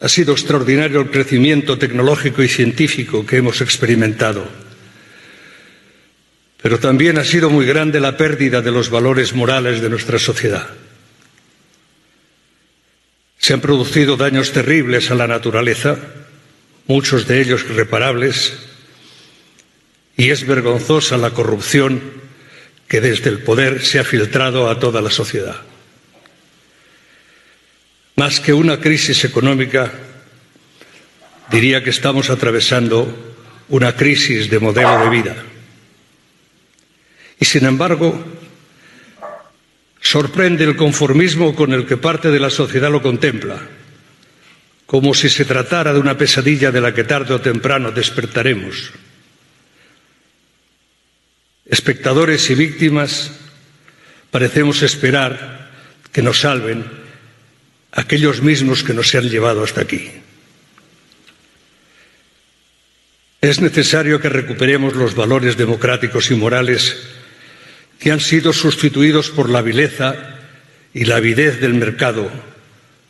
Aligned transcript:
ha 0.00 0.08
sido 0.08 0.32
extraordinario 0.32 1.00
el 1.00 1.10
crecimiento 1.10 1.78
tecnológico 1.78 2.42
y 2.42 2.48
científico 2.48 3.26
que 3.26 3.38
hemos 3.38 3.60
experimentado, 3.60 4.48
pero 6.62 6.78
también 6.78 7.18
ha 7.18 7.24
sido 7.24 7.50
muy 7.50 7.66
grande 7.66 8.00
la 8.00 8.16
pérdida 8.16 8.62
de 8.62 8.70
los 8.70 8.90
valores 8.90 9.34
morales 9.34 9.80
de 9.80 9.90
nuestra 9.90 10.18
sociedad. 10.18 10.68
Se 13.38 13.54
han 13.54 13.60
producido 13.60 14.16
daños 14.16 14.52
terribles 14.52 15.10
a 15.10 15.14
la 15.14 15.26
naturaleza, 15.26 15.96
muchos 16.86 17.26
de 17.26 17.40
ellos 17.40 17.64
irreparables, 17.68 18.54
y 20.16 20.30
es 20.30 20.46
vergonzosa 20.46 21.16
la 21.16 21.30
corrupción 21.30 22.02
que 22.88 23.00
desde 23.00 23.30
el 23.30 23.40
poder 23.40 23.84
se 23.84 23.98
ha 24.00 24.04
filtrado 24.04 24.68
a 24.68 24.80
toda 24.80 25.00
la 25.00 25.10
sociedad. 25.10 25.60
Más 28.18 28.40
que 28.40 28.52
una 28.52 28.80
crisis 28.80 29.24
económica, 29.24 29.92
diría 31.52 31.84
que 31.84 31.90
estamos 31.90 32.30
atravesando 32.30 33.36
una 33.68 33.94
crisis 33.94 34.50
de 34.50 34.58
modelo 34.58 34.98
de 35.04 35.08
vida. 35.08 35.36
Y 37.38 37.44
sin 37.44 37.64
embargo, 37.64 38.18
sorprende 40.00 40.64
el 40.64 40.74
conformismo 40.74 41.54
con 41.54 41.72
el 41.72 41.86
que 41.86 41.96
parte 41.96 42.32
de 42.32 42.40
la 42.40 42.50
sociedad 42.50 42.90
lo 42.90 43.00
contempla, 43.00 43.56
como 44.84 45.14
si 45.14 45.28
se 45.28 45.44
tratara 45.44 45.92
de 45.92 46.00
una 46.00 46.18
pesadilla 46.18 46.72
de 46.72 46.80
la 46.80 46.92
que 46.92 47.04
tarde 47.04 47.34
o 47.34 47.40
temprano 47.40 47.92
despertaremos. 47.92 48.90
Espectadores 51.66 52.50
y 52.50 52.56
víctimas 52.56 53.30
parecemos 54.32 54.82
esperar 54.82 55.70
que 56.10 56.20
nos 56.20 56.40
salven 56.40 57.06
aquellos 57.92 58.42
mismos 58.42 58.82
que 58.82 58.94
nos 58.94 59.14
han 59.14 59.28
llevado 59.28 59.62
hasta 59.62 59.82
aquí. 59.82 60.10
Es 63.40 63.60
necesario 63.60 64.20
que 64.20 64.28
recuperemos 64.28 64.94
los 64.94 65.14
valores 65.14 65.56
democráticos 65.56 66.30
y 66.30 66.34
morales 66.34 66.96
que 67.98 68.10
han 68.10 68.20
sido 68.20 68.52
sustituidos 68.52 69.30
por 69.30 69.48
la 69.48 69.62
vileza 69.62 70.38
y 70.92 71.04
la 71.04 71.16
avidez 71.16 71.60
del 71.60 71.74
mercado, 71.74 72.30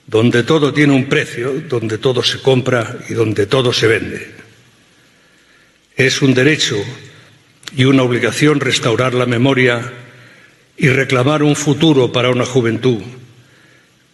donde 0.07 0.43
todo 0.43 0.73
tiene 0.73 0.95
un 0.95 1.09
precio, 1.09 1.63
donde 1.69 1.99
todo 1.99 2.23
se 2.23 2.41
compra 2.41 2.99
y 3.09 3.15
donde 3.15 3.47
todo 3.47 3.73
se 3.73 3.87
vende. 3.87 4.35
Es 5.97 6.23
un 6.23 6.35
derecho 6.35 6.77
y 7.75 7.85
una 7.85 8.03
obligación 8.03 8.61
restaurar 8.61 9.15
la 9.15 9.27
memoria 9.27 9.93
y 10.77 10.89
reclamar 10.89 11.43
un 11.43 11.57
futuro 11.57 12.13
para 12.13 12.31
una 12.31 12.47
juventud 12.47 13.03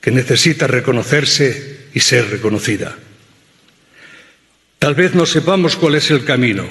que 0.04 0.10
necesita 0.10 0.66
reconocerse 0.66 1.88
y 1.94 2.00
ser 2.00 2.28
reconocida. 2.28 2.94
Tal 4.78 4.94
vez 4.94 5.15
no 5.15 5.25
sepamos 5.25 5.76
cuál 5.76 5.94
es 5.94 6.10
el 6.10 6.26
camino, 6.26 6.69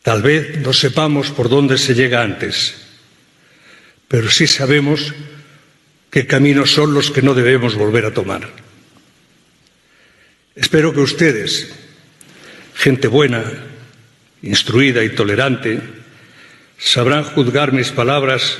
tal 0.00 0.22
vez 0.22 0.56
no 0.60 0.72
sepamos 0.72 1.28
por 1.32 1.50
dónde 1.50 1.76
se 1.76 1.94
llega 1.94 2.22
antes, 2.22 2.86
pero 4.08 4.30
sí 4.30 4.46
sabemos 4.46 5.12
qué 6.10 6.26
caminos 6.26 6.70
son 6.70 6.94
los 6.94 7.10
que 7.10 7.20
no 7.20 7.34
debemos 7.34 7.74
volver 7.74 8.06
a 8.06 8.14
tomar. 8.14 8.48
Espero 10.56 10.94
que 10.94 11.00
ustedes, 11.00 11.74
gente 12.74 13.06
buena, 13.06 13.44
instruida 14.40 15.04
y 15.04 15.10
tolerante, 15.10 15.78
sabrán 16.78 17.24
juzgar 17.24 17.74
mis 17.74 17.90
palabras 17.90 18.56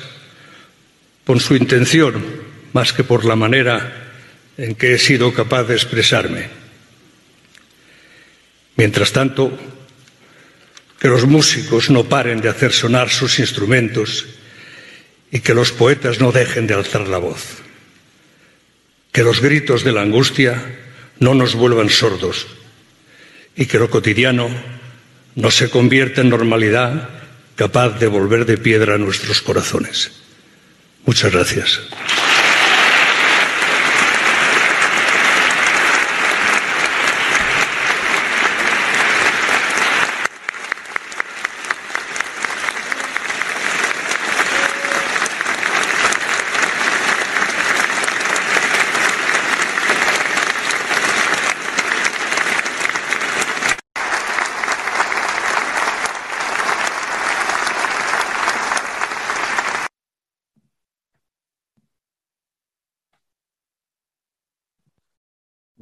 con 1.24 1.40
su 1.40 1.56
intención 1.56 2.52
más 2.74 2.92
que 2.92 3.04
por 3.04 3.24
la 3.24 3.36
manera 3.36 4.10
en 4.58 4.74
que 4.74 4.94
he 4.94 4.98
sido 4.98 5.32
capaz 5.32 5.64
de 5.64 5.74
expresarme. 5.74 6.50
Mientras 8.76 9.12
tanto, 9.12 9.56
que 10.98 11.08
los 11.08 11.24
músicos 11.24 11.88
no 11.88 12.04
paren 12.04 12.40
de 12.40 12.48
hacer 12.48 12.72
sonar 12.72 13.10
sus 13.10 13.38
instrumentos 13.38 14.26
y 15.30 15.40
que 15.40 15.54
los 15.54 15.70
poetas 15.70 16.20
no 16.20 16.32
dejen 16.32 16.66
de 16.66 16.74
alzar 16.74 17.06
la 17.08 17.18
voz. 17.18 17.62
Que 19.12 19.22
los 19.22 19.40
gritos 19.40 19.84
de 19.84 19.92
la 19.92 20.02
angustia 20.02 20.60
no 21.20 21.34
nos 21.34 21.54
vuelvan 21.54 21.90
sordos 21.90 22.46
y 23.54 23.66
que 23.66 23.78
lo 23.78 23.88
cotidiano 23.88 24.50
no 25.36 25.50
se 25.50 25.70
convierta 25.70 26.22
en 26.22 26.30
normalidad 26.30 27.08
capaz 27.54 28.00
de 28.00 28.08
volver 28.08 28.46
de 28.46 28.58
piedra 28.58 28.98
nuestros 28.98 29.42
corazones. 29.42 30.10
Muchas 31.06 31.30
gracias. 31.32 31.80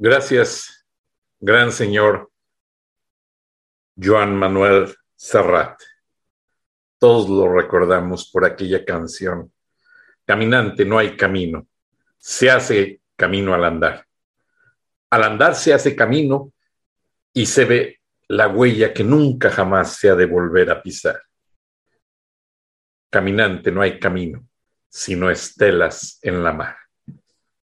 Gracias, 0.05 0.85
gran 1.39 1.71
señor 1.71 2.29
Joan 3.95 4.35
Manuel 4.35 4.93
Serrat. 5.15 5.79
Todos 6.99 7.29
lo 7.29 7.49
recordamos 7.49 8.29
por 8.29 8.43
aquella 8.43 8.83
canción. 8.83 9.53
Caminante, 10.25 10.83
no 10.83 10.97
hay 10.97 11.15
camino. 11.15 11.69
Se 12.17 12.51
hace 12.51 12.99
camino 13.15 13.53
al 13.53 13.63
andar. 13.63 14.05
Al 15.09 15.23
andar 15.23 15.55
se 15.55 15.73
hace 15.73 15.95
camino 15.95 16.51
y 17.31 17.45
se 17.45 17.63
ve 17.63 18.01
la 18.27 18.49
huella 18.49 18.93
que 18.93 19.05
nunca 19.05 19.49
jamás 19.51 19.95
se 19.95 20.09
ha 20.09 20.15
de 20.15 20.25
volver 20.25 20.69
a 20.69 20.83
pisar. 20.83 21.23
Caminante, 23.09 23.71
no 23.71 23.81
hay 23.81 24.01
camino, 24.01 24.45
sino 24.89 25.29
estelas 25.29 26.19
en 26.21 26.43
la 26.43 26.51
mar. 26.51 26.75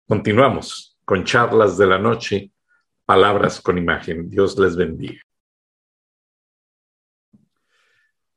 Continuamos 0.07 0.94
con 1.05 1.23
charlas 1.23 1.77
de 1.77 1.85
la 1.85 1.99
noche, 1.99 2.51
palabras 3.05 3.61
con 3.61 3.77
imagen. 3.77 4.29
Dios 4.29 4.57
les 4.57 4.75
bendiga. 4.75 5.21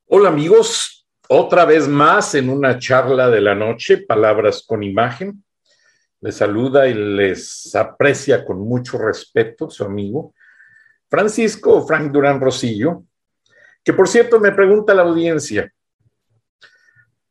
Hola 0.06 0.29
amigos, 0.29 1.06
otra 1.29 1.65
vez 1.65 1.88
más 1.88 2.35
en 2.35 2.49
una 2.49 2.79
charla 2.79 3.29
de 3.29 3.41
la 3.41 3.55
noche, 3.55 3.99
palabras 3.99 4.65
con 4.67 4.82
imagen. 4.82 5.44
Les 6.20 6.37
saluda 6.37 6.88
y 6.88 6.94
les 6.94 7.75
aprecia 7.75 8.44
con 8.44 8.61
mucho 8.61 8.99
respeto 8.99 9.70
su 9.70 9.85
amigo 9.85 10.35
Francisco 11.09 11.87
Frank 11.87 12.12
Durán 12.12 12.41
Rosillo, 12.41 13.05
que 13.82 13.93
por 13.93 14.09
cierto 14.09 14.38
me 14.41 14.53
pregunta 14.53 14.94
la 14.94 15.03
audiencia, 15.03 15.73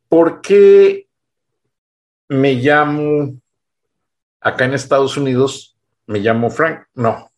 ¿por 0.09 0.41
qué 0.41 1.07
me 2.29 2.55
llamo 2.55 3.39
Acá 4.47 4.63
en 4.63 4.75
Estados 4.75 5.17
Unidos 5.17 5.77
me 6.05 6.19
llamo 6.19 6.49
Frank. 6.49 6.85
No. 6.95 7.29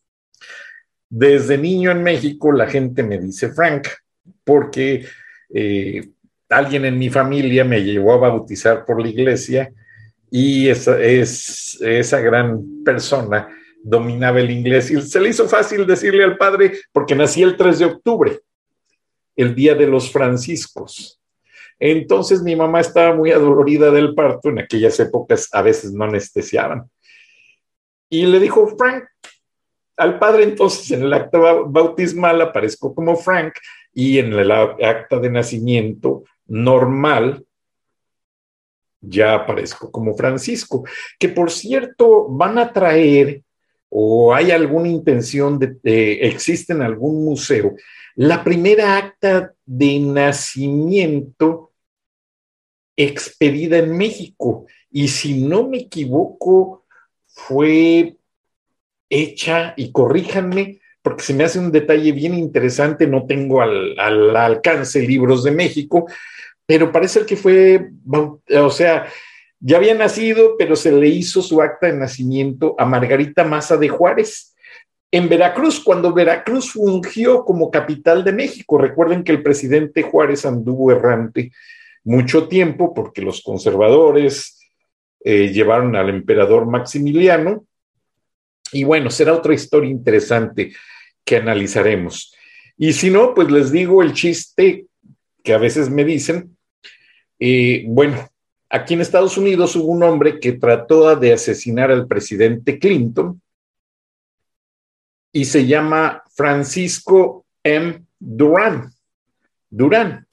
Desde 1.10 1.58
niño 1.58 1.90
en 1.90 2.04
México 2.04 2.52
la 2.52 2.68
gente 2.68 3.02
me 3.02 3.18
dice 3.18 3.52
Frank. 3.52 3.88
porque 4.44 5.08
eh, 5.52 6.08
alguien 6.50 6.86
en 6.86 7.00
mi 7.00 7.10
familia 7.10 7.64
me 7.64 7.84
llevó 7.84 8.14
a 8.14 8.30
bautizar 8.30 8.86
por 8.86 9.02
la 9.02 9.08
iglesia 9.08 9.72
y 10.30 10.70
esa, 10.70 11.00
es, 11.02 11.80
esa 11.82 12.20
gran 12.20 12.84
persona 12.84 13.48
dominaba 13.84 14.40
el 14.40 14.52
inglés 14.52 14.92
y 14.92 15.02
se 15.02 15.20
le 15.20 15.30
hizo 15.30 15.48
fácil 15.50 15.88
decirle 15.88 16.24
al 16.24 16.38
padre 16.38 16.74
porque 16.92 17.16
nací 17.16 17.42
el 17.42 17.58
3 17.58 17.80
de 17.80 17.86
octubre, 17.86 18.40
el 19.36 19.56
día 19.56 19.74
de 19.74 19.88
los 19.88 20.12
franciscos. 20.12 21.20
Entonces 21.80 22.44
mi 22.44 22.56
mamá 22.56 22.82
estaba 22.82 23.16
muy 23.16 23.32
adolorida 23.32 23.90
del 23.90 24.14
parto, 24.14 24.50
en 24.50 24.60
aquellas 24.60 25.00
épocas 25.00 25.50
a 25.52 25.64
veces 25.64 25.92
no 25.92 26.04
anestesiaban. 26.04 26.90
Y 28.10 28.26
le 28.26 28.40
dijo, 28.40 28.68
Frank, 28.78 29.06
al 29.98 30.18
padre 30.18 30.44
entonces 30.44 30.90
en 30.92 31.04
el 31.04 31.14
acta 31.14 31.38
bautismal 31.38 32.42
aparezco 32.42 32.96
como 32.96 33.16
Frank 33.16 33.54
y 33.94 34.18
en 34.18 34.34
el 34.34 34.52
acta 34.52 35.20
de 35.20 35.30
nacimiento 35.30 36.24
normal 36.48 37.46
ya 39.02 39.36
aparezco 39.36 39.92
como 39.92 40.16
Francisco, 40.16 40.84
que 41.18 41.30
por 41.30 41.52
cierto 41.52 42.28
van 42.30 42.58
a 42.58 42.74
traer 42.74 43.44
o 43.90 44.34
hay 44.34 44.52
alguna 44.52 44.88
intención 44.88 45.58
de, 45.58 46.20
existe 46.22 46.74
en 46.74 46.82
algún 46.82 47.26
museo, 47.26 47.76
la 48.16 48.44
primera 48.44 48.98
acta 48.98 49.54
de 49.66 50.00
nacimiento 50.00 51.72
expedida 52.96 53.78
en 53.78 53.98
México. 53.98 54.66
Y 54.92 55.08
si 55.08 55.42
no 55.42 55.68
me 55.68 55.80
equivoco, 55.80 56.86
fue 57.48 58.16
hecha, 59.10 59.74
y 59.76 59.92
corríjanme, 59.92 60.80
porque 61.02 61.24
se 61.24 61.34
me 61.34 61.44
hace 61.44 61.60
un 61.60 61.72
detalle 61.72 62.12
bien 62.12 62.34
interesante, 62.34 63.08
no 63.08 63.26
tengo 63.26 63.62
al, 63.62 63.98
al 64.00 64.36
alcance 64.36 65.02
libros 65.02 65.44
de 65.44 65.52
México, 65.52 66.06
pero 66.66 66.92
parece 66.92 67.26
que 67.26 67.36
fue, 67.36 67.90
o 68.08 68.70
sea, 68.70 69.08
ya 69.60 69.78
había 69.78 69.96
nacido, 69.96 70.56
pero 70.58 70.76
se 70.76 70.92
le 70.92 71.08
hizo 71.08 71.42
su 71.42 71.62
acta 71.62 71.88
de 71.88 71.98
nacimiento 71.98 72.76
a 72.78 72.86
Margarita 72.86 73.44
Maza 73.44 73.76
de 73.78 73.90
Juárez 73.90 74.56
en 75.12 75.28
Veracruz, 75.28 75.80
cuando 75.80 76.14
Veracruz 76.14 76.72
fungió 76.72 77.44
como 77.44 77.72
capital 77.72 78.24
de 78.24 78.32
México. 78.32 78.78
Recuerden 78.78 79.24
que 79.24 79.32
el 79.32 79.42
presidente 79.42 80.04
Juárez 80.04 80.46
anduvo 80.46 80.92
errante 80.92 81.52
mucho 82.04 82.48
tiempo 82.48 82.94
porque 82.94 83.22
los 83.22 83.42
conservadores 83.42 84.59
eh, 85.24 85.50
llevaron 85.50 85.96
al 85.96 86.10
emperador 86.10 86.66
Maximiliano. 86.66 87.66
Y 88.72 88.84
bueno, 88.84 89.10
será 89.10 89.34
otra 89.34 89.54
historia 89.54 89.90
interesante 89.90 90.74
que 91.26 91.38
analizaremos. 91.38 92.34
Y 92.78 92.94
si 92.94 93.10
no, 93.10 93.34
pues 93.34 93.52
les 93.52 93.72
digo 93.72 94.02
el 94.04 94.14
chiste 94.14 94.86
que 95.44 95.54
a 95.54 95.58
veces 95.58 95.90
me 95.90 96.06
dicen. 96.06 96.56
Bueno, 97.88 98.30
Aquí 98.72 98.94
en 98.94 99.02
Estados 99.02 99.36
Unidos 99.36 99.76
hubo 99.76 99.88
un 99.88 100.04
hombre 100.04 100.40
que 100.40 100.52
trató 100.52 101.16
de 101.16 101.34
asesinar 101.34 101.90
al 101.90 102.08
presidente 102.08 102.78
Clinton 102.78 103.42
y 105.32 105.46
se 105.46 105.66
llama 105.66 106.24
Francisco 106.36 107.46
M. 107.64 108.06
Durán. 108.20 108.94
Durán. 109.72 110.28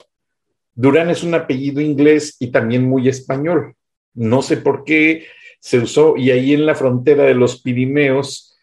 Durán 0.75 1.09
es 1.09 1.23
un 1.23 1.33
apellido 1.33 1.81
inglés 1.81 2.35
y 2.39 2.51
también 2.51 2.87
muy 2.87 3.09
español. 3.09 3.75
No 4.17 4.41
sé 4.41 4.57
por 4.57 4.83
qué 4.83 5.27
se 5.59 5.79
usó 5.79 6.17
y 6.17 6.31
ahí 6.31 6.53
en 6.53 6.65
la 6.65 6.75
frontera 6.75 7.23
de 7.23 7.33
los 7.33 7.61
Pirineos 7.61 8.57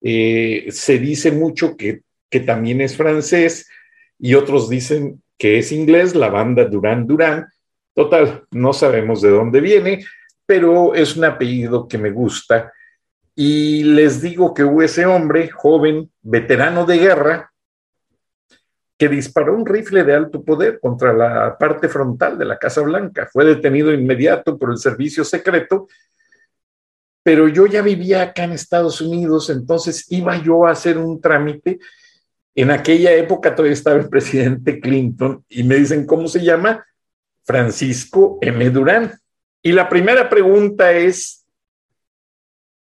eh, 0.00 0.66
se 0.70 0.98
dice 0.98 1.30
mucho 1.30 1.76
que, 1.76 2.00
que 2.30 2.40
también 2.40 2.80
es 2.80 2.96
francés 2.96 3.68
y 4.18 4.34
otros 4.34 4.68
dicen 4.68 5.22
que 5.38 5.58
es 5.58 5.72
inglés, 5.72 6.14
la 6.14 6.30
banda 6.30 6.64
Durán 6.64 7.06
Durán, 7.06 7.46
Total, 7.94 8.44
no 8.50 8.72
sabemos 8.72 9.20
de 9.20 9.30
dónde 9.30 9.60
viene, 9.60 10.04
pero 10.46 10.94
es 10.94 11.16
un 11.16 11.24
apellido 11.24 11.86
que 11.88 11.98
me 11.98 12.10
gusta. 12.10 12.72
Y 13.34 13.84
les 13.84 14.22
digo 14.22 14.54
que 14.54 14.64
hubo 14.64 14.82
ese 14.82 15.04
hombre, 15.04 15.50
joven, 15.50 16.10
veterano 16.22 16.86
de 16.86 16.98
guerra, 16.98 17.51
que 19.02 19.08
disparó 19.08 19.56
un 19.56 19.66
rifle 19.66 20.04
de 20.04 20.14
alto 20.14 20.44
poder 20.44 20.78
contra 20.78 21.12
la 21.12 21.58
parte 21.58 21.88
frontal 21.88 22.38
de 22.38 22.44
la 22.44 22.56
Casa 22.56 22.82
Blanca. 22.82 23.28
Fue 23.32 23.44
detenido 23.44 23.92
inmediato 23.92 24.56
por 24.56 24.70
el 24.70 24.78
servicio 24.78 25.24
secreto, 25.24 25.88
pero 27.24 27.48
yo 27.48 27.66
ya 27.66 27.82
vivía 27.82 28.22
acá 28.22 28.44
en 28.44 28.52
Estados 28.52 29.00
Unidos, 29.00 29.50
entonces 29.50 30.06
iba 30.12 30.40
yo 30.40 30.68
a 30.68 30.70
hacer 30.70 30.98
un 30.98 31.20
trámite. 31.20 31.80
En 32.54 32.70
aquella 32.70 33.10
época 33.10 33.56
todavía 33.56 33.72
estaba 33.72 33.98
el 33.98 34.08
presidente 34.08 34.78
Clinton 34.78 35.44
y 35.48 35.64
me 35.64 35.74
dicen, 35.74 36.06
¿cómo 36.06 36.28
se 36.28 36.44
llama? 36.44 36.86
Francisco 37.42 38.38
M. 38.40 38.70
Durán. 38.70 39.18
Y 39.64 39.72
la 39.72 39.88
primera 39.88 40.28
pregunta 40.28 40.92
es, 40.92 41.41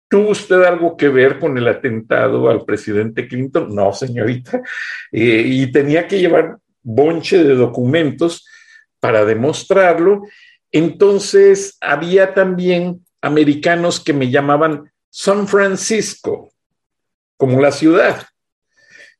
¿tuvo 0.09 0.31
usted 0.31 0.63
algo 0.63 0.97
que 0.97 1.07
ver 1.07 1.39
con 1.39 1.57
el 1.57 1.67
atentado 1.67 2.49
al 2.49 2.65
presidente 2.65 3.27
Clinton? 3.27 3.73
No, 3.73 3.93
señorita. 3.93 4.61
Eh, 5.11 5.43
y 5.45 5.71
tenía 5.71 6.07
que 6.07 6.19
llevar 6.19 6.57
bonche 6.81 7.43
de 7.43 7.55
documentos 7.55 8.45
para 8.99 9.23
demostrarlo. 9.23 10.23
Entonces, 10.71 11.77
había 11.79 12.33
también 12.33 13.05
americanos 13.21 13.99
que 13.99 14.13
me 14.13 14.29
llamaban 14.29 14.91
San 15.09 15.47
Francisco, 15.47 16.51
como 17.37 17.61
la 17.61 17.71
ciudad. 17.71 18.25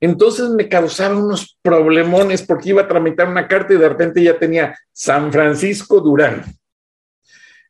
Entonces 0.01 0.49
me 0.49 0.69
causaba 0.69 1.17
unos 1.17 1.57
problemones 1.61 2.41
porque 2.41 2.69
iba 2.69 2.83
a 2.83 2.87
tramitar 2.87 3.27
una 3.27 3.47
carta 3.47 3.73
y 3.73 3.77
de 3.77 3.89
repente 3.89 4.23
ya 4.23 4.39
tenía 4.39 4.77
San 4.93 5.31
Francisco 5.31 5.99
Durán. 5.99 6.45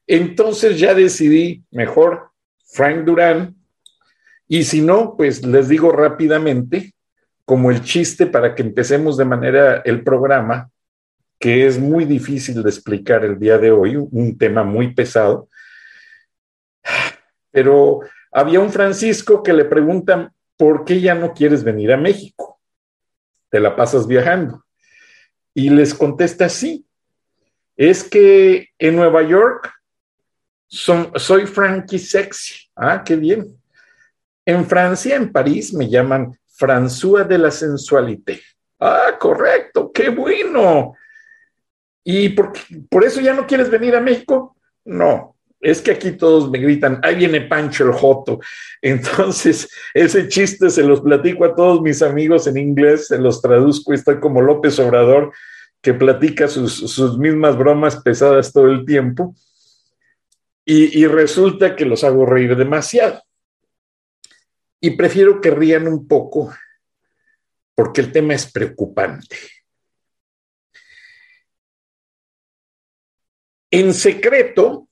Entonces 0.06 0.80
ya 0.80 0.94
decidí 0.94 1.64
mejor 1.72 2.29
Frank 2.72 3.04
Durán 3.06 3.60
y 4.52 4.64
si 4.64 4.82
no, 4.82 5.16
pues 5.16 5.46
les 5.46 5.70
digo 5.70 5.92
rápidamente 5.92 6.96
como 7.46 7.70
el 7.70 7.84
chiste 7.84 8.26
para 8.26 8.56
que 8.56 8.64
empecemos 8.64 9.16
de 9.16 9.26
manera 9.26 9.82
el 9.86 10.04
programa, 10.04 10.72
que 11.40 11.68
es 11.68 11.80
muy 11.80 12.06
difícil 12.06 12.64
de 12.64 12.70
explicar 12.70 13.24
el 13.24 13.38
día 13.38 13.60
de 13.60 13.72
hoy, 13.72 13.96
un 13.96 14.38
tema 14.40 14.64
muy 14.64 14.94
pesado. 14.94 15.48
Pero 17.52 18.00
había 18.32 18.60
un 18.60 18.72
Francisco 18.72 19.44
que 19.44 19.54
le 19.54 19.66
preguntan, 19.66 20.32
¿por 20.58 20.84
qué 20.84 21.00
ya 21.00 21.14
no 21.14 21.34
quieres 21.34 21.64
venir 21.64 21.92
a 21.92 21.98
México? 21.98 22.60
Te 23.50 23.60
la 23.60 23.76
pasas 23.76 24.08
viajando. 24.08 24.66
Y 25.54 25.70
les 25.70 25.94
contesta, 25.94 26.50
sí, 26.50 26.88
es 27.78 28.04
que 28.04 28.70
en 28.80 28.96
Nueva 28.96 29.22
York 29.22 29.72
soy 30.70 31.46
Frankie 31.46 32.00
Sexy. 32.00 32.70
Ah, 32.76 33.04
qué 33.04 33.16
bien. 33.16 33.48
En 34.46 34.66
Francia, 34.66 35.16
en 35.16 35.32
París, 35.32 35.74
me 35.74 35.90
llaman 35.90 36.38
François 36.58 37.28
de 37.28 37.38
la 37.38 37.52
Sensualité. 37.52 38.42
Ah, 38.80 39.18
correcto, 39.20 39.92
qué 39.94 40.10
bueno. 40.10 40.94
¿Y 42.04 42.30
por, 42.30 42.54
por 42.90 43.04
eso 43.04 43.20
ya 43.20 43.34
no 43.34 43.46
quieres 43.46 43.70
venir 43.70 43.96
a 43.96 44.02
México? 44.02 44.56
No, 44.86 45.36
es 45.62 45.82
que 45.82 45.92
aquí 45.92 46.12
todos 46.12 46.50
me 46.50 46.60
gritan, 46.60 47.00
ahí 47.04 47.16
viene 47.16 47.42
Pancho 47.42 47.86
el 47.86 47.92
Joto. 47.92 48.40
Entonces, 48.82 49.70
ese 49.94 50.28
chiste 50.28 50.70
se 50.70 50.84
los 50.84 51.02
platico 51.02 51.46
a 51.46 51.56
todos 51.56 51.82
mis 51.82 52.02
amigos 52.02 52.48
en 52.48 52.58
inglés, 52.58 53.08
se 53.08 53.18
los 53.18 53.42
traduzco, 53.42 53.94
estoy 53.94 54.20
como 54.20 54.42
López 54.42 54.80
Obrador, 54.80 55.34
que 55.82 55.94
platica 55.94 56.48
sus, 56.48 57.18
mismas 57.18 57.58
bromas 57.58 57.98
pesadas 57.98 58.52
todo 58.52 58.68
el 58.68 58.86
tiempo. 58.86 59.36
Y, 60.72 61.08
resulta 61.08 61.76
que 61.76 61.84
los 61.84 62.04
hago 62.04 62.28
reír 62.28 62.56
demasiado. 62.56 63.24
Y 64.80 64.92
prefiero 64.92 65.42
que 65.42 65.50
rían 65.50 65.88
un 65.88 66.08
poco 66.08 66.54
porque 67.74 68.02
el 68.02 68.12
tema 68.12 68.36
es 68.36 68.52
preocupante. 68.52 69.36
En 73.72 73.96
secreto, 73.96 74.88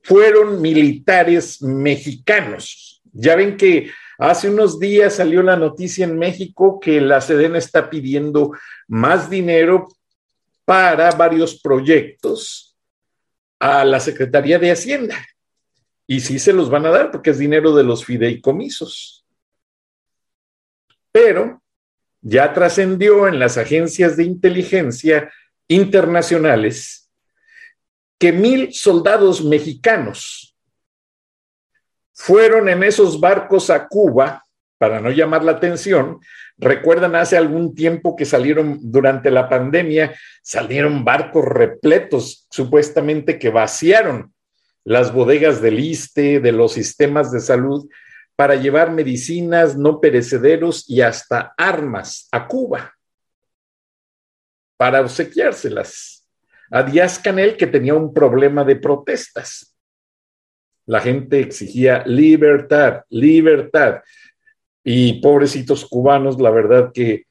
fueron 0.00 0.62
militares 0.62 1.60
mexicanos. 1.60 3.02
Ya 3.12 3.34
ven 3.34 3.56
que 3.56 3.90
hace 4.18 4.48
unos 4.48 4.78
días 4.78 5.16
salió 5.16 5.42
la 5.42 5.56
noticia 5.56 6.04
en 6.04 6.16
México 6.16 6.78
que 6.78 7.00
la 7.00 7.20
Sedena 7.20 7.58
está 7.58 7.90
pidiendo 7.90 8.52
más 8.86 9.28
dinero 9.28 9.88
para 10.64 11.10
varios 11.10 11.60
proyectos 11.60 12.65
a 13.58 13.84
la 13.84 14.00
Secretaría 14.00 14.58
de 14.58 14.70
Hacienda. 14.70 15.16
Y 16.06 16.20
sí 16.20 16.38
se 16.38 16.52
los 16.52 16.70
van 16.70 16.86
a 16.86 16.90
dar 16.90 17.10
porque 17.10 17.30
es 17.30 17.38
dinero 17.38 17.74
de 17.74 17.84
los 17.84 18.04
fideicomisos. 18.04 19.26
Pero 21.10 21.62
ya 22.20 22.52
trascendió 22.52 23.28
en 23.28 23.38
las 23.38 23.56
agencias 23.56 24.16
de 24.16 24.24
inteligencia 24.24 25.32
internacionales 25.68 27.10
que 28.18 28.32
mil 28.32 28.72
soldados 28.72 29.44
mexicanos 29.44 30.56
fueron 32.12 32.68
en 32.68 32.82
esos 32.82 33.20
barcos 33.20 33.68
a 33.70 33.86
Cuba 33.88 34.44
para 34.78 35.00
no 35.00 35.10
llamar 35.10 35.44
la 35.44 35.52
atención, 35.52 36.20
recuerdan 36.58 37.14
hace 37.14 37.36
algún 37.36 37.74
tiempo 37.74 38.16
que 38.16 38.24
salieron 38.24 38.78
durante 38.82 39.30
la 39.30 39.48
pandemia, 39.48 40.14
salieron 40.42 41.04
barcos 41.04 41.44
repletos, 41.44 42.46
supuestamente 42.50 43.38
que 43.38 43.50
vaciaron 43.50 44.32
las 44.84 45.12
bodegas 45.12 45.60
del 45.60 45.80
ISTE, 45.80 46.40
de 46.40 46.52
los 46.52 46.72
sistemas 46.72 47.32
de 47.32 47.40
salud, 47.40 47.88
para 48.36 48.54
llevar 48.54 48.92
medicinas 48.92 49.76
no 49.76 50.00
perecederos 50.00 50.88
y 50.88 51.00
hasta 51.00 51.54
armas 51.56 52.28
a 52.30 52.46
Cuba, 52.46 52.94
para 54.76 55.00
obsequiárselas 55.00 56.16
a 56.70 56.82
Díaz 56.82 57.18
Canel, 57.18 57.56
que 57.56 57.66
tenía 57.66 57.94
un 57.94 58.12
problema 58.12 58.64
de 58.64 58.76
protestas. 58.76 59.76
La 60.84 61.00
gente 61.00 61.40
exigía 61.40 62.04
libertad, 62.06 63.02
libertad. 63.08 64.02
Y 64.88 65.20
pobrecitos 65.20 65.84
cubanos, 65.84 66.40
la 66.40 66.50
verdad 66.50 66.92
que 66.94 67.26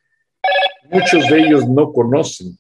muchos 0.91 1.25
de 1.29 1.39
ellos 1.39 1.65
no 1.65 1.93
conocen 1.93 2.57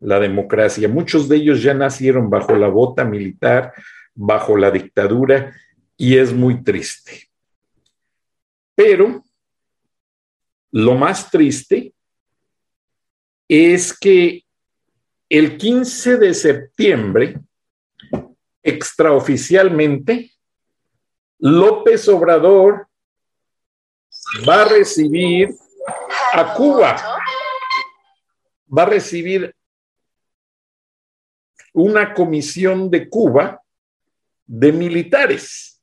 la 0.00 0.20
democracia, 0.20 0.86
muchos 0.86 1.30
de 1.30 1.36
ellos 1.36 1.62
ya 1.62 1.72
nacieron 1.72 2.28
bajo 2.28 2.54
la 2.54 2.68
bota 2.68 3.06
militar, 3.06 3.72
bajo 4.14 4.58
la 4.58 4.70
dictadura, 4.70 5.56
y 5.96 6.18
es 6.18 6.34
muy 6.34 6.62
triste. 6.62 7.30
Pero 8.74 9.24
lo 10.72 10.94
más 10.94 11.30
triste 11.30 11.94
es 13.48 13.98
que 13.98 14.44
el 15.30 15.56
15 15.56 16.18
de 16.18 16.34
septiembre, 16.34 17.40
extraoficialmente, 18.62 20.32
López 21.38 22.06
Obrador 22.08 22.87
va 24.46 24.62
a 24.62 24.64
recibir 24.68 25.54
a 26.32 26.54
Cuba, 26.54 26.96
va 28.76 28.82
a 28.82 28.86
recibir 28.86 29.54
una 31.72 32.12
comisión 32.12 32.90
de 32.90 33.08
Cuba 33.08 33.62
de 34.46 34.72
militares, 34.72 35.80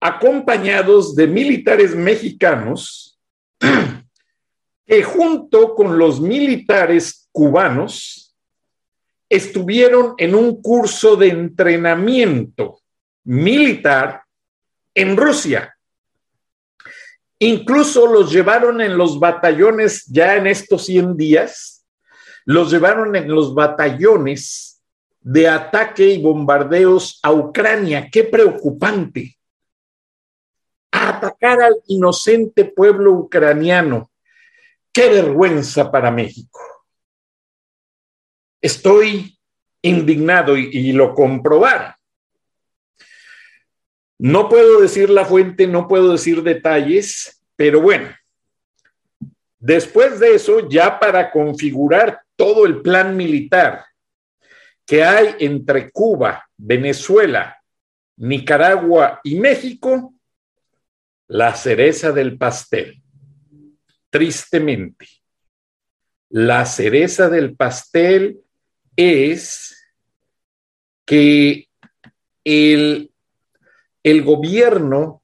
acompañados 0.00 1.14
de 1.14 1.26
militares 1.26 1.94
mexicanos 1.94 3.20
que 4.86 5.02
junto 5.02 5.74
con 5.74 5.98
los 5.98 6.20
militares 6.20 7.28
cubanos 7.32 8.34
estuvieron 9.28 10.14
en 10.18 10.34
un 10.34 10.60
curso 10.60 11.16
de 11.16 11.28
entrenamiento 11.28 12.80
militar 13.24 14.22
en 14.94 15.16
Rusia. 15.16 15.71
Incluso 17.42 18.06
los 18.06 18.30
llevaron 18.30 18.80
en 18.80 18.96
los 18.96 19.18
batallones, 19.18 20.06
ya 20.06 20.36
en 20.36 20.46
estos 20.46 20.86
100 20.86 21.16
días, 21.16 21.84
los 22.44 22.70
llevaron 22.70 23.16
en 23.16 23.28
los 23.28 23.52
batallones 23.52 24.80
de 25.20 25.48
ataque 25.48 26.06
y 26.06 26.22
bombardeos 26.22 27.18
a 27.20 27.32
Ucrania. 27.32 28.08
Qué 28.12 28.22
preocupante. 28.22 29.36
atacar 30.92 31.60
al 31.60 31.82
inocente 31.88 32.64
pueblo 32.64 33.12
ucraniano. 33.12 34.12
Qué 34.92 35.08
vergüenza 35.08 35.90
para 35.90 36.12
México. 36.12 36.60
Estoy 38.60 39.36
indignado 39.82 40.56
y, 40.56 40.92
lo 40.92 41.12
comprobar. 41.12 41.96
No 44.24 44.48
puedo 44.48 44.80
decir 44.80 45.10
la 45.10 45.24
fuente, 45.24 45.66
no 45.66 45.88
puedo 45.88 46.12
decir 46.12 46.44
detalles, 46.44 47.42
pero 47.56 47.80
bueno, 47.80 48.08
después 49.58 50.20
de 50.20 50.36
eso, 50.36 50.68
ya 50.68 51.00
para 51.00 51.32
configurar 51.32 52.22
todo 52.36 52.64
el 52.64 52.82
plan 52.82 53.16
militar 53.16 53.84
que 54.86 55.02
hay 55.02 55.34
entre 55.40 55.90
Cuba, 55.90 56.48
Venezuela, 56.56 57.60
Nicaragua 58.16 59.20
y 59.24 59.40
México, 59.40 60.14
la 61.26 61.56
cereza 61.56 62.12
del 62.12 62.38
pastel. 62.38 63.02
Tristemente, 64.08 65.08
la 66.28 66.64
cereza 66.64 67.28
del 67.28 67.56
pastel 67.56 68.38
es 68.94 69.84
que 71.04 71.68
el 72.44 73.11
el 74.02 74.22
gobierno 74.22 75.22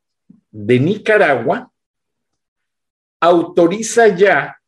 de 0.50 0.78
Nicaragua 0.78 1.70
autoriza 3.20 4.08
ya 4.08 4.60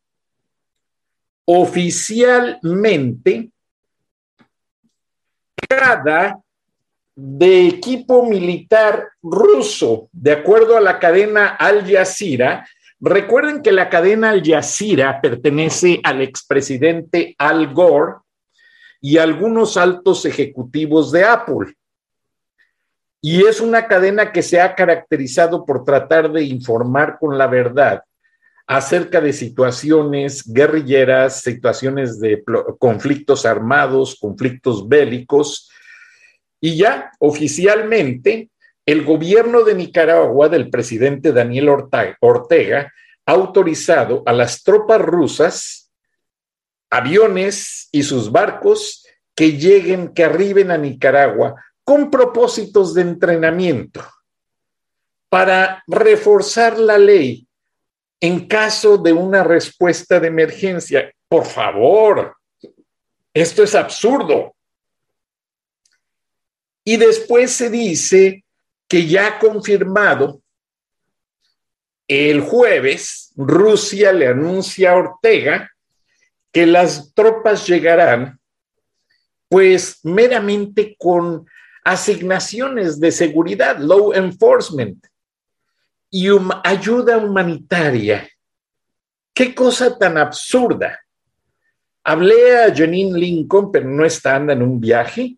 oficialmente 1.45 3.51
cada 5.67 6.39
de 7.15 7.67
equipo 7.67 8.25
militar 8.25 9.09
ruso, 9.21 10.09
de 10.11 10.31
acuerdo 10.31 10.77
a 10.77 10.81
la 10.81 10.99
cadena 10.99 11.47
Al 11.47 11.89
Jazeera. 11.89 12.67
Recuerden 12.99 13.61
que 13.61 13.71
la 13.71 13.89
cadena 13.89 14.31
Al 14.31 14.43
Jazeera 14.43 15.21
pertenece 15.21 15.99
al 16.03 16.21
expresidente 16.21 17.35
Al 17.37 17.73
Gore 17.73 18.15
y 19.01 19.17
algunos 19.17 19.77
altos 19.77 20.25
ejecutivos 20.25 21.11
de 21.11 21.23
Apple. 21.23 21.75
Y 23.21 23.45
es 23.45 23.61
una 23.61 23.87
cadena 23.87 24.31
que 24.31 24.41
se 24.41 24.59
ha 24.59 24.73
caracterizado 24.73 25.63
por 25.63 25.83
tratar 25.83 26.31
de 26.31 26.43
informar 26.43 27.19
con 27.19 27.37
la 27.37 27.45
verdad 27.45 28.03
acerca 28.65 29.21
de 29.21 29.31
situaciones 29.31 30.43
guerrilleras, 30.51 31.41
situaciones 31.41 32.19
de 32.19 32.43
conflictos 32.79 33.45
armados, 33.45 34.17
conflictos 34.19 34.87
bélicos. 34.87 35.69
Y 36.59 36.77
ya 36.77 37.11
oficialmente 37.19 38.49
el 38.85 39.03
gobierno 39.05 39.63
de 39.63 39.75
Nicaragua 39.75 40.49
del 40.49 40.69
presidente 40.69 41.31
Daniel 41.31 41.69
Ortega 41.69 42.91
ha 43.25 43.31
autorizado 43.31 44.23
a 44.25 44.33
las 44.33 44.63
tropas 44.63 45.01
rusas, 45.01 45.91
aviones 46.89 47.87
y 47.91 48.01
sus 48.01 48.31
barcos 48.31 49.05
que 49.35 49.53
lleguen, 49.53 50.13
que 50.13 50.23
arriben 50.23 50.71
a 50.71 50.77
Nicaragua 50.77 51.55
con 51.83 52.09
propósitos 52.09 52.93
de 52.93 53.01
entrenamiento 53.01 54.03
para 55.29 55.83
reforzar 55.87 56.77
la 56.77 56.97
ley 56.97 57.47
en 58.19 58.47
caso 58.47 58.97
de 58.97 59.13
una 59.13 59.43
respuesta 59.43 60.19
de 60.19 60.27
emergencia. 60.27 61.11
Por 61.27 61.45
favor, 61.45 62.35
esto 63.33 63.63
es 63.63 63.73
absurdo. 63.73 64.55
Y 66.83 66.97
después 66.97 67.51
se 67.51 67.69
dice 67.69 68.43
que 68.87 69.07
ya 69.07 69.39
confirmado, 69.39 70.41
el 72.07 72.41
jueves 72.41 73.31
Rusia 73.37 74.11
le 74.11 74.27
anuncia 74.27 74.91
a 74.91 74.95
Ortega 74.95 75.71
que 76.51 76.65
las 76.65 77.13
tropas 77.13 77.65
llegarán 77.65 78.39
pues 79.47 79.99
meramente 80.03 80.95
con 80.97 81.45
asignaciones 81.83 82.99
de 82.99 83.11
seguridad, 83.11 83.77
law 83.79 84.13
enforcement 84.13 85.05
y 86.09 86.27
ayuda 86.63 87.17
humanitaria. 87.17 88.29
Qué 89.33 89.55
cosa 89.55 89.97
tan 89.97 90.17
absurda. 90.17 90.99
Hablé 92.03 92.57
a 92.59 92.75
Janine 92.75 93.17
Lincoln, 93.17 93.71
pero 93.71 93.87
no 93.87 94.05
está, 94.05 94.35
anda 94.35 94.53
en 94.53 94.61
un 94.61 94.79
viaje, 94.79 95.37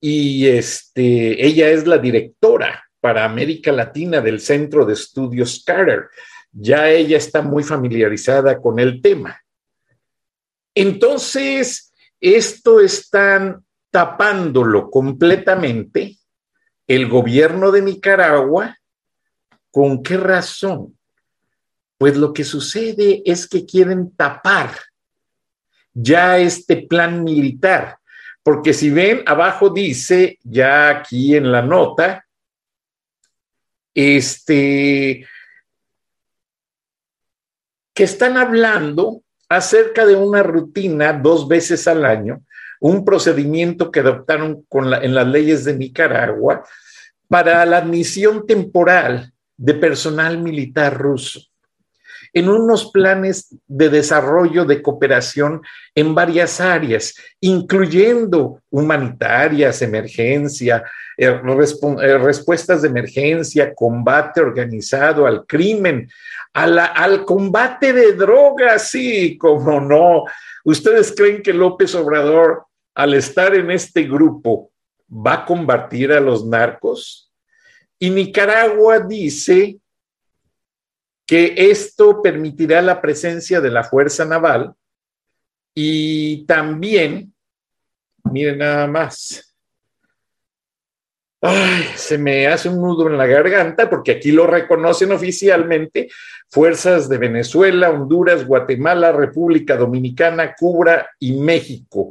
y 0.00 0.46
este, 0.46 1.44
ella 1.44 1.70
es 1.70 1.86
la 1.86 1.98
directora 1.98 2.84
para 3.00 3.24
América 3.24 3.72
Latina 3.72 4.20
del 4.20 4.40
Centro 4.40 4.84
de 4.84 4.94
Estudios 4.94 5.62
Carter. 5.64 6.06
Ya 6.52 6.90
ella 6.90 7.16
está 7.16 7.42
muy 7.42 7.62
familiarizada 7.62 8.60
con 8.60 8.78
el 8.78 9.00
tema. 9.00 9.40
Entonces, 10.74 11.92
esto 12.20 12.80
están 12.80 13.65
tapándolo 13.96 14.90
completamente 14.90 16.18
el 16.86 17.08
gobierno 17.08 17.72
de 17.72 17.80
Nicaragua. 17.80 18.76
¿Con 19.70 20.02
qué 20.02 20.18
razón? 20.18 20.98
Pues 21.96 22.14
lo 22.14 22.34
que 22.34 22.44
sucede 22.44 23.22
es 23.24 23.48
que 23.48 23.64
quieren 23.64 24.14
tapar 24.14 24.70
ya 25.94 26.36
este 26.36 26.86
plan 26.86 27.24
militar, 27.24 27.96
porque 28.42 28.74
si 28.74 28.90
ven, 28.90 29.22
abajo 29.24 29.70
dice, 29.70 30.38
ya 30.42 30.90
aquí 30.90 31.34
en 31.34 31.50
la 31.50 31.62
nota, 31.62 32.26
este, 33.94 35.26
que 37.94 38.04
están 38.04 38.36
hablando 38.36 39.22
acerca 39.48 40.04
de 40.04 40.16
una 40.16 40.42
rutina 40.42 41.14
dos 41.14 41.48
veces 41.48 41.88
al 41.88 42.04
año 42.04 42.42
un 42.80 43.04
procedimiento 43.04 43.90
que 43.90 44.00
adoptaron 44.00 44.64
en 45.02 45.14
las 45.14 45.26
leyes 45.26 45.64
de 45.64 45.76
Nicaragua 45.76 46.64
para 47.28 47.64
la 47.66 47.78
admisión 47.78 48.46
temporal 48.46 49.32
de 49.56 49.74
personal 49.74 50.38
militar 50.38 50.96
ruso 50.96 51.40
en 52.36 52.50
unos 52.50 52.90
planes 52.90 53.56
de 53.66 53.88
desarrollo 53.88 54.66
de 54.66 54.82
cooperación 54.82 55.62
en 55.94 56.14
varias 56.14 56.60
áreas, 56.60 57.14
incluyendo 57.40 58.60
humanitarias, 58.68 59.80
emergencia, 59.80 60.84
eh, 61.16 61.28
eh, 61.28 62.18
respuestas 62.18 62.82
de 62.82 62.88
emergencia, 62.88 63.72
combate 63.74 64.42
organizado 64.42 65.26
al 65.26 65.46
crimen, 65.46 66.10
al 66.52 67.24
combate 67.24 67.94
de 67.94 68.12
drogas, 68.12 68.90
sí, 68.90 69.38
como 69.38 69.80
no. 69.80 70.24
¿Ustedes 70.66 71.14
creen 71.16 71.42
que 71.42 71.52
López 71.52 71.94
Obrador, 71.94 72.66
al 72.92 73.14
estar 73.14 73.54
en 73.54 73.70
este 73.70 74.02
grupo, 74.02 74.72
va 75.08 75.34
a 75.34 75.44
combatir 75.44 76.10
a 76.10 76.18
los 76.18 76.44
narcos? 76.44 77.32
Y 78.00 78.10
Nicaragua 78.10 78.98
dice 78.98 79.78
que 81.24 81.54
esto 81.56 82.20
permitirá 82.20 82.82
la 82.82 83.00
presencia 83.00 83.60
de 83.60 83.70
la 83.70 83.84
Fuerza 83.84 84.24
Naval 84.24 84.74
y 85.72 86.44
también, 86.46 87.32
miren 88.24 88.58
nada 88.58 88.88
más, 88.88 89.45
Ay, 91.48 91.84
se 91.94 92.18
me 92.18 92.48
hace 92.48 92.68
un 92.68 92.80
nudo 92.80 93.08
en 93.08 93.16
la 93.16 93.26
garganta 93.26 93.88
porque 93.88 94.10
aquí 94.10 94.32
lo 94.32 94.48
reconocen 94.48 95.12
oficialmente 95.12 96.08
fuerzas 96.48 97.08
de 97.08 97.18
Venezuela, 97.18 97.90
Honduras, 97.90 98.44
Guatemala, 98.44 99.12
República 99.12 99.76
Dominicana, 99.76 100.56
Cuba 100.56 101.06
y 101.20 101.34
México. 101.34 102.10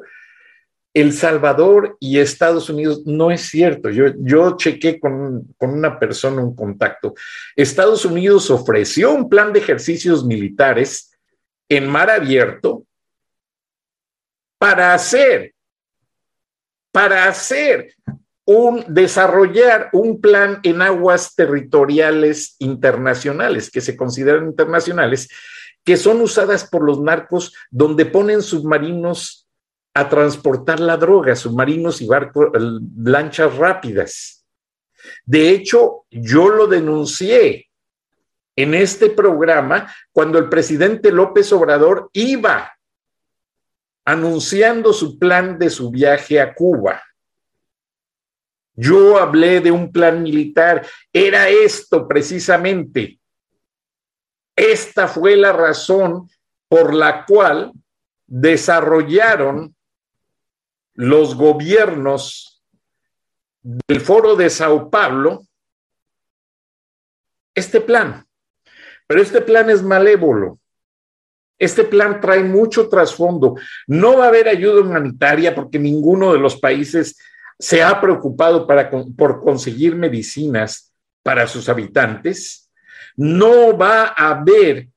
El 0.93 1.11
Salvador 1.11 1.97
y 1.99 2.19
Estados 2.19 2.69
Unidos, 2.69 3.01
no 3.05 3.29
es 3.29 3.41
cierto. 3.41 3.89
Yo, 3.89 4.05
yo 4.19 4.55
chequé 4.55 5.01
con, 5.01 5.53
con 5.57 5.71
una 5.71 5.99
persona 5.99 6.41
un 6.41 6.55
contacto. 6.55 7.13
Estados 7.57 8.05
Unidos 8.05 8.49
ofreció 8.49 9.13
un 9.13 9.27
plan 9.27 9.51
de 9.51 9.59
ejercicios 9.59 10.23
militares 10.23 11.11
en 11.67 11.89
mar 11.89 12.09
abierto 12.09 12.85
para 14.57 14.93
hacer, 14.93 15.53
para 16.93 17.27
hacer 17.27 17.93
un 18.45 18.85
desarrollar 18.87 19.89
un 19.91 20.21
plan 20.21 20.59
en 20.63 20.81
aguas 20.81 21.35
territoriales 21.35 22.55
internacionales, 22.59 23.71
que 23.71 23.81
se 23.81 23.97
consideran 23.97 24.45
internacionales, 24.45 25.29
que 25.83 25.97
son 25.97 26.21
usadas 26.21 26.67
por 26.67 26.83
los 26.83 27.01
narcos, 27.01 27.53
donde 27.71 28.05
ponen 28.05 28.41
submarinos 28.41 29.47
a 29.93 30.09
transportar 30.09 30.79
la 30.79 30.97
droga, 30.97 31.35
submarinos 31.35 32.01
y 32.01 32.07
barcos, 32.07 32.49
lanchas 32.97 33.55
rápidas. 33.55 34.45
De 35.25 35.49
hecho, 35.49 36.05
yo 36.11 36.49
lo 36.49 36.67
denuncié 36.67 37.69
en 38.55 38.73
este 38.73 39.09
programa 39.09 39.93
cuando 40.11 40.37
el 40.37 40.49
presidente 40.49 41.11
López 41.11 41.51
Obrador 41.53 42.09
iba 42.13 42.71
anunciando 44.05 44.93
su 44.93 45.17
plan 45.17 45.57
de 45.57 45.69
su 45.69 45.89
viaje 45.91 46.39
a 46.39 46.53
Cuba. 46.53 47.01
Yo 48.75 49.17
hablé 49.17 49.61
de 49.61 49.71
un 49.71 49.91
plan 49.91 50.21
militar, 50.21 50.85
era 51.13 51.49
esto 51.49 52.07
precisamente. 52.07 53.19
Esta 54.55 55.07
fue 55.07 55.35
la 55.35 55.53
razón 55.53 56.29
por 56.67 56.93
la 56.93 57.25
cual 57.25 57.71
desarrollaron 58.27 59.75
los 60.93 61.35
gobiernos 61.35 62.63
del 63.61 64.01
foro 64.01 64.35
de 64.35 64.49
Sao 64.49 64.89
Paulo 64.89 65.45
este 67.55 67.79
plan. 67.79 68.25
Pero 69.07 69.21
este 69.21 69.41
plan 69.41 69.69
es 69.69 69.81
malévolo. 69.81 70.59
Este 71.57 71.85
plan 71.85 72.19
trae 72.19 72.43
mucho 72.43 72.89
trasfondo. 72.89 73.55
No 73.87 74.17
va 74.17 74.25
a 74.25 74.27
haber 74.27 74.49
ayuda 74.49 74.81
humanitaria 74.81 75.55
porque 75.55 75.79
ninguno 75.79 76.33
de 76.33 76.39
los 76.39 76.59
países 76.59 77.17
se 77.57 77.83
ha 77.83 77.99
preocupado 78.01 78.67
por 79.15 79.41
conseguir 79.41 79.95
medicinas 79.95 80.93
para 81.23 81.47
sus 81.47 81.69
habitantes. 81.69 82.71
No 83.15 83.77
va 83.77 84.13
a 84.15 84.29
haber 84.29 84.89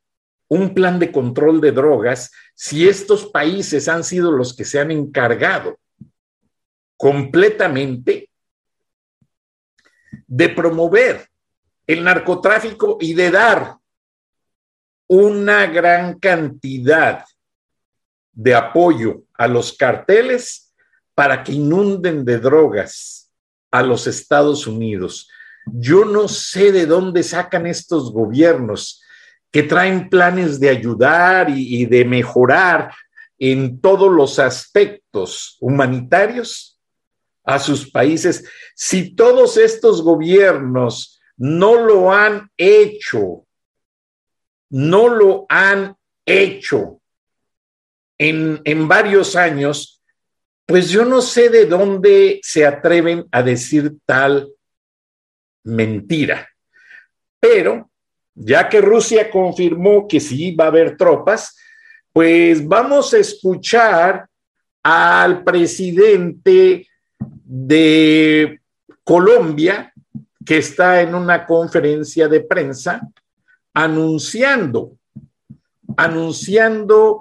un 0.48 0.74
plan 0.74 0.98
de 0.98 1.12
control 1.12 1.60
de 1.60 1.72
drogas 1.72 2.32
si 2.54 2.88
estos 2.88 3.26
países 3.26 3.88
han 3.88 4.02
sido 4.02 4.32
los 4.32 4.56
que 4.56 4.64
se 4.64 4.80
han 4.80 4.90
encargado 4.90 5.78
completamente 6.96 8.30
de 10.26 10.48
promover 10.48 11.28
el 11.86 12.02
narcotráfico 12.02 12.98
y 13.00 13.14
de 13.14 13.30
dar 13.30 13.76
una 15.06 15.66
gran 15.66 16.18
cantidad 16.18 17.24
de 18.32 18.54
apoyo 18.54 19.22
a 19.34 19.48
los 19.48 19.72
carteles 19.72 20.67
para 21.18 21.42
que 21.42 21.50
inunden 21.50 22.24
de 22.24 22.38
drogas 22.38 23.28
a 23.72 23.83
los 23.83 24.07
Estados 24.07 24.68
Unidos. 24.68 25.28
Yo 25.66 26.04
no 26.04 26.28
sé 26.28 26.70
de 26.70 26.87
dónde 26.87 27.24
sacan 27.24 27.66
estos 27.66 28.12
gobiernos 28.12 29.02
que 29.50 29.64
traen 29.64 30.11
planes 30.11 30.61
de 30.61 30.68
ayudar 30.68 31.50
y, 31.50 31.87
de 31.87 32.04
mejorar 32.04 32.94
en 33.37 33.81
todos 33.81 34.12
los 34.12 34.38
aspectos 34.38 35.57
humanitarios 35.59 36.81
a 37.42 37.59
sus 37.59 37.90
países. 37.90 38.44
Si 38.76 39.16
todos 39.16 39.57
estos 39.57 40.02
gobiernos 40.02 41.20
no 41.37 41.85
lo 41.85 42.12
han 42.12 42.48
hecho, 42.57 43.44
no 44.70 45.09
lo 45.09 45.46
han 45.48 45.96
hecho 46.24 47.00
en, 48.18 48.61
en 48.64 48.87
varios 48.87 49.35
años, 49.35 49.97
pues 50.68 50.90
yo 50.90 51.07
no 51.07 51.22
sé 51.22 51.48
de 51.48 51.64
dónde 51.64 52.40
se 52.42 52.66
atreven 52.66 53.26
a 53.33 53.42
decir 53.42 53.96
tal 54.04 54.52
mentira. 55.64 56.46
Pero 57.40 57.90
ya 58.35 58.68
que 58.68 58.83
Rusia 58.83 59.31
confirmó 59.31 60.07
que 60.07 60.20
sí 60.20 60.54
va 60.54 60.64
a 60.64 60.68
haber 60.68 60.98
tropas, 60.98 61.57
pues 62.12 62.68
vamos 62.68 63.14
a 63.14 63.18
escuchar 63.18 64.28
al 64.83 65.42
presidente 65.42 66.87
de 67.18 68.61
Colombia, 69.02 69.90
que 70.44 70.59
está 70.59 71.00
en 71.00 71.14
una 71.14 71.46
conferencia 71.46 72.28
de 72.28 72.42
prensa 72.42 73.09
anunciando, 73.72 74.98
anunciando 75.96 77.20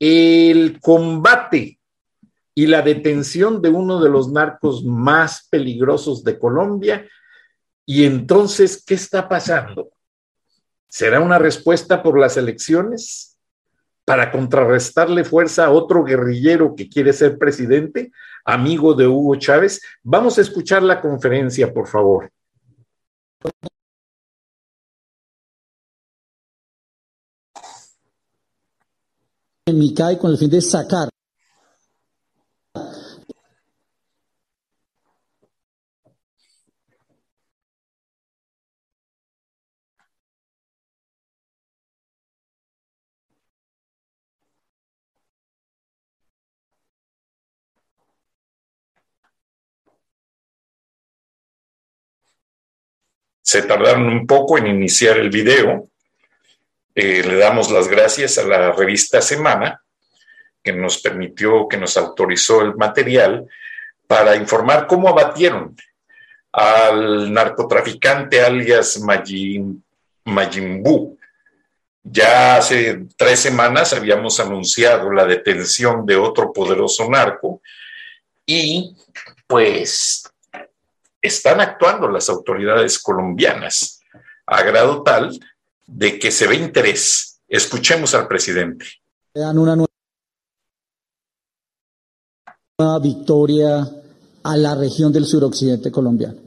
el 0.00 0.80
combate 0.80 1.77
y 2.58 2.66
la 2.66 2.82
detención 2.82 3.62
de 3.62 3.68
uno 3.68 4.02
de 4.02 4.10
los 4.10 4.32
narcos 4.32 4.84
más 4.84 5.46
peligrosos 5.48 6.24
de 6.24 6.40
Colombia. 6.40 7.06
Y 7.86 8.04
entonces, 8.04 8.82
¿qué 8.84 8.94
está 8.94 9.28
pasando? 9.28 9.92
¿Será 10.88 11.20
una 11.20 11.38
respuesta 11.38 12.02
por 12.02 12.18
las 12.18 12.36
elecciones? 12.36 13.36
para 14.04 14.32
contrarrestarle 14.32 15.22
fuerza 15.22 15.66
a 15.66 15.70
otro 15.70 16.02
guerrillero 16.02 16.74
que 16.74 16.88
quiere 16.88 17.12
ser 17.12 17.36
presidente, 17.36 18.10
amigo 18.42 18.94
de 18.94 19.06
Hugo 19.06 19.36
Chávez. 19.36 19.82
Vamos 20.02 20.38
a 20.38 20.40
escuchar 20.40 20.82
la 20.82 20.98
conferencia, 21.02 21.70
por 21.74 21.86
favor. 21.86 22.32
En 29.66 29.78
Micay 29.78 30.16
con 30.16 30.30
el 30.30 30.38
fin 30.38 30.48
de 30.48 30.62
sacar 30.62 31.10
se 53.48 53.62
tardaron 53.62 54.06
un 54.10 54.26
poco 54.26 54.58
en 54.58 54.66
iniciar 54.66 55.16
el 55.16 55.30
video. 55.30 55.88
Eh, 56.94 57.22
le 57.26 57.36
damos 57.36 57.70
las 57.70 57.88
gracias 57.88 58.36
a 58.36 58.42
la 58.42 58.72
revista 58.72 59.22
Semana, 59.22 59.82
que 60.62 60.74
nos 60.74 60.98
permitió, 60.98 61.66
que 61.66 61.78
nos 61.78 61.96
autorizó 61.96 62.60
el 62.60 62.74
material 62.74 63.46
para 64.06 64.36
informar 64.36 64.86
cómo 64.86 65.08
abatieron 65.08 65.74
al 66.52 67.32
narcotraficante 67.32 68.42
alias 68.42 69.00
Majimbu. 70.26 71.18
Ya 72.02 72.56
hace 72.56 73.06
tres 73.16 73.40
semanas 73.40 73.94
habíamos 73.94 74.40
anunciado 74.40 75.10
la 75.10 75.24
detención 75.24 76.04
de 76.04 76.16
otro 76.16 76.52
poderoso 76.52 77.08
narco 77.08 77.62
y 78.44 78.94
pues 79.46 80.27
están 81.20 81.60
actuando 81.60 82.08
las 82.08 82.28
autoridades 82.28 82.98
colombianas. 82.98 83.96
a 84.50 84.62
grado 84.62 85.02
tal 85.02 85.38
de 85.86 86.18
que 86.18 86.30
se 86.30 86.46
ve 86.46 86.56
interés. 86.56 87.40
Escuchemos 87.46 88.14
al 88.14 88.26
presidente. 88.26 88.86
Dan 89.34 89.58
una 89.58 89.76
nueva 89.76 89.88
victoria 93.00 93.86
a 94.42 94.56
la 94.56 94.74
región 94.74 95.12
del 95.12 95.26
suroccidente 95.26 95.90
colombiano. 95.90 96.38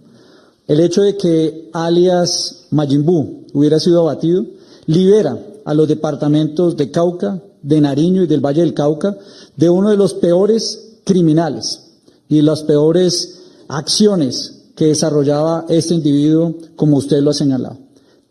El 0.68 0.80
hecho 0.80 1.04
de 1.04 1.16
que 1.16 1.70
alias 1.74 2.68
Mayimbu 2.72 3.48
hubiera 3.54 3.80
sido 3.80 4.02
abatido 4.02 4.46
libera 4.88 5.38
a 5.66 5.74
los 5.74 5.88
departamentos 5.88 6.76
de 6.76 6.90
Cauca, 6.90 7.40
de 7.62 7.82
Nariño 7.82 8.24
y 8.24 8.28
del 8.28 8.42
Valle 8.42 8.62
del 8.62 8.74
Cauca 8.74 9.16
de 9.56 9.70
uno 9.70 9.90
de 9.90 9.98
los 9.98 10.16
peores 10.16 11.02
criminales 11.04 11.92
y 12.30 12.42
las 12.42 12.64
peores 12.64 13.42
acciones 13.68 14.61
que 14.82 14.88
desarrollaba 14.88 15.66
este 15.70 15.94
individuo, 15.94 16.56
como 16.76 16.98
usted 16.98 17.22
lo 17.22 17.30
ha 17.30 17.36
señalado. 17.36 17.78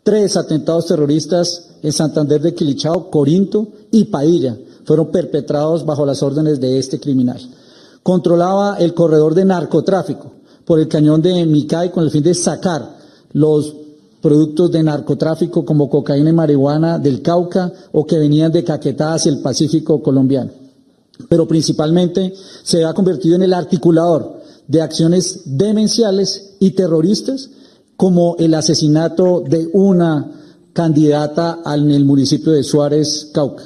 Tres 0.03 0.37
atentados 0.37 0.87
terroristas 0.87 1.77
en 1.81 1.93
Santander 1.93 2.41
de 2.41 2.55
Quilichao, 2.55 3.09
Corinto 3.09 3.69
y 3.93 4.07
Padilla 4.07 4.59
fueron 4.85 5.13
perpetrados 5.13 5.87
bajo 5.87 6.05
las 6.05 6.25
órdenes 6.25 6.59
de 6.59 6.77
este 6.77 6.99
criminal. 6.99 7.41
Controlaba 8.03 8.79
el 8.81 8.95
corredor 8.95 9.37
de 9.37 9.45
narcotráfico 9.45 10.33
por 10.65 10.81
el 10.81 10.89
cañón 10.89 11.23
de 11.23 11.47
Micay 11.47 11.93
con 11.93 12.03
el 12.03 12.11
fin 12.11 12.25
de 12.25 12.35
sacar 12.35 12.97
los 13.33 13.73
productos 14.21 14.73
de 14.73 14.83
narcotráfico 14.83 15.65
como 15.65 15.89
cocaína 15.89 16.31
y 16.31 16.33
marihuana 16.33 16.99
del 16.99 17.23
Cauca 17.23 17.73
o 17.93 18.05
que 18.05 18.19
venían 18.19 18.51
de 18.51 18.65
Caquetá 18.65 19.15
hacia 19.15 19.31
el 19.31 19.39
Pacífico 19.39 20.03
colombiano. 20.03 20.51
Pero 21.29 21.47
principalmente 21.47 22.35
se 22.65 22.85
ha 22.85 22.93
convertido 22.93 23.37
en 23.37 23.43
el 23.43 23.55
articulador 23.55 24.40
de 24.71 24.81
acciones 24.81 25.43
demenciales 25.47 26.53
y 26.61 26.71
terroristas 26.71 27.51
como 27.97 28.37
el 28.39 28.55
asesinato 28.55 29.43
de 29.45 29.69
una 29.73 30.31
candidata 30.73 31.59
en 31.67 31.91
el 31.91 32.05
municipio 32.05 32.53
de 32.53 32.63
Suárez, 32.63 33.31
Cauca. 33.35 33.65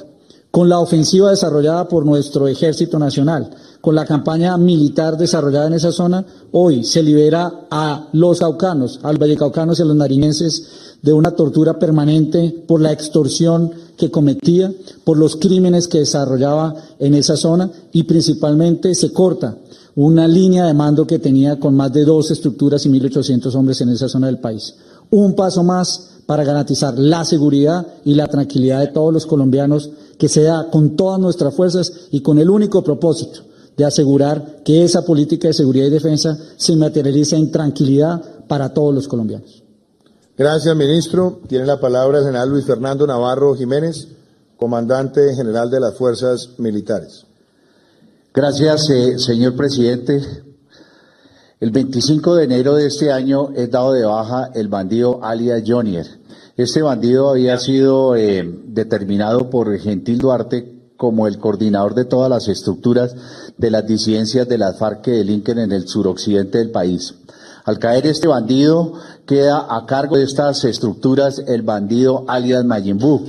Con 0.49 0.67
la 0.67 0.79
ofensiva 0.79 1.29
desarrollada 1.29 1.87
por 1.87 2.07
nuestro 2.07 2.47
Ejército 2.47 2.97
Nacional, 2.97 3.51
con 3.81 3.93
la 3.93 4.05
campaña 4.05 4.57
militar 4.57 5.15
desarrollada 5.15 5.67
en 5.67 5.73
esa 5.73 5.91
zona, 5.91 6.25
hoy 6.53 6.83
se 6.83 7.03
libera 7.03 7.67
a 7.69 8.07
los 8.13 8.39
caucanos, 8.39 8.99
al 9.03 9.19
vallecaucanos 9.19 9.77
y 9.77 9.83
a 9.83 9.85
los 9.85 9.95
nariñenses 9.95 10.97
de 11.03 11.13
una 11.13 11.35
tortura 11.35 11.77
permanente 11.77 12.63
por 12.67 12.81
la 12.81 12.91
extorsión 12.91 13.71
que 13.95 14.09
cometía, 14.09 14.73
por 15.03 15.19
los 15.19 15.35
crímenes 15.35 15.87
que 15.87 15.99
desarrollaba 15.99 16.73
en 16.97 17.13
esa 17.13 17.37
zona 17.37 17.69
y 17.91 18.03
principalmente 18.03 18.95
se 18.95 19.13
corta 19.13 19.55
una 19.95 20.27
línea 20.27 20.65
de 20.65 20.73
mando 20.73 21.07
que 21.07 21.19
tenía 21.19 21.59
con 21.59 21.75
más 21.75 21.93
de 21.93 22.03
dos 22.03 22.29
estructuras 22.31 22.85
y 22.85 22.89
1.800 22.89 23.55
hombres 23.55 23.79
en 23.81 23.89
esa 23.89 24.09
zona 24.09 24.27
del 24.27 24.39
país. 24.39 24.75
Un 25.11 25.35
paso 25.35 25.63
más 25.63 26.15
para 26.25 26.43
garantizar 26.43 26.97
la 26.97 27.23
seguridad 27.23 27.85
y 28.03 28.15
la 28.15 28.27
tranquilidad 28.27 28.81
de 28.81 28.87
todos 28.87 29.13
los 29.13 29.25
colombianos 29.25 29.89
que 30.17 30.27
se 30.27 30.43
da 30.43 30.69
con 30.69 30.95
todas 30.95 31.19
nuestras 31.19 31.53
fuerzas 31.53 32.07
y 32.11 32.21
con 32.21 32.39
el 32.39 32.49
único 32.49 32.83
propósito 32.83 33.41
de 33.77 33.85
asegurar 33.85 34.63
que 34.63 34.83
esa 34.83 35.05
política 35.05 35.47
de 35.47 35.53
seguridad 35.53 35.87
y 35.87 35.91
defensa 35.91 36.37
se 36.57 36.75
materialice 36.75 37.35
en 37.35 37.51
tranquilidad 37.51 38.21
para 38.47 38.73
todos 38.73 38.93
los 38.93 39.07
colombianos. 39.07 39.63
Gracias, 40.37 40.75
ministro. 40.75 41.39
Tiene 41.47 41.65
la 41.65 41.79
palabra 41.79 42.19
el 42.19 42.25
general 42.25 42.49
Luis 42.49 42.65
Fernando 42.65 43.07
Navarro 43.07 43.55
Jiménez, 43.55 44.07
comandante 44.57 45.33
general 45.35 45.69
de 45.69 45.79
las 45.79 45.95
Fuerzas 45.95 46.51
Militares. 46.57 47.24
Gracias, 48.35 48.89
eh, 48.89 49.17
señor 49.17 49.55
presidente. 49.55 50.21
El 51.61 51.71
25 51.71 52.35
de 52.35 52.43
enero 52.43 52.75
de 52.75 52.87
este 52.87 53.09
año 53.09 53.51
es 53.55 53.71
dado 53.71 53.93
de 53.93 54.03
baja 54.03 54.51
el 54.53 54.67
bandido 54.67 55.23
alias 55.23 55.63
Jonier. 55.65 56.05
Este 56.57 56.81
bandido 56.81 57.29
había 57.29 57.57
sido 57.59 58.17
eh, 58.17 58.43
determinado 58.65 59.49
por 59.49 59.79
Gentil 59.79 60.17
Duarte 60.17 60.91
como 60.97 61.27
el 61.27 61.39
coordinador 61.39 61.95
de 61.95 62.03
todas 62.03 62.29
las 62.29 62.49
estructuras 62.49 63.15
de 63.57 63.71
las 63.71 63.87
disidencias 63.87 64.49
de 64.49 64.57
las 64.57 64.79
FARC 64.79 65.01
que 65.03 65.11
delinquen 65.11 65.59
en 65.59 65.71
el 65.71 65.87
suroccidente 65.87 66.57
del 66.57 66.71
país. 66.71 67.15
Al 67.63 67.79
caer 67.79 68.05
este 68.05 68.27
bandido, 68.27 68.95
queda 69.25 69.65
a 69.69 69.85
cargo 69.85 70.17
de 70.17 70.25
estas 70.25 70.61
estructuras 70.65 71.41
el 71.47 71.61
bandido 71.61 72.25
alias 72.27 72.65
Mayimbu. 72.65 73.21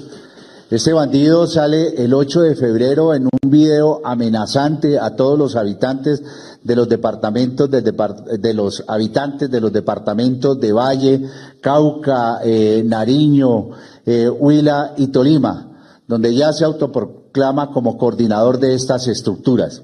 Este 0.69 0.93
bandido 0.93 1.47
sale 1.47 1.95
el 2.03 2.13
8 2.13 2.43
de 2.43 2.57
febrero 2.57 3.15
en 3.15 3.27
un 3.27 3.51
video 3.51 4.01
amenazante 4.05 4.99
a 4.99 5.15
todos 5.15 5.39
los 5.39 5.55
habitantes 5.55 6.25
de 6.61 6.75
los 6.75 6.89
departamentos 6.89 7.71
de, 7.71 8.53
los 8.53 8.83
habitantes 8.89 9.49
de 9.49 9.61
los 9.61 9.73
departamentos 9.73 10.59
de 10.59 10.73
Valle, 10.73 11.23
Cauca, 11.61 12.41
eh, 12.43 12.83
Nariño, 12.85 13.71
eh, 14.05 14.29
Huila 14.29 14.95
y 14.97 15.07
Tolima, 15.07 16.01
donde 16.09 16.35
ya 16.35 16.53
se 16.53 16.65
autoproclama 16.65 17.71
como 17.71 17.97
coordinador 17.97 18.59
de 18.59 18.75
estas 18.75 19.07
estructuras. 19.07 19.83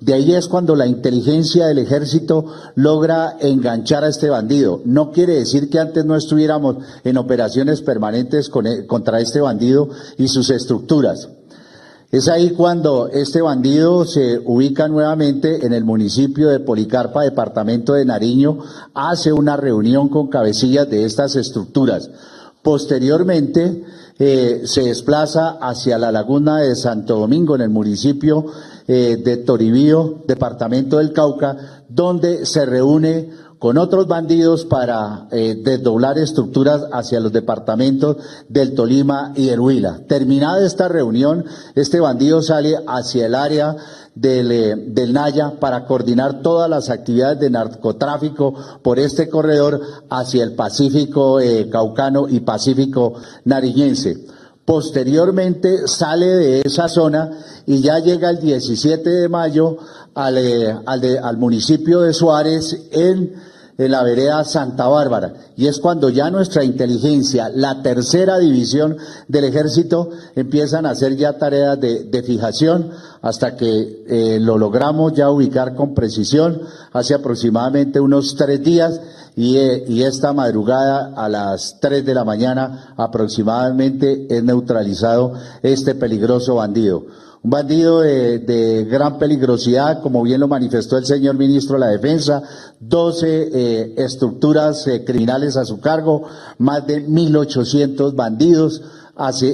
De 0.00 0.14
ahí 0.14 0.34
es 0.34 0.48
cuando 0.48 0.74
la 0.74 0.88
inteligencia 0.88 1.66
del 1.66 1.78
ejército 1.78 2.46
logra 2.74 3.36
enganchar 3.38 4.02
a 4.02 4.08
este 4.08 4.30
bandido. 4.30 4.82
No 4.84 5.12
quiere 5.12 5.34
decir 5.34 5.70
que 5.70 5.78
antes 5.78 6.04
no 6.04 6.16
estuviéramos 6.16 6.78
en 7.04 7.16
operaciones 7.18 7.82
permanentes 7.82 8.50
e, 8.64 8.86
contra 8.86 9.20
este 9.20 9.40
bandido 9.40 9.90
y 10.18 10.26
sus 10.26 10.50
estructuras. 10.50 11.28
Es 12.10 12.28
ahí 12.28 12.50
cuando 12.50 13.08
este 13.08 13.40
bandido 13.40 14.04
se 14.04 14.38
ubica 14.44 14.88
nuevamente 14.88 15.64
en 15.64 15.72
el 15.72 15.84
municipio 15.84 16.48
de 16.48 16.60
Policarpa, 16.60 17.22
departamento 17.22 17.94
de 17.94 18.04
Nariño, 18.04 18.58
hace 18.92 19.32
una 19.32 19.56
reunión 19.56 20.08
con 20.08 20.26
cabecillas 20.26 20.90
de 20.90 21.04
estas 21.04 21.36
estructuras. 21.36 22.10
Posteriormente, 22.62 23.84
eh, 24.18 24.62
se 24.66 24.82
desplaza 24.82 25.58
hacia 25.60 25.96
la 25.96 26.12
laguna 26.12 26.58
de 26.58 26.76
Santo 26.76 27.18
Domingo, 27.18 27.54
en 27.54 27.62
el 27.62 27.70
municipio 27.70 28.46
eh, 28.88 29.16
de 29.22 29.36
Toribío, 29.38 30.22
departamento 30.26 30.98
del 30.98 31.12
Cauca, 31.12 31.84
donde 31.88 32.46
se 32.46 32.66
reúne 32.66 33.30
con 33.58 33.78
otros 33.78 34.08
bandidos 34.08 34.64
para 34.64 35.28
eh, 35.30 35.60
desdoblar 35.62 36.18
estructuras 36.18 36.82
hacia 36.92 37.20
los 37.20 37.32
departamentos 37.32 38.16
del 38.48 38.74
Tolima 38.74 39.32
y 39.36 39.46
del 39.46 39.60
Huila. 39.60 40.00
Terminada 40.08 40.66
esta 40.66 40.88
reunión, 40.88 41.44
este 41.76 42.00
bandido 42.00 42.42
sale 42.42 42.76
hacia 42.88 43.26
el 43.26 43.36
área 43.36 43.76
del, 44.16 44.50
eh, 44.50 44.74
del, 44.76 45.12
Naya 45.12 45.60
para 45.60 45.84
coordinar 45.84 46.42
todas 46.42 46.68
las 46.68 46.90
actividades 46.90 47.38
de 47.38 47.50
narcotráfico 47.50 48.52
por 48.82 48.98
este 48.98 49.28
corredor 49.28 49.80
hacia 50.10 50.42
el 50.42 50.54
Pacífico 50.54 51.38
Caucano 51.70 52.28
y 52.28 52.40
Pacífico 52.40 53.14
Nariñense. 53.44 54.31
Posteriormente 54.64 55.88
sale 55.88 56.26
de 56.26 56.60
esa 56.60 56.88
zona 56.88 57.30
y 57.66 57.80
ya 57.80 57.98
llega 57.98 58.30
el 58.30 58.40
17 58.40 59.10
de 59.10 59.28
mayo 59.28 59.78
al, 60.14 60.38
eh, 60.38 60.74
al, 60.86 61.36
municipio 61.36 62.00
de 62.00 62.12
Suárez 62.12 62.88
en, 62.92 63.34
la 63.88 64.02
vereda 64.02 64.44
Santa 64.44 64.86
Bárbara. 64.86 65.34
Y 65.56 65.66
es 65.66 65.78
cuando 65.78 66.08
ya 66.08 66.30
nuestra 66.30 66.64
inteligencia, 66.64 67.48
la 67.48 67.82
tercera 67.82 68.38
división 68.38 68.96
del 69.28 69.44
ejército, 69.44 70.10
empiezan 70.34 70.86
a 70.86 70.90
hacer 70.90 71.16
ya 71.16 71.38
tareas 71.38 71.80
de, 71.80 72.22
fijación 72.24 72.90
hasta 73.20 73.56
que 73.56 74.04
eh, 74.06 74.38
lo 74.40 74.58
logramos 74.58 75.12
ya 75.14 75.30
ubicar 75.30 75.74
con 75.74 75.94
precisión 75.94 76.62
hace 76.92 77.14
aproximadamente 77.14 77.98
unos 78.00 78.36
tres 78.36 78.62
días 78.62 79.00
eh, 79.34 79.84
y, 79.88 80.02
esta 80.02 80.32
madrugada 80.34 81.14
a 81.16 81.26
las 81.28 81.78
3 81.80 82.04
de 82.04 82.14
la 82.14 82.22
mañana 82.24 82.94
aproximadamente 82.98 84.26
es 84.28 84.44
neutralizado 84.44 85.32
este 85.62 85.94
peligroso 85.94 86.56
bandido. 86.56 87.06
Un 87.44 87.50
bandido 87.50 88.00
de, 88.00 88.86
gran 88.88 89.18
peligrosidad, 89.18 90.00
como 90.00 90.22
bien 90.22 90.40
lo 90.40 90.48
manifestó 90.48 90.96
el 90.96 91.04
señor 91.04 91.36
ministro 91.36 91.74
de 91.74 91.80
la 91.80 91.88
Defensa, 91.88 92.42
12 92.78 93.50
eh, 93.52 93.94
estructuras 93.96 94.86
eh, 94.86 95.04
criminales 95.04 95.56
a 95.56 95.64
su 95.64 95.80
cargo, 95.80 96.24
más 96.58 96.86
de 96.86 97.06
1.800 97.06 98.14
bandidos. 98.14 98.82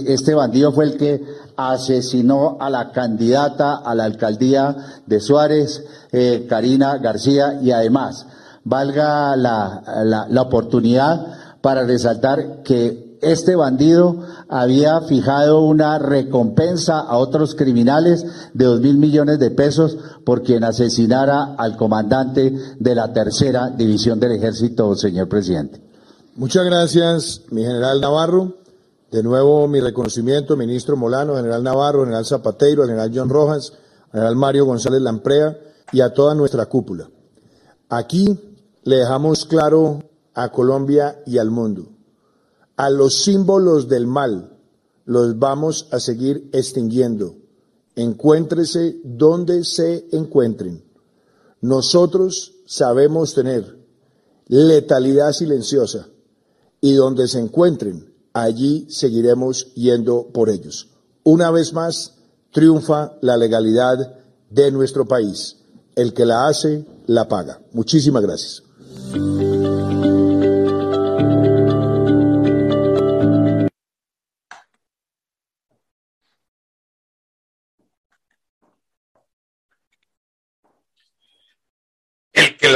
Este 0.07 0.35
bandido 0.35 0.73
fue 0.73 0.85
el 0.85 0.97
que 0.97 1.25
asesinó 1.57 2.59
a 2.61 2.71
la 2.71 2.93
candidata 2.93 3.77
a 3.77 3.95
la 3.95 4.05
alcaldía 4.05 5.03
de 5.07 5.21
Suárez, 5.21 5.85
Karina 6.49 6.97
García, 6.99 7.59
y 7.61 7.73
además 7.73 8.25
valga 8.69 9.35
la, 9.37 9.83
la, 10.29 10.43
oportunidad 10.43 11.27
para 11.63 11.85
resaltar 11.85 12.63
que 12.63 13.08
este 13.21 13.57
bandido 13.57 14.21
había 14.49 15.01
fijado 15.03 15.61
una 15.61 15.99
recompensa 15.99 17.01
a 17.01 17.17
otros 17.19 17.55
criminales 17.55 18.25
de 18.55 18.65
dos 18.65 18.81
mil 18.81 18.99
millones 18.99 19.39
de 19.39 19.51
pesos 19.51 19.97
por 20.25 20.43
quien 20.43 20.65
asesinara 20.65 21.55
al 21.57 21.77
comandante 21.77 22.55
de 22.79 22.95
la 22.95 23.13
tercera 23.13 23.71
división 23.71 24.21
del 24.21 24.33
ejército, 24.33 24.95
señor 24.95 25.29
presidente. 25.29 25.81
Muchas 26.37 26.65
gracias, 26.65 27.43
mi 27.51 27.63
general 27.63 28.01
Navarro. 28.01 28.55
De 29.11 29.23
nuevo, 29.23 29.67
mi 29.69 29.81
reconocimiento, 29.81 30.57
ministro 30.57 30.97
Molano, 30.97 31.35
general 31.35 31.63
Navarro, 31.63 32.05
general 32.05 32.27
Zapateiro, 32.27 32.85
general 32.85 33.11
John 33.15 33.31
Rojas, 33.31 33.73
general 34.13 34.37
Mario 34.37 34.67
González 34.67 35.01
Lamprea 35.01 35.59
y 35.93 36.01
a 36.01 36.13
toda 36.13 36.35
nuestra 36.35 36.67
cúpula. 36.67 37.09
Aquí 37.89 38.39
le 38.85 38.97
dejamos 38.97 39.47
claro 39.47 40.03
a 40.35 40.51
Colombia 40.53 41.23
y 41.27 41.39
al 41.39 41.51
mundo. 41.51 41.87
A 42.79 42.91
los 42.91 43.23
símbolos 43.25 43.89
del 43.89 44.07
mal 44.07 44.57
los 45.05 45.39
vamos 45.39 45.89
a 45.91 45.99
seguir 45.99 46.49
extinguiendo. 46.53 47.35
Encuéntrese 47.97 49.01
donde 49.03 49.65
se 49.65 50.07
encuentren. 50.13 50.85
Nosotros 51.61 52.55
sabemos 52.67 53.35
tener 53.35 53.77
letalidad 54.47 55.33
silenciosa 55.33 56.09
y 56.81 56.95
donde 56.95 57.27
se 57.27 57.41
encuentren, 57.41 58.15
allí 58.33 58.87
seguiremos 58.89 59.75
yendo 59.75 60.29
por 60.33 60.49
ellos. 60.49 60.89
Una 61.25 61.51
vez 61.51 61.73
más, 61.73 62.15
triunfa 62.53 63.19
la 63.23 63.37
legalidad 63.37 64.19
de 64.51 64.71
nuestro 64.71 65.05
país. 65.05 65.57
El 65.97 66.15
que 66.15 66.25
la 66.25 66.47
hace, 66.47 66.87
la 67.07 67.27
paga. 67.27 67.61
Muchísimas 67.73 68.23
gracias. 68.23 68.63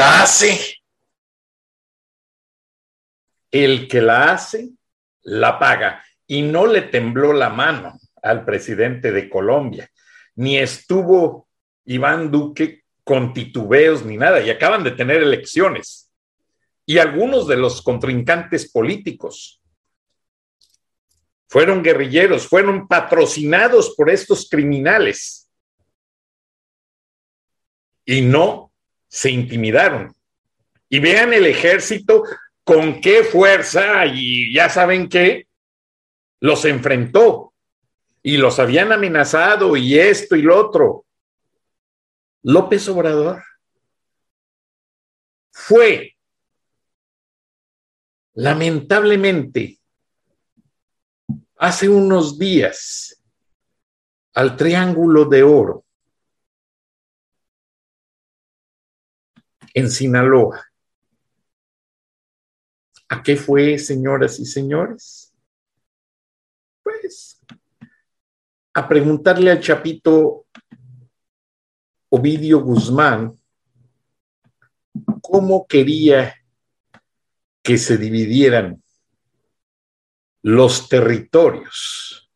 La 0.03 0.23
hace, 0.23 0.83
el 3.53 3.87
que 3.87 4.01
la 4.01 4.33
hace, 4.33 4.71
la 5.23 5.61
paga. 5.61 6.05
Y 6.27 6.43
no 6.43 6.67
le 6.67 6.83
tembló 6.83 7.33
la 7.33 7.51
mano 7.51 8.01
al 8.21 8.45
presidente 8.45 9.13
de 9.13 9.29
Colombia, 9.29 9.89
ni 10.35 10.59
estuvo 10.59 11.47
Iván 11.85 12.33
Duque 12.33 12.83
con 13.05 13.33
titubeos 13.33 14.05
ni 14.05 14.17
nada, 14.17 14.41
y 14.41 14.51
acaban 14.51 14.83
de 14.83 14.91
tener 14.91 15.23
elecciones. 15.23 16.11
Y 16.85 16.99
algunos 16.99 17.47
de 17.47 17.57
los 17.57 17.81
contrincantes 17.81 18.73
políticos 18.73 19.63
fueron 21.49 21.81
guerrilleros, 21.81 22.49
fueron 22.49 22.89
patrocinados 22.89 23.95
por 23.97 24.11
estos 24.11 24.49
criminales. 24.49 25.49
Y 28.05 28.23
no 28.23 28.72
se 29.13 29.31
intimidaron. 29.31 30.17
Y 30.89 30.99
vean 30.99 31.35
el 31.35 31.45
ejército 31.45 32.25
con 32.65 33.01
qué 33.03 33.23
fuerza, 33.23 34.07
y 34.07 34.55
ya 34.55 34.71
saben 34.71 35.09
qué, 35.11 35.47
los 36.41 36.65
enfrentó. 36.65 37.53
Y 38.23 38.39
los 38.39 38.59
habían 38.59 38.91
amenazado 38.91 39.77
y 39.77 39.99
esto 39.99 40.35
y 40.35 40.43
lo 40.43 40.59
otro. 40.59 41.05
López 42.43 42.89
Obrador 42.89 43.43
fue, 45.51 46.17
lamentablemente, 48.35 49.79
hace 51.57 51.89
unos 51.89 52.39
días 52.39 53.23
al 54.33 54.57
Triángulo 54.57 55.27
de 55.27 55.43
Oro 55.43 55.82
en 59.75 59.91
Sinaloa. 59.91 60.65
¿A 63.09 63.23
qué 63.23 63.37
fue, 63.37 63.79
señoras 63.79 64.39
y 64.41 64.47
señores? 64.47 65.35
Pues 66.83 67.39
a 68.75 68.89
preguntarle 68.89 69.51
al 69.51 69.61
chapito 69.61 70.47
Ovidio 72.09 72.61
Guzmán 72.61 73.39
cómo 75.21 75.67
quería 75.67 76.35
que 77.63 77.79
se 77.79 77.97
dividieran 77.97 78.83
los 80.43 80.89
territorios. 80.89 82.31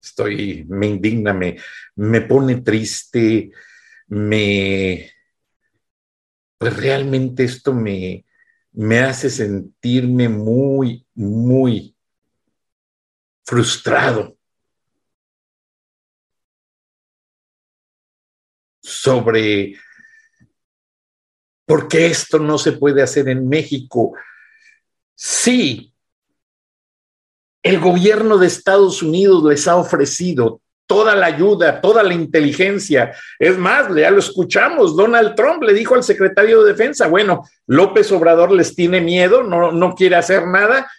Estoy, 0.00 0.64
me 0.68 0.86
indigna, 0.86 1.32
me, 1.32 1.58
me 1.96 2.22
pone 2.22 2.62
triste, 2.62 3.50
me, 4.08 5.12
pues 6.58 6.76
realmente 6.76 7.44
esto 7.44 7.72
me, 7.72 8.26
me 8.72 8.98
hace 9.00 9.30
sentirme 9.30 10.28
muy, 10.28 11.06
muy 11.14 11.96
frustrado 13.44 14.36
sobre 18.82 19.76
por 21.64 21.86
qué 21.86 22.06
esto 22.06 22.38
no 22.38 22.58
se 22.58 22.72
puede 22.72 23.02
hacer 23.02 23.28
en 23.28 23.48
México. 23.48 24.14
Sí, 25.14 25.94
el 27.62 27.78
gobierno 27.78 28.38
de 28.38 28.46
Estados 28.46 29.02
Unidos 29.02 29.44
les 29.44 29.68
ha 29.68 29.76
ofrecido 29.76 30.62
toda 30.88 31.14
la 31.14 31.26
ayuda, 31.26 31.80
toda 31.80 32.02
la 32.02 32.14
inteligencia. 32.14 33.14
Es 33.38 33.56
más, 33.56 33.94
ya 33.94 34.10
lo 34.10 34.18
escuchamos, 34.18 34.96
Donald 34.96 35.36
Trump 35.36 35.62
le 35.62 35.72
dijo 35.72 35.94
al 35.94 36.02
secretario 36.02 36.64
de 36.64 36.72
Defensa, 36.72 37.06
bueno, 37.06 37.44
López 37.68 38.10
Obrador 38.10 38.50
les 38.50 38.74
tiene 38.74 39.00
miedo, 39.00 39.44
no, 39.44 39.70
no 39.70 39.94
quiere 39.94 40.16
hacer 40.16 40.48
nada, 40.48 40.90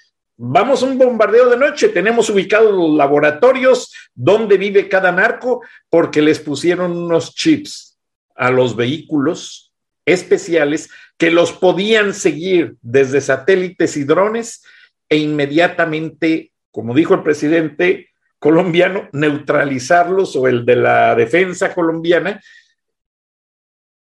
Vamos 0.42 0.82
a 0.82 0.86
un 0.86 0.98
bombardeo 0.98 1.50
de 1.50 1.58
noche, 1.58 1.90
tenemos 1.90 2.30
ubicados 2.30 2.74
los 2.74 2.96
laboratorios 2.96 3.94
donde 4.16 4.58
vive 4.58 4.88
cada 4.88 5.12
narco 5.12 5.62
porque 5.90 6.22
les 6.22 6.40
pusieron 6.40 6.96
unos 6.96 7.36
chips 7.36 8.00
a 8.36 8.50
los 8.50 8.74
vehículos 8.74 9.74
especiales 10.06 10.90
que 11.18 11.30
los 11.30 11.52
podían 11.52 12.14
seguir 12.14 12.78
desde 12.82 13.20
satélites 13.20 13.98
y 13.98 14.06
drones 14.06 14.64
e 15.10 15.18
inmediatamente, 15.18 16.54
como 16.72 16.94
dijo 16.94 17.16
el 17.16 17.24
presidente 17.24 18.09
colombiano, 18.40 19.10
neutralizarlos 19.12 20.36
o 20.36 20.48
el 20.48 20.66
de 20.66 20.78
la 20.78 21.16
defensa 21.16 21.74
colombiana. 21.74 22.42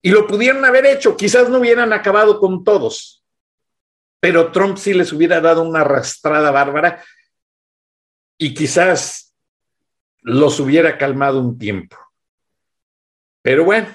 Y 0.01 0.11
lo 0.11 0.27
pudieron 0.27 0.65
haber 0.65 0.87
hecho, 0.87 1.17
quizás 1.17 1.49
no 1.49 1.59
hubieran 1.59 1.93
acabado 1.93 2.41
con 2.41 2.65
todos, 2.65 3.25
pero 4.19 4.51
Trump 4.51 4.77
sí 4.79 4.95
les 4.95 5.13
hubiera 5.13 5.41
dado 5.41 5.63
una 5.63 5.83
arrastrada 5.83 6.51
bárbara 6.51 7.05
y 8.37 8.55
quizás 8.55 9.35
los 10.23 10.59
hubiera 10.59 10.99
calmado 10.99 11.41
un 11.41 11.59
tiempo. 11.59 11.97
Pero 13.43 13.65
bueno, 13.65 13.89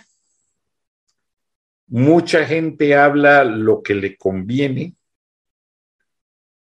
mucha 1.87 2.45
gente 2.45 2.95
habla 2.95 3.43
lo 3.43 3.81
que 3.81 3.95
le 3.95 4.17
conviene. 4.17 4.95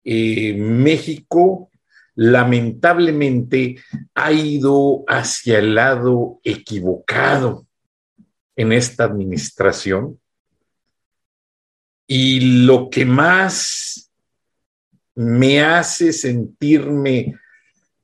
Eh, 0.05 0.55
México 0.55 1.71
lamentablemente 2.15 3.77
ha 4.15 4.33
ido 4.33 5.05
hacia 5.09 5.59
el 5.59 5.75
lado 5.75 6.41
equivocado 6.45 7.67
en 8.57 8.73
esta 8.73 9.05
administración 9.05 10.21
y 12.07 12.65
lo 12.67 12.91
que 12.91 13.05
más 13.05 14.11
me 15.15 15.63
hace 15.63 16.13
sentirme 16.13 17.35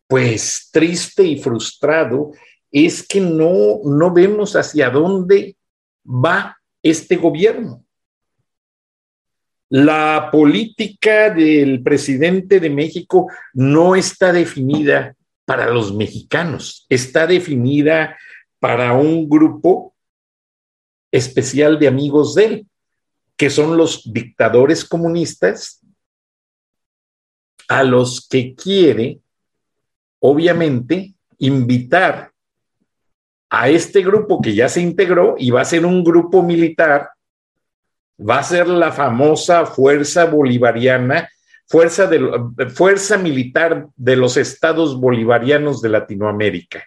pues 0.06 0.70
triste 0.72 1.24
y 1.24 1.38
frustrado 1.38 2.32
es 2.70 3.06
que 3.06 3.20
no, 3.20 3.80
no 3.84 4.12
vemos 4.12 4.56
hacia 4.56 4.88
dónde 4.90 5.56
va 6.04 6.58
este 6.82 7.16
gobierno. 7.16 7.84
La 9.70 10.30
política 10.32 11.30
del 11.30 11.82
presidente 11.82 12.58
de 12.58 12.70
México 12.70 13.30
no 13.52 13.96
está 13.96 14.32
definida 14.32 15.14
para 15.44 15.70
los 15.70 15.94
mexicanos, 15.94 16.86
está 16.88 17.26
definida 17.26 18.16
para 18.58 18.94
un 18.94 19.28
grupo 19.28 19.94
especial 21.10 21.78
de 21.78 21.88
amigos 21.88 22.34
de 22.34 22.44
él 22.44 22.66
que 23.36 23.50
son 23.50 23.76
los 23.76 24.12
dictadores 24.12 24.84
comunistas 24.84 25.80
a 27.68 27.84
los 27.84 28.26
que 28.26 28.54
quiere, 28.54 29.20
obviamente, 30.18 31.14
invitar 31.38 32.32
a 33.48 33.68
este 33.68 34.02
grupo 34.02 34.42
que 34.42 34.54
ya 34.54 34.68
se 34.68 34.80
integró 34.80 35.36
y 35.38 35.50
va 35.50 35.60
a 35.60 35.66
ser 35.66 35.86
un 35.86 36.02
grupo 36.02 36.42
militar, 36.42 37.10
va 38.18 38.38
a 38.38 38.42
ser 38.42 38.66
la 38.68 38.90
famosa 38.92 39.66
Fuerza 39.66 40.24
Bolivariana, 40.26 41.28
Fuerza, 41.66 43.18
Militar 43.18 43.88
de 43.94 44.16
los 44.16 44.36
Estados 44.36 44.98
Bolivarianos 44.98 45.82
de 45.82 45.90
Latinoamérica, 45.90 46.84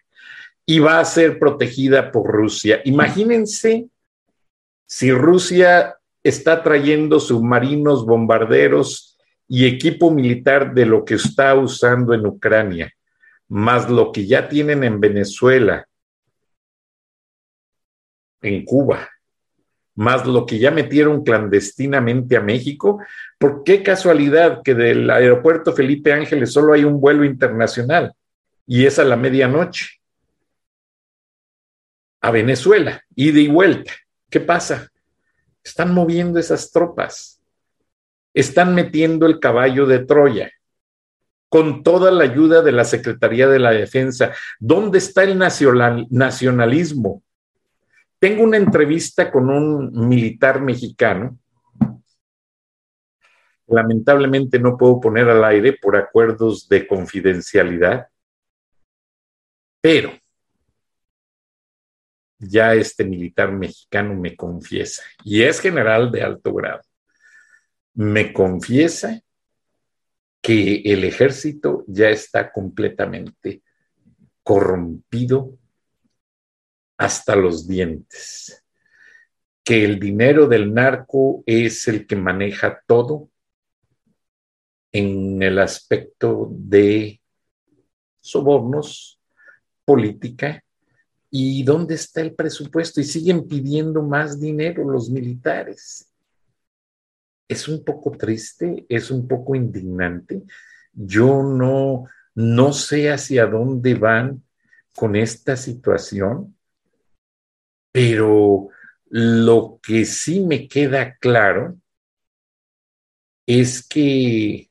y 0.66 0.80
va 0.80 1.00
a 1.00 1.06
ser 1.06 1.40
protegida 1.40 2.12
por 2.12 2.32
Rusia. 2.32 2.82
Imagínense 2.86 3.88
si 4.88 5.12
Rusia 5.12 5.98
está 6.24 6.64
trayendo 6.64 7.20
submarinos, 7.20 8.06
bombarderos 8.06 9.18
y 9.48 9.66
equipo 9.66 10.12
militar 10.12 10.74
de 10.74 10.86
lo 10.86 11.06
que 11.06 11.16
está 11.16 11.56
usando 11.56 12.14
en 12.14 12.26
Ucrania, 12.26 12.92
más 13.48 13.90
lo 13.90 14.12
que 14.12 14.26
ya 14.26 14.50
tienen 14.50 14.84
en 14.84 15.00
Venezuela, 15.00 15.88
en 18.42 18.66
Cuba, 18.66 19.11
más 20.02 20.26
lo 20.26 20.48
que 20.48 20.58
ya 20.58 20.72
metieron 20.72 21.24
clandestinamente 21.24 22.36
a 22.36 22.42
México, 22.42 23.04
¿por 23.38 23.64
qué 23.64 23.84
casualidad 23.84 24.64
que 24.64 24.74
del 24.74 25.08
aeropuerto 25.12 25.74
Felipe 25.74 26.12
Ángeles 26.12 26.52
solo 26.52 26.74
hay 26.74 26.84
un 26.84 27.00
vuelo 27.00 27.24
internacional 27.24 28.12
y 28.66 28.88
es 28.88 28.98
a 28.98 29.04
la 29.04 29.16
medianoche? 29.16 30.02
A 32.20 32.32
Venezuela, 32.32 33.04
ida 33.16 33.40
y 33.40 33.48
vuelta. 33.48 33.94
¿Qué 34.32 34.40
pasa? 34.40 34.90
Están 35.64 35.94
moviendo 35.94 36.40
esas 36.40 36.72
tropas. 36.72 37.40
Están 38.34 38.74
metiendo 38.74 39.28
el 39.28 39.40
caballo 39.40 39.86
de 39.86 40.00
Troya 40.00 40.52
con 41.48 41.84
toda 41.84 42.10
la 42.10 42.24
ayuda 42.24 42.64
de 42.64 42.72
la 42.72 42.86
Secretaría 42.86 43.48
de 43.48 43.60
la 43.60 43.70
Defensa. 43.70 44.32
¿Dónde 44.60 44.98
está 44.98 45.24
el 45.24 45.38
nacionalismo? 45.38 47.22
Tengo 48.22 48.44
una 48.44 48.58
entrevista 48.58 49.32
con 49.32 49.50
un 49.50 50.08
militar 50.08 50.62
mexicano. 50.62 51.40
Lamentablemente 53.66 54.60
no 54.60 54.78
puedo 54.78 55.00
poner 55.00 55.28
al 55.28 55.44
aire 55.44 55.74
por 55.74 55.96
acuerdos 55.96 56.70
de 56.70 56.86
confidencialidad, 56.86 58.10
pero 59.82 60.12
ya 62.38 62.76
este 62.76 63.04
militar 63.06 63.52
mexicano 63.54 64.14
me 64.14 64.36
confiesa, 64.36 65.02
y 65.24 65.42
es 65.42 65.60
general 65.60 66.12
de 66.12 66.22
alto 66.22 66.54
grado, 66.54 66.84
me 67.96 68.34
confiesa 68.34 69.20
que 70.44 70.84
el 70.86 71.06
ejército 71.06 71.86
ya 71.88 72.10
está 72.10 72.52
completamente 72.52 73.64
corrompido 74.44 75.58
hasta 77.02 77.36
los 77.36 77.68
dientes, 77.68 78.64
que 79.64 79.84
el 79.84 80.00
dinero 80.00 80.48
del 80.48 80.72
narco 80.72 81.44
es 81.48 81.88
el 81.88 82.06
que 82.06 82.16
maneja 82.16 82.84
todo 82.86 83.28
en 84.92 85.42
el 85.42 85.58
aspecto 85.58 86.50
de 86.52 87.20
sobornos, 88.20 89.20
política, 89.84 90.64
y 91.32 91.64
dónde 91.64 91.96
está 91.96 92.22
el 92.22 92.36
presupuesto. 92.36 93.02
Y 93.02 93.04
siguen 93.04 93.48
pidiendo 93.48 94.04
más 94.04 94.40
dinero 94.40 94.88
los 94.88 95.10
militares. 95.10 96.08
Es 97.48 97.68
un 97.68 97.84
poco 97.84 98.12
triste, 98.12 98.86
es 98.88 99.10
un 99.10 99.28
poco 99.28 99.56
indignante. 99.56 100.44
Yo 100.94 101.42
no, 101.42 102.06
no 102.36 102.74
sé 102.74 103.12
hacia 103.12 103.48
dónde 103.48 103.96
van 103.96 104.44
con 104.96 105.16
esta 105.16 105.58
situación. 105.58 106.56
Pero 107.92 108.70
lo 109.10 109.80
que 109.84 110.06
sí 110.06 110.42
me 110.42 110.68
queda 110.68 111.18
claro 111.18 111.76
es 113.46 113.86
que 113.86 114.70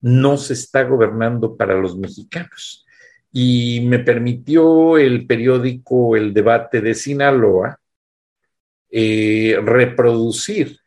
no 0.00 0.36
se 0.36 0.52
está 0.52 0.84
gobernando 0.84 1.56
para 1.56 1.74
los 1.74 1.96
mexicanos. 1.96 2.84
Y 3.32 3.80
me 3.86 3.98
permitió 3.98 4.98
el 4.98 5.26
periódico 5.26 6.16
El 6.16 6.34
Debate 6.34 6.80
de 6.80 6.94
Sinaloa 6.94 7.80
eh, 8.90 9.58
reproducir 9.64 10.78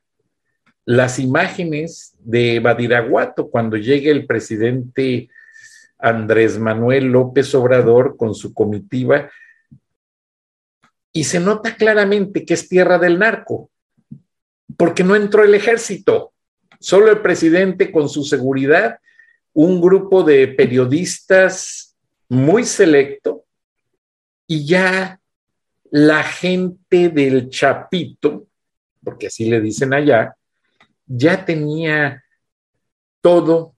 las 0.85 1.17
imágenes 1.17 2.15
de 2.19 2.59
Badiraguato 2.59 3.49
cuando 3.49 3.77
llegue 3.77 4.11
el 4.11 4.27
presidente 4.27 5.29
Andrés 5.97 6.59
Manuel 6.59 7.05
López 7.05 7.55
Obrador 7.55 8.15
con 8.15 8.35
su 8.35 8.53
comitiva 8.53 9.31
y 11.15 11.23
se 11.23 11.39
nota 11.39 11.77
claramente 11.77 12.43
que 12.43 12.55
es 12.55 12.67
tierra 12.67 12.99
del 12.99 13.17
narco, 13.17 13.71
porque 14.75 15.01
no 15.01 15.15
entró 15.15 15.45
el 15.45 15.55
ejército, 15.55 16.33
solo 16.81 17.09
el 17.09 17.21
presidente 17.21 17.89
con 17.89 18.09
su 18.09 18.25
seguridad, 18.25 18.99
un 19.53 19.79
grupo 19.79 20.23
de 20.23 20.49
periodistas 20.49 21.95
muy 22.27 22.65
selecto 22.65 23.45
y 24.45 24.67
ya 24.67 25.21
la 25.89 26.21
gente 26.21 27.07
del 27.07 27.49
Chapito, 27.49 28.47
porque 29.01 29.27
así 29.27 29.45
le 29.45 29.61
dicen 29.61 29.93
allá, 29.93 30.35
ya 31.05 31.45
tenía 31.45 32.25
todo 33.21 33.73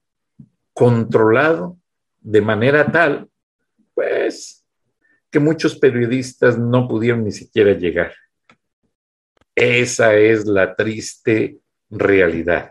controlado 0.72 1.78
de 2.20 2.40
manera 2.40 2.90
tal, 2.90 3.30
pues 3.94 4.57
que 5.30 5.38
muchos 5.38 5.78
periodistas 5.78 6.58
no 6.58 6.88
pudieron 6.88 7.24
ni 7.24 7.32
siquiera 7.32 7.72
llegar. 7.72 8.14
Esa 9.54 10.14
es 10.14 10.46
la 10.46 10.74
triste 10.74 11.58
realidad. 11.90 12.70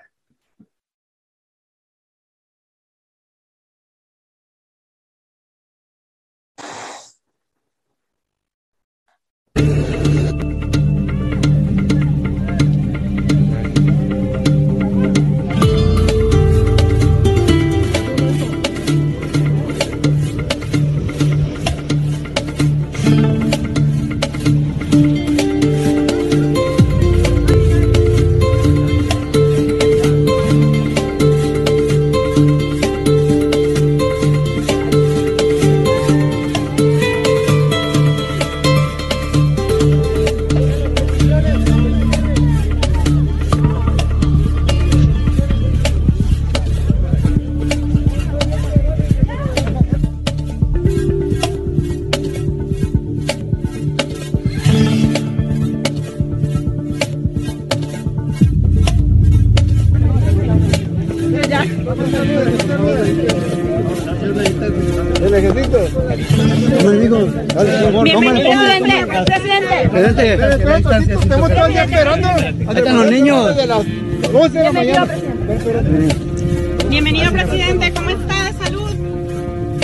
Bienvenido, 76.89 77.31
presidente. 77.31 77.93
¿Cómo 77.93 78.09
está? 78.09 78.53
Salud. 78.63 78.89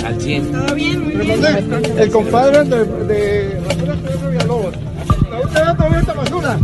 Al 0.05 0.21
100. 0.21 0.51
¿Todo 0.51 0.75
bien? 0.75 1.03
Muy 1.03 1.25
bien. 1.25 1.45
El 1.97 2.11
compadre 2.11 2.63
de, 2.63 2.85
de 2.85 3.59
Basura 3.67 3.95
Pedro 3.95 4.29
Villalobos. 4.29 4.75
¿Usted 5.43 5.61
va 5.61 5.75
todavía 5.75 5.99
esta 5.99 6.13
basura? 6.13 6.57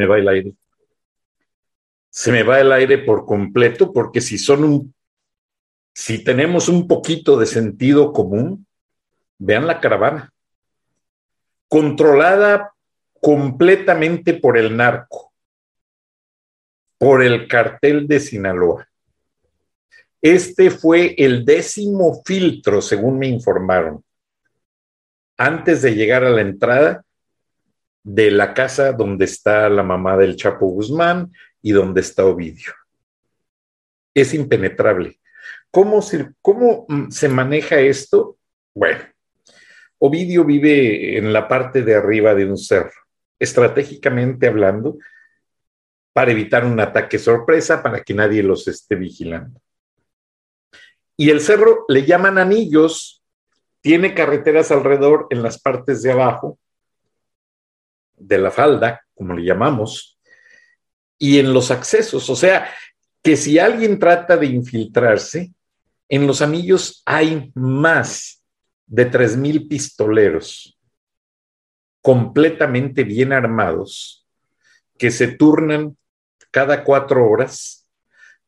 Me 0.00 0.06
va 0.06 0.18
el 0.18 0.28
aire. 0.28 0.54
Se 2.08 2.32
me 2.32 2.42
va 2.42 2.58
el 2.58 2.72
aire 2.72 2.98
por 2.98 3.26
completo 3.26 3.92
porque 3.92 4.22
si 4.22 4.38
son 4.38 4.64
un, 4.64 4.94
si 5.92 6.24
tenemos 6.24 6.70
un 6.70 6.88
poquito 6.88 7.38
de 7.38 7.44
sentido 7.44 8.14
común, 8.14 8.66
vean 9.36 9.66
la 9.66 9.78
caravana, 9.78 10.32
controlada 11.68 12.72
completamente 13.20 14.32
por 14.32 14.56
el 14.56 14.74
narco, 14.74 15.34
por 16.96 17.22
el 17.22 17.46
cartel 17.46 18.08
de 18.08 18.20
Sinaloa. 18.20 18.88
Este 20.22 20.70
fue 20.70 21.14
el 21.18 21.44
décimo 21.44 22.22
filtro, 22.24 22.80
según 22.80 23.18
me 23.18 23.28
informaron, 23.28 24.02
antes 25.36 25.82
de 25.82 25.94
llegar 25.94 26.24
a 26.24 26.30
la 26.30 26.40
entrada 26.40 27.04
de 28.02 28.30
la 28.30 28.54
casa 28.54 28.92
donde 28.92 29.24
está 29.24 29.68
la 29.68 29.82
mamá 29.82 30.16
del 30.16 30.36
Chapo 30.36 30.66
Guzmán 30.66 31.32
y 31.62 31.72
donde 31.72 32.00
está 32.00 32.24
Ovidio. 32.24 32.72
Es 34.14 34.34
impenetrable. 34.34 35.20
¿Cómo 35.70 36.02
se, 36.02 36.30
cómo 36.40 36.86
mm, 36.88 37.10
se 37.10 37.28
maneja 37.28 37.78
esto? 37.78 38.38
Bueno, 38.74 39.00
Ovidio 39.98 40.44
vive 40.44 41.18
en 41.18 41.32
la 41.32 41.46
parte 41.46 41.82
de 41.82 41.94
arriba 41.94 42.34
de 42.34 42.46
un 42.46 42.56
cerro, 42.56 42.92
estratégicamente 43.38 44.46
hablando, 44.46 44.96
para 46.12 46.32
evitar 46.32 46.64
un 46.64 46.80
ataque 46.80 47.18
sorpresa, 47.18 47.82
para 47.82 48.02
que 48.02 48.14
nadie 48.14 48.42
los 48.42 48.66
esté 48.66 48.96
vigilando. 48.96 49.60
Y 51.16 51.30
el 51.30 51.40
cerro 51.40 51.84
le 51.88 52.04
llaman 52.04 52.38
anillos, 52.38 53.22
tiene 53.82 54.14
carreteras 54.14 54.70
alrededor 54.70 55.26
en 55.30 55.42
las 55.42 55.60
partes 55.60 56.02
de 56.02 56.12
abajo 56.12 56.58
de 58.20 58.38
la 58.38 58.50
falda, 58.50 59.00
como 59.14 59.34
le 59.34 59.44
llamamos, 59.44 60.18
y 61.18 61.38
en 61.38 61.52
los 61.52 61.70
accesos. 61.70 62.28
O 62.30 62.36
sea, 62.36 62.72
que 63.22 63.36
si 63.36 63.58
alguien 63.58 63.98
trata 63.98 64.36
de 64.36 64.46
infiltrarse, 64.46 65.52
en 66.08 66.26
los 66.26 66.42
anillos 66.42 67.02
hay 67.06 67.50
más 67.54 68.42
de 68.86 69.10
3.000 69.10 69.68
pistoleros 69.68 70.76
completamente 72.02 73.04
bien 73.04 73.32
armados 73.32 74.26
que 74.98 75.10
se 75.10 75.28
turnan 75.28 75.96
cada 76.50 76.82
cuatro 76.82 77.28
horas 77.28 77.88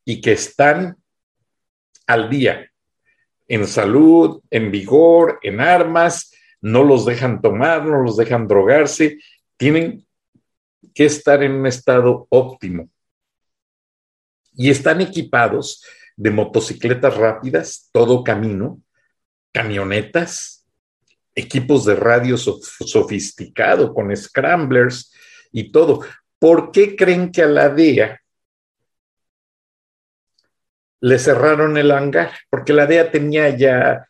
y 0.04 0.20
que 0.20 0.32
están 0.32 0.96
al 2.06 2.28
día 2.28 2.68
en 3.48 3.66
salud, 3.66 4.40
en 4.50 4.70
vigor, 4.70 5.38
en 5.42 5.60
armas, 5.60 6.32
no 6.60 6.84
los 6.84 7.04
dejan 7.04 7.40
tomar, 7.42 7.84
no 7.84 8.02
los 8.02 8.16
dejan 8.16 8.48
drogarse, 8.48 9.18
tienen 9.56 10.06
que 10.94 11.04
estar 11.04 11.42
en 11.42 11.52
un 11.52 11.66
estado 11.66 12.26
óptimo. 12.30 12.88
Y 14.54 14.70
están 14.70 15.00
equipados 15.00 15.84
de 16.16 16.30
motocicletas 16.30 17.16
rápidas, 17.16 17.88
todo 17.92 18.22
camino, 18.22 18.82
camionetas, 19.52 20.66
equipos 21.34 21.84
de 21.84 21.94
radio 21.94 22.36
sofisticado 22.36 23.94
con 23.94 24.14
scramblers 24.14 25.12
y 25.52 25.72
todo. 25.72 26.00
¿Por 26.38 26.70
qué 26.72 26.96
creen 26.96 27.30
que 27.30 27.42
a 27.42 27.46
la 27.46 27.68
DEA 27.68 28.20
le 31.00 31.18
cerraron 31.18 31.76
el 31.78 31.90
hangar? 31.90 32.32
Porque 32.50 32.72
la 32.72 32.86
DEA 32.86 33.10
tenía 33.10 33.56
ya 33.56 34.08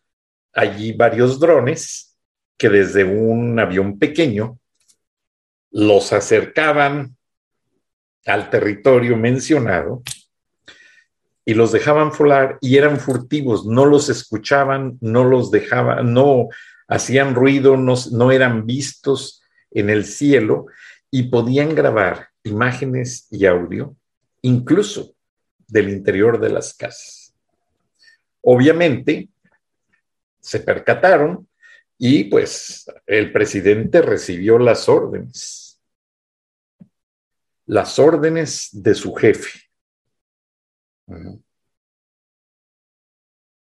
allí 0.52 0.92
varios 0.92 1.38
drones 1.38 2.16
que 2.58 2.68
desde 2.68 3.04
un 3.04 3.58
avión 3.58 3.98
pequeño 3.98 4.58
los 5.72 6.12
acercaban 6.12 7.16
al 8.26 8.50
territorio 8.50 9.16
mencionado 9.16 10.02
y 11.44 11.54
los 11.54 11.72
dejaban 11.72 12.12
volar 12.16 12.58
y 12.60 12.76
eran 12.76 13.00
furtivos, 13.00 13.66
no 13.66 13.84
los 13.84 14.08
escuchaban, 14.08 14.98
no 15.00 15.24
los 15.24 15.50
dejaban, 15.50 16.12
no 16.12 16.48
hacían 16.86 17.34
ruido, 17.34 17.76
no, 17.76 17.94
no 18.12 18.30
eran 18.30 18.64
vistos 18.66 19.42
en 19.70 19.90
el 19.90 20.04
cielo 20.04 20.66
y 21.10 21.24
podían 21.24 21.74
grabar 21.74 22.28
imágenes 22.44 23.26
y 23.30 23.46
audio, 23.46 23.96
incluso 24.42 25.14
del 25.66 25.88
interior 25.88 26.38
de 26.38 26.50
las 26.50 26.74
casas. 26.74 27.34
Obviamente, 28.42 29.28
se 30.40 30.60
percataron 30.60 31.48
y 31.98 32.24
pues 32.24 32.90
el 33.06 33.32
presidente 33.32 34.02
recibió 34.02 34.58
las 34.58 34.88
órdenes, 34.88 35.61
las 37.72 37.98
órdenes 37.98 38.68
de 38.70 38.94
su 38.94 39.14
jefe. 39.14 39.62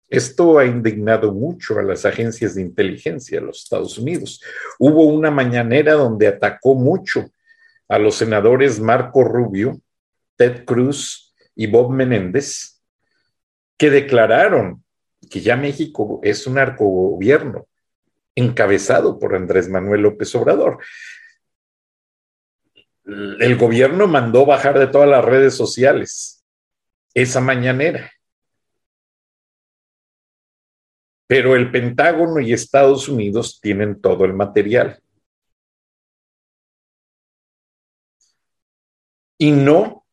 Esto 0.06 0.58
ha 0.58 0.66
indignado 0.66 1.32
mucho 1.32 1.78
a 1.78 1.82
las 1.82 2.04
agencias 2.04 2.54
de 2.54 2.60
inteligencia 2.60 3.40
de 3.40 3.46
los 3.46 3.62
Estados 3.62 3.96
Unidos. 3.96 4.42
Hubo 4.78 5.06
una 5.06 5.30
mañanera 5.30 5.94
donde 5.94 6.26
atacó 6.26 6.74
mucho 6.74 7.30
a 7.88 7.98
los 7.98 8.16
senadores 8.16 8.78
Marco 8.80 9.24
Rubio, 9.24 9.80
Ted 10.36 10.66
Cruz 10.66 11.34
y 11.54 11.66
Bob 11.68 11.90
Menéndez, 11.90 12.82
que 13.78 13.88
declararon 13.88 14.84
que 15.30 15.40
ya 15.40 15.56
México 15.56 16.20
es 16.22 16.46
un 16.46 16.58
arcogobierno 16.58 17.66
encabezado 18.34 19.18
por 19.18 19.34
Andrés 19.34 19.70
Manuel 19.70 20.02
López 20.02 20.34
Obrador. 20.34 20.80
El 23.04 23.56
gobierno 23.56 24.06
mandó 24.06 24.46
bajar 24.46 24.78
de 24.78 24.86
todas 24.86 25.08
las 25.08 25.24
redes 25.24 25.54
sociales 25.54 26.44
esa 27.14 27.40
mañanera. 27.40 28.10
Pero 31.26 31.56
el 31.56 31.70
Pentágono 31.70 32.40
y 32.40 32.52
Estados 32.52 33.08
Unidos 33.08 33.60
tienen 33.60 34.00
todo 34.00 34.24
el 34.24 34.34
material. 34.34 35.02
Y 39.38 39.50
no, 39.50 40.06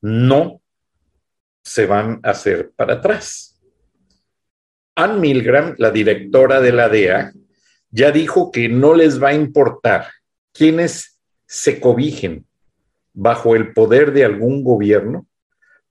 no 0.00 0.62
se 1.62 1.86
van 1.86 2.20
a 2.22 2.30
hacer 2.30 2.72
para 2.72 2.94
atrás. 2.94 3.60
Ann 4.94 5.20
Milgram, 5.20 5.74
la 5.78 5.90
directora 5.90 6.60
de 6.60 6.72
la 6.72 6.88
DEA, 6.88 7.32
ya 7.90 8.10
dijo 8.12 8.50
que 8.50 8.68
no 8.68 8.94
les 8.94 9.22
va 9.22 9.28
a 9.28 9.34
importar 9.34 10.08
quienes 10.52 11.18
se 11.46 11.80
cobijen 11.80 12.46
bajo 13.12 13.56
el 13.56 13.72
poder 13.72 14.12
de 14.12 14.24
algún 14.24 14.62
gobierno 14.62 15.26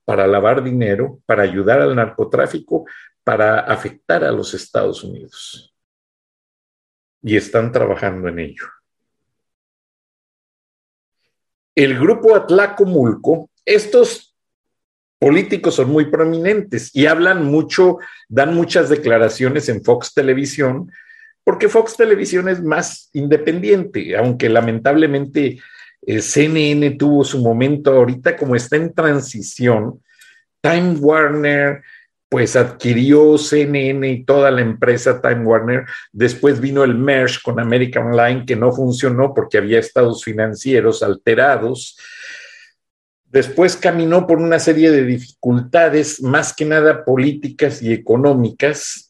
para 0.04 0.26
lavar 0.26 0.64
dinero, 0.64 1.20
para 1.26 1.42
ayudar 1.42 1.80
al 1.80 1.94
narcotráfico, 1.94 2.86
para 3.22 3.60
afectar 3.60 4.24
a 4.24 4.32
los 4.32 4.54
Estados 4.54 5.04
Unidos. 5.04 5.74
Y 7.22 7.36
están 7.36 7.70
trabajando 7.70 8.28
en 8.28 8.38
ello. 8.38 8.64
El 11.74 11.98
grupo 11.98 12.34
Atlacomulco, 12.34 13.50
estos 13.64 14.34
políticos 15.18 15.74
son 15.74 15.90
muy 15.90 16.06
prominentes 16.06 16.94
y 16.96 17.06
hablan 17.06 17.44
mucho, 17.44 17.98
dan 18.28 18.54
muchas 18.54 18.88
declaraciones 18.88 19.68
en 19.68 19.84
Fox 19.84 20.14
Televisión, 20.14 20.90
porque 21.44 21.68
Fox 21.68 21.96
Televisión 21.96 22.48
es 22.48 22.62
más 22.62 23.10
independiente, 23.12 24.16
aunque 24.16 24.48
lamentablemente 24.48 25.58
eh, 26.02 26.20
CNN 26.20 26.90
tuvo 26.92 27.24
su 27.24 27.38
momento 27.40 27.92
ahorita 27.92 28.36
como 28.36 28.56
está 28.56 28.76
en 28.76 28.92
transición, 28.92 30.00
Time 30.60 30.96
Warner 30.98 31.82
pues 32.30 32.54
adquirió 32.54 33.36
CNN 33.36 34.08
y 34.08 34.24
toda 34.24 34.52
la 34.52 34.60
empresa 34.60 35.20
Time 35.20 35.44
Warner. 35.44 35.84
Después 36.12 36.60
vino 36.60 36.84
el 36.84 36.94
merge 36.94 37.40
con 37.42 37.58
American 37.58 38.12
Online 38.12 38.44
que 38.46 38.54
no 38.54 38.70
funcionó 38.70 39.34
porque 39.34 39.58
había 39.58 39.80
estados 39.80 40.22
financieros 40.22 41.02
alterados. 41.02 41.98
Después 43.24 43.76
caminó 43.76 44.28
por 44.28 44.38
una 44.38 44.60
serie 44.60 44.92
de 44.92 45.04
dificultades, 45.04 46.22
más 46.22 46.54
que 46.54 46.64
nada 46.64 47.04
políticas 47.04 47.82
y 47.82 47.92
económicas. 47.92 49.09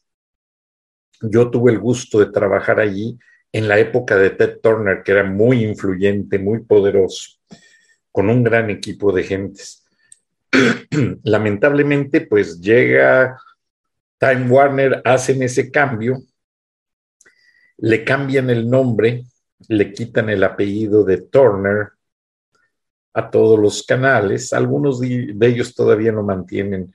Yo 1.21 1.51
tuve 1.51 1.73
el 1.73 1.79
gusto 1.79 2.19
de 2.19 2.33
trabajar 2.33 2.81
allí 2.81 3.19
en 3.53 3.69
la 3.69 3.79
época 3.79 4.17
de 4.17 4.31
Ted 4.31 4.61
Turner, 4.63 5.03
que 5.03 5.13
era 5.13 5.25
muy 5.25 5.65
influyente, 5.65 6.39
muy 6.39 6.65
poderoso, 6.65 7.39
con 8.13 8.31
un 8.31 8.45
gran 8.45 8.71
equipo 8.71 9.13
de 9.13 9.25
gentes. 9.25 9.85
Lamentablemente, 11.25 12.23
pues 12.23 12.61
llega 12.61 13.41
Time 14.19 14.49
Warner, 14.49 15.03
hacen 15.05 15.43
ese 15.43 15.71
cambio, 15.71 16.19
le 17.79 18.05
cambian 18.05 18.51
el 18.51 18.69
nombre, 18.69 19.25
le 19.69 19.93
quitan 19.93 20.31
el 20.31 20.45
apellido 20.45 21.05
de 21.05 21.19
Turner, 21.19 21.91
a 23.13 23.31
todos 23.31 23.59
los 23.59 23.83
canales. 23.83 24.53
Algunos 24.53 25.01
de, 25.01 25.35
ellos 25.41 25.75
todavía 25.75 26.13
no 26.13 26.23
mantienen 26.23 26.93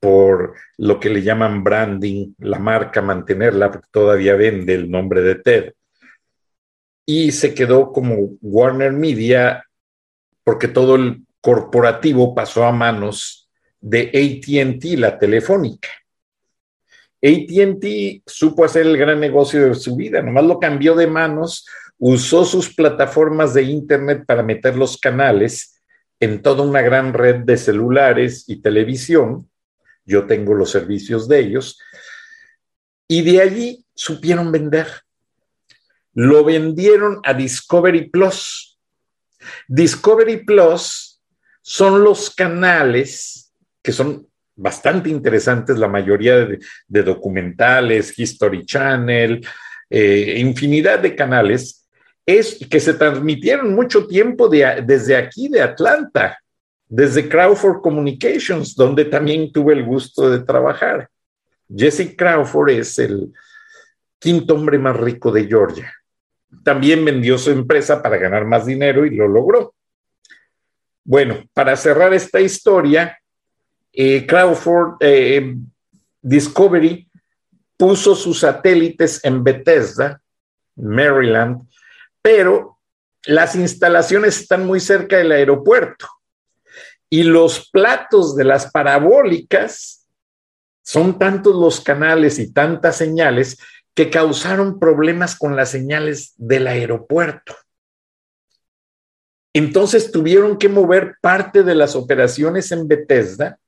por 0.00 0.54
lo 0.76 1.00
que 1.00 1.10
le 1.10 1.22
llaman 1.22 1.64
branding, 1.64 2.34
la 2.38 2.58
marca, 2.58 3.02
mantenerla, 3.02 3.70
porque 3.70 3.88
todavía 3.90 4.34
vende 4.34 4.74
el 4.74 4.90
nombre 4.90 5.22
de 5.22 5.34
TED. 5.36 5.72
Y 7.06 7.32
se 7.32 7.54
quedó 7.54 7.92
como 7.92 8.16
Warner 8.40 8.92
Media, 8.92 9.64
porque 10.44 10.68
todo 10.68 10.96
el 10.96 11.24
corporativo 11.40 12.34
pasó 12.34 12.64
a 12.64 12.72
manos 12.72 13.48
de 13.80 14.08
ATT, 14.08 14.98
la 14.98 15.18
telefónica. 15.18 15.88
ATT 17.22 18.22
supo 18.26 18.64
hacer 18.64 18.86
el 18.86 18.96
gran 18.96 19.18
negocio 19.18 19.68
de 19.68 19.74
su 19.74 19.96
vida, 19.96 20.22
nomás 20.22 20.44
lo 20.44 20.60
cambió 20.60 20.94
de 20.94 21.06
manos, 21.08 21.66
usó 21.98 22.44
sus 22.44 22.72
plataformas 22.74 23.54
de 23.54 23.62
Internet 23.62 24.24
para 24.24 24.42
meter 24.42 24.76
los 24.76 24.98
canales 24.98 25.82
en 26.20 26.42
toda 26.42 26.62
una 26.62 26.82
gran 26.82 27.12
red 27.12 27.44
de 27.44 27.56
celulares 27.56 28.44
y 28.48 28.60
televisión. 28.60 29.48
Yo 30.08 30.26
tengo 30.26 30.54
los 30.54 30.70
servicios 30.70 31.28
de 31.28 31.40
ellos. 31.40 31.78
Y 33.06 33.22
de 33.22 33.42
allí 33.42 33.84
supieron 33.94 34.50
vender. 34.50 34.86
Lo 36.14 36.44
vendieron 36.44 37.20
a 37.24 37.34
Discovery 37.34 38.08
Plus. 38.08 38.78
Discovery 39.68 40.44
Plus 40.44 41.20
son 41.60 42.02
los 42.02 42.30
canales 42.30 43.52
que 43.82 43.92
son 43.92 44.26
bastante 44.56 45.10
interesantes, 45.10 45.78
la 45.78 45.88
mayoría 45.88 46.36
de, 46.36 47.02
documentales, 47.02 48.18
History 48.18 48.64
Channel, 48.64 49.46
eh, 49.88 50.34
infinidad 50.38 50.98
de 50.98 51.14
canales, 51.14 51.86
es 52.26 52.58
que 52.68 52.80
se 52.80 52.94
transmitieron 52.94 53.74
mucho 53.74 54.06
tiempo 54.06 54.48
desde 54.48 55.16
aquí, 55.16 55.48
de 55.48 55.62
Atlanta, 55.62 56.38
desde 56.88 57.28
Crawford 57.28 57.82
Communications, 57.82 58.74
donde 58.74 59.04
también 59.04 59.52
tuve 59.52 59.74
el 59.74 59.84
gusto 59.84 60.30
de 60.30 60.40
trabajar. 60.40 61.08
Jesse 61.74 62.16
Crawford 62.16 62.70
es 62.70 62.98
el 62.98 63.32
quinto 64.18 64.54
hombre 64.54 64.78
más 64.78 64.96
rico 64.96 65.30
de 65.30 65.46
Georgia. 65.46 65.92
También 66.64 67.04
vendió 67.04 67.36
su 67.36 67.50
empresa 67.50 68.02
para 68.02 68.16
ganar 68.16 68.46
más 68.46 68.64
dinero 68.64 69.04
y 69.04 69.14
lo 69.14 69.28
logró. 69.28 69.74
Bueno, 71.04 71.44
para 71.52 71.76
cerrar 71.76 72.14
esta 72.14 72.40
historia, 72.40 73.18
eh, 73.92 74.26
Crawford 74.26 74.96
eh, 75.00 75.56
Discovery 76.22 77.06
puso 77.76 78.14
sus 78.14 78.40
satélites 78.40 79.22
en 79.24 79.44
Bethesda, 79.44 80.20
Maryland, 80.74 81.68
pero 82.22 82.78
las 83.26 83.54
instalaciones 83.54 84.40
están 84.40 84.66
muy 84.66 84.80
cerca 84.80 85.18
del 85.18 85.32
aeropuerto 85.32 86.17
y 87.10 87.22
los 87.22 87.70
platos 87.70 88.36
de 88.36 88.44
las 88.44 88.70
parabólicas 88.70 90.06
son 90.82 91.18
tantos 91.18 91.54
los 91.54 91.80
canales 91.80 92.38
y 92.38 92.52
tantas 92.52 92.96
señales 92.96 93.58
que 93.94 94.10
causaron 94.10 94.78
problemas 94.78 95.36
con 95.36 95.56
las 95.56 95.70
señales 95.70 96.34
del 96.36 96.66
aeropuerto. 96.66 97.54
Entonces 99.52 100.12
tuvieron 100.12 100.56
que 100.56 100.68
mover 100.68 101.16
parte 101.20 101.62
de 101.62 101.74
las 101.74 101.96
operaciones 101.96 102.70
en 102.70 102.86
Bethesda 102.86 103.58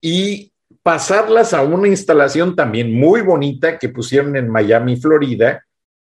y 0.00 0.52
pasarlas 0.82 1.54
a 1.54 1.62
una 1.62 1.88
instalación 1.88 2.56
también 2.56 2.92
muy 2.92 3.20
bonita 3.20 3.78
que 3.78 3.88
pusieron 3.88 4.36
en 4.36 4.48
Miami, 4.48 4.96
Florida, 4.96 5.64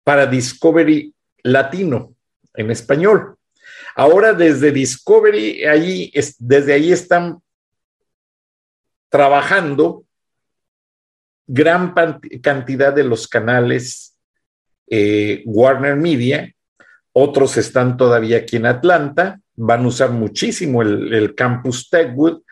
para 0.02 0.26
Discovery 0.26 1.14
Latino 1.42 2.14
en 2.54 2.70
español. 2.70 3.35
Ahora 3.98 4.34
desde 4.34 4.72
Discovery, 4.72 5.64
ahí, 5.64 6.12
desde 6.38 6.74
ahí 6.74 6.92
están 6.92 7.38
trabajando 9.08 10.04
gran 11.46 11.94
cantidad 12.42 12.92
de 12.92 13.04
los 13.04 13.26
canales 13.26 14.14
eh, 14.88 15.42
Warner 15.46 15.96
Media, 15.96 16.52
otros 17.12 17.56
están 17.56 17.96
todavía 17.96 18.36
aquí 18.36 18.56
en 18.56 18.66
Atlanta, 18.66 19.40
van 19.54 19.84
a 19.84 19.88
usar 19.88 20.10
muchísimo 20.10 20.82
el, 20.82 21.14
el 21.14 21.34
campus 21.34 21.88
Techwood 21.88 22.42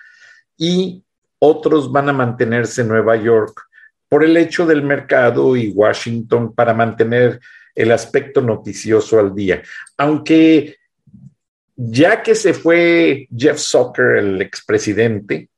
y 0.57 1.05
otros 1.38 1.92
van 1.92 2.09
a 2.09 2.14
mantenerse 2.14 2.80
en 2.80 2.88
Nueva 2.88 3.16
York. 3.16 3.64
Por 4.09 4.24
el 4.24 4.34
hecho 4.38 4.64
del 4.64 4.82
mercado 4.82 5.57
y 5.57 5.68
Washington 5.68 6.55
para 6.55 6.72
mantener 6.72 7.38
el 7.74 7.92
aspecto 7.92 8.40
noticioso 8.40 9.20
al 9.20 9.34
día. 9.34 9.62
Aunque 9.99 10.78
ya 11.76 12.22
que 12.22 12.34
se 12.34 12.54
fue 12.54 13.28
Jeff 13.36 13.58
Zucker, 13.58 14.16
el 14.16 14.42
expresidente 14.42 15.48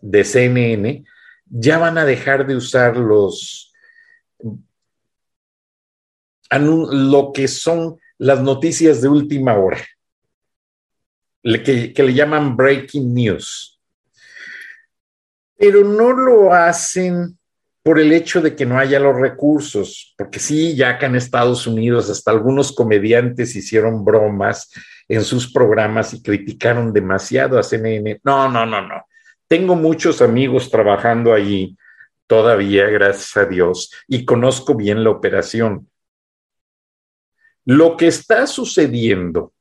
de 0.00 0.24
CNN, 0.24 1.04
ya 1.46 1.78
van 1.78 1.98
a 1.98 2.04
dejar 2.04 2.46
de 2.46 2.56
usar 2.56 2.96
los 2.96 3.68
lo 6.60 7.32
que 7.32 7.48
son 7.48 7.98
las 8.18 8.42
noticias 8.42 9.00
de 9.00 9.08
última 9.08 9.56
hora, 9.56 9.82
que, 11.42 11.94
que 11.94 12.02
le 12.02 12.12
llaman 12.12 12.56
breaking 12.56 13.14
news. 13.14 13.80
Pero 15.56 15.82
no 15.82 16.12
lo 16.12 16.52
hacen 16.52 17.38
por 17.82 17.98
el 17.98 18.12
hecho 18.12 18.40
de 18.40 18.54
que 18.54 18.64
no 18.64 18.78
haya 18.78 19.00
los 19.00 19.16
recursos, 19.16 20.14
porque 20.16 20.38
sí, 20.38 20.76
ya 20.76 20.98
que 20.98 21.06
en 21.06 21.16
Estados 21.16 21.66
Unidos 21.66 22.10
hasta 22.10 22.30
algunos 22.30 22.72
comediantes 22.72 23.56
hicieron 23.56 24.04
bromas 24.04 24.70
en 25.12 25.24
sus 25.24 25.52
programas 25.52 26.14
y 26.14 26.22
criticaron 26.22 26.90
demasiado 26.90 27.58
a 27.58 27.62
CNN. 27.62 28.20
No, 28.24 28.48
no, 28.48 28.64
no, 28.64 28.80
no. 28.80 29.04
Tengo 29.46 29.76
muchos 29.76 30.22
amigos 30.22 30.70
trabajando 30.70 31.34
allí 31.34 31.76
todavía, 32.26 32.86
gracias 32.86 33.36
a 33.36 33.44
Dios, 33.44 33.92
y 34.08 34.24
conozco 34.24 34.74
bien 34.74 35.04
la 35.04 35.10
operación. 35.10 35.90
Lo 37.66 37.94
que 37.98 38.06
está 38.06 38.46
sucediendo, 38.46 39.52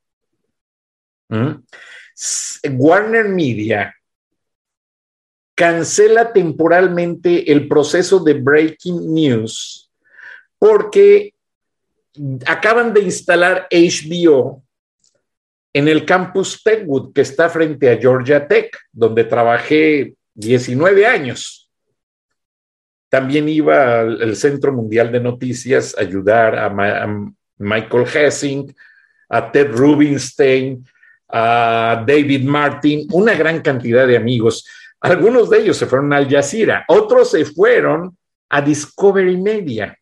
Warner 2.70 3.28
Media 3.28 3.94
cancela 5.54 6.32
temporalmente 6.32 7.52
el 7.52 7.68
proceso 7.68 8.22
de 8.22 8.36
breaking 8.36 9.14
news 9.14 9.92
porque 10.58 11.34
acaban 12.46 12.94
de 12.94 13.02
instalar 13.02 13.68
HBO 13.70 14.64
en 15.74 15.88
el 15.88 16.06
campus 16.06 16.62
Techwood, 16.64 17.14
que 17.14 17.22
está 17.22 17.50
frente 17.50 17.90
a 17.90 17.98
Georgia 17.98 18.48
Tech, 18.48 18.78
donde 18.92 19.24
trabajé 19.24 20.14
19 20.34 21.06
años. 21.06 21.70
También 23.10 23.48
iba 23.50 24.02
al, 24.02 24.36
Centro 24.36 24.74
Mundial 24.74 25.12
de 25.12 25.20
Noticias 25.20 25.96
a 25.98 26.02
ayudar 26.02 26.58
a, 26.58 27.08
Michael 27.58 28.06
Hessing, 28.08 28.74
a 29.30 29.52
Ted 29.52 29.72
Rubinstein, 29.72 30.86
a 31.30 32.04
David 32.06 32.44
Martin, 32.44 33.08
una 33.12 33.34
gran 33.36 33.62
cantidad 33.62 34.08
de 34.08 34.18
amigos. 34.18 34.68
Algunos 35.00 35.50
de 35.50 35.60
ellos 35.60 35.78
se 35.78 35.86
fueron 35.86 36.12
al 36.14 36.30
Jazeera, 36.30 36.86
otros 36.88 37.32
se 37.32 37.46
fueron 37.46 38.18
a 38.50 38.62
Discovery 38.62 39.38
Media 39.38 39.98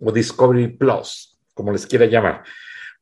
o 0.00 0.12
Discovery 0.12 0.68
Plus, 0.68 1.38
como 1.54 1.72
les 1.72 1.86
quiera 1.86 2.06
llamar. 2.06 2.42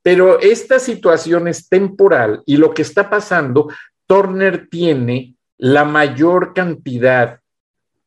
Pero 0.02 0.40
esta 0.40 0.78
situación 0.78 1.48
es 1.48 1.68
temporal 1.68 2.42
y 2.44 2.56
lo 2.56 2.74
que 2.74 2.82
está 2.82 3.08
pasando, 3.08 3.68
Turner 4.06 4.68
tiene 4.68 5.36
la 5.58 5.84
mayor 5.84 6.52
cantidad 6.54 7.40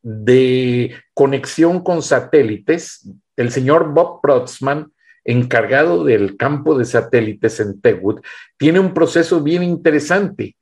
de 0.01 0.93
conexión 1.13 1.81
con 1.81 2.01
satélites. 2.03 3.09
El 3.37 3.51
señor 3.51 3.93
Bob 3.93 4.21
Protzman, 4.21 4.91
encargado 5.23 6.03
del 6.03 6.37
campo 6.37 6.77
de 6.77 6.85
satélites 6.85 7.59
en 7.59 7.81
Tegwood, 7.81 8.21
tiene 8.57 8.79
un 8.79 8.93
proceso 8.93 9.41
bien 9.41 9.63
interesante. 9.63 10.55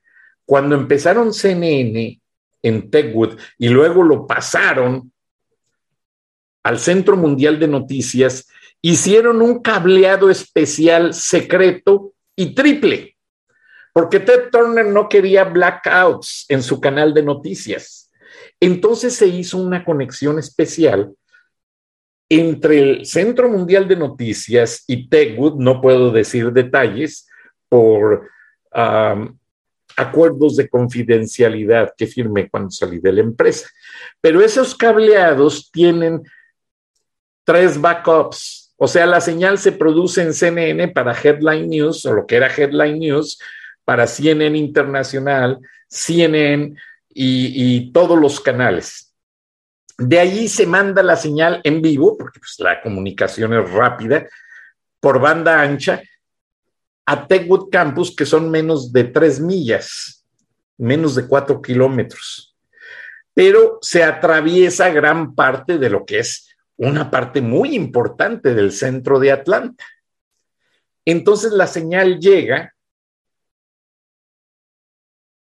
Cuando 0.45 0.75
empezaron 0.75 1.33
CNN 1.33 2.21
en 2.61 2.89
Techwood 2.89 3.37
y 3.57 3.69
luego 3.69 4.03
lo 4.03 4.25
pasaron 4.27 5.11
al 6.63 6.79
Centro 6.79 7.17
Mundial 7.17 7.59
de 7.59 7.67
Noticias, 7.67 8.47
hicieron 8.85 9.41
un 9.41 9.61
cableado 9.61 10.29
especial 10.29 11.13
secreto 11.13 12.13
y 12.35 12.53
triple, 12.53 13.15
porque 13.93 14.19
Ted 14.19 14.49
Turner 14.51 14.85
no 14.85 15.07
quería 15.07 15.45
blackouts 15.45 16.45
en 16.49 16.61
su 16.61 16.81
canal 16.81 17.13
de 17.13 17.23
noticias. 17.23 18.11
Entonces 18.59 19.15
se 19.15 19.27
hizo 19.27 19.57
una 19.57 19.85
conexión 19.85 20.37
especial 20.37 21.13
entre 22.27 22.79
el 22.79 23.05
Centro 23.05 23.49
Mundial 23.49 23.87
de 23.87 23.95
Noticias 23.95 24.83
y 24.87 25.07
Techwood, 25.07 25.55
no 25.55 25.79
puedo 25.79 26.11
decir 26.11 26.51
detalles 26.51 27.27
por 27.69 28.29
acuerdos 29.95 30.57
de 30.57 30.67
confidencialidad 30.67 31.93
que 31.95 32.07
firmé 32.07 32.49
cuando 32.49 32.71
salí 32.71 32.99
de 32.99 33.13
la 33.13 33.21
empresa. 33.21 33.69
Pero 34.19 34.41
esos 34.41 34.75
cableados 34.75 35.71
tienen 35.71 36.23
tres 37.45 37.79
backups. 37.79 38.62
O 38.83 38.87
sea, 38.89 39.05
la 39.05 39.21
señal 39.21 39.59
se 39.59 39.71
produce 39.71 40.21
en 40.21 40.33
CNN 40.33 40.89
para 40.89 41.17
Headline 41.17 41.69
News 41.69 42.05
o 42.05 42.11
lo 42.11 42.27
que 42.27 42.35
era 42.35 42.53
Headline 42.53 42.99
News, 42.99 43.39
para 43.85 44.07
CNN 44.07 44.57
Internacional, 44.57 45.57
CNN 45.87 46.75
y, 47.07 47.93
todos 47.93 48.19
los 48.19 48.41
canales. 48.41 49.13
De 49.97 50.19
ahí 50.19 50.49
se 50.49 50.65
manda 50.65 51.01
la 51.01 51.15
señal 51.15 51.61
en 51.63 51.81
vivo, 51.81 52.17
porque 52.17 52.41
pues, 52.41 52.55
la 52.59 52.81
comunicación 52.81 53.53
es 53.53 53.71
rápida, 53.71 54.27
por 54.99 55.21
banda 55.21 55.61
ancha, 55.61 56.01
a 57.05 57.25
Techwood 57.25 57.69
Campus, 57.69 58.13
que 58.13 58.25
son 58.25 58.51
menos 58.51 58.91
de 58.91 59.05
tres 59.05 59.39
millas, 59.39 60.25
menos 60.77 61.15
de 61.15 61.25
cuatro 61.25 61.61
kilómetros. 61.61 62.53
pero 63.33 63.79
se 63.81 64.03
atraviesa 64.03 64.89
gran 64.89 65.35
parte 65.35 65.77
de 65.77 65.89
lo 65.89 66.05
que 66.05 66.19
es 66.19 66.52
una 66.85 67.09
parte 67.11 67.41
muy 67.41 67.75
importante 67.75 68.53
del 68.53 68.71
centro 68.71 69.19
de 69.19 69.31
Atlanta. 69.31 69.85
Entonces 71.05 71.51
la 71.51 71.67
señal 71.67 72.19
llega 72.19 72.73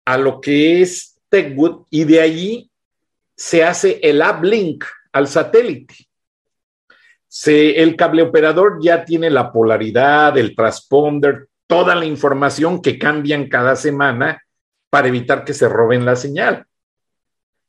a 0.06 0.18
lo 0.18 0.42
que 0.42 0.82
es 0.82 1.20
Techwood 1.30 1.86
y 1.90 2.04
de 2.04 2.22
allí 2.22 2.72
se 3.36 3.64
hace 3.64 4.00
el 4.04 4.22
uplink 4.22 4.84
al 5.12 5.28
satélite. 5.28 5.96
El 7.46 7.96
cable 7.96 8.22
operador 8.22 8.78
ya 8.82 9.06
tiene 9.06 9.30
la 9.30 9.52
polaridad, 9.52 10.38
el 10.38 10.56
transponder, 10.56 11.48
toda 11.66 11.96
la 11.96 12.06
información 12.06 12.82
que 12.82 13.00
cambian 13.00 13.48
cada 13.48 13.76
semana 13.76 14.44
para 14.90 15.08
evitar 15.08 15.44
que 15.44 15.54
se 15.54 15.68
roben 15.68 16.06
la 16.06 16.16
señal. 16.16 16.68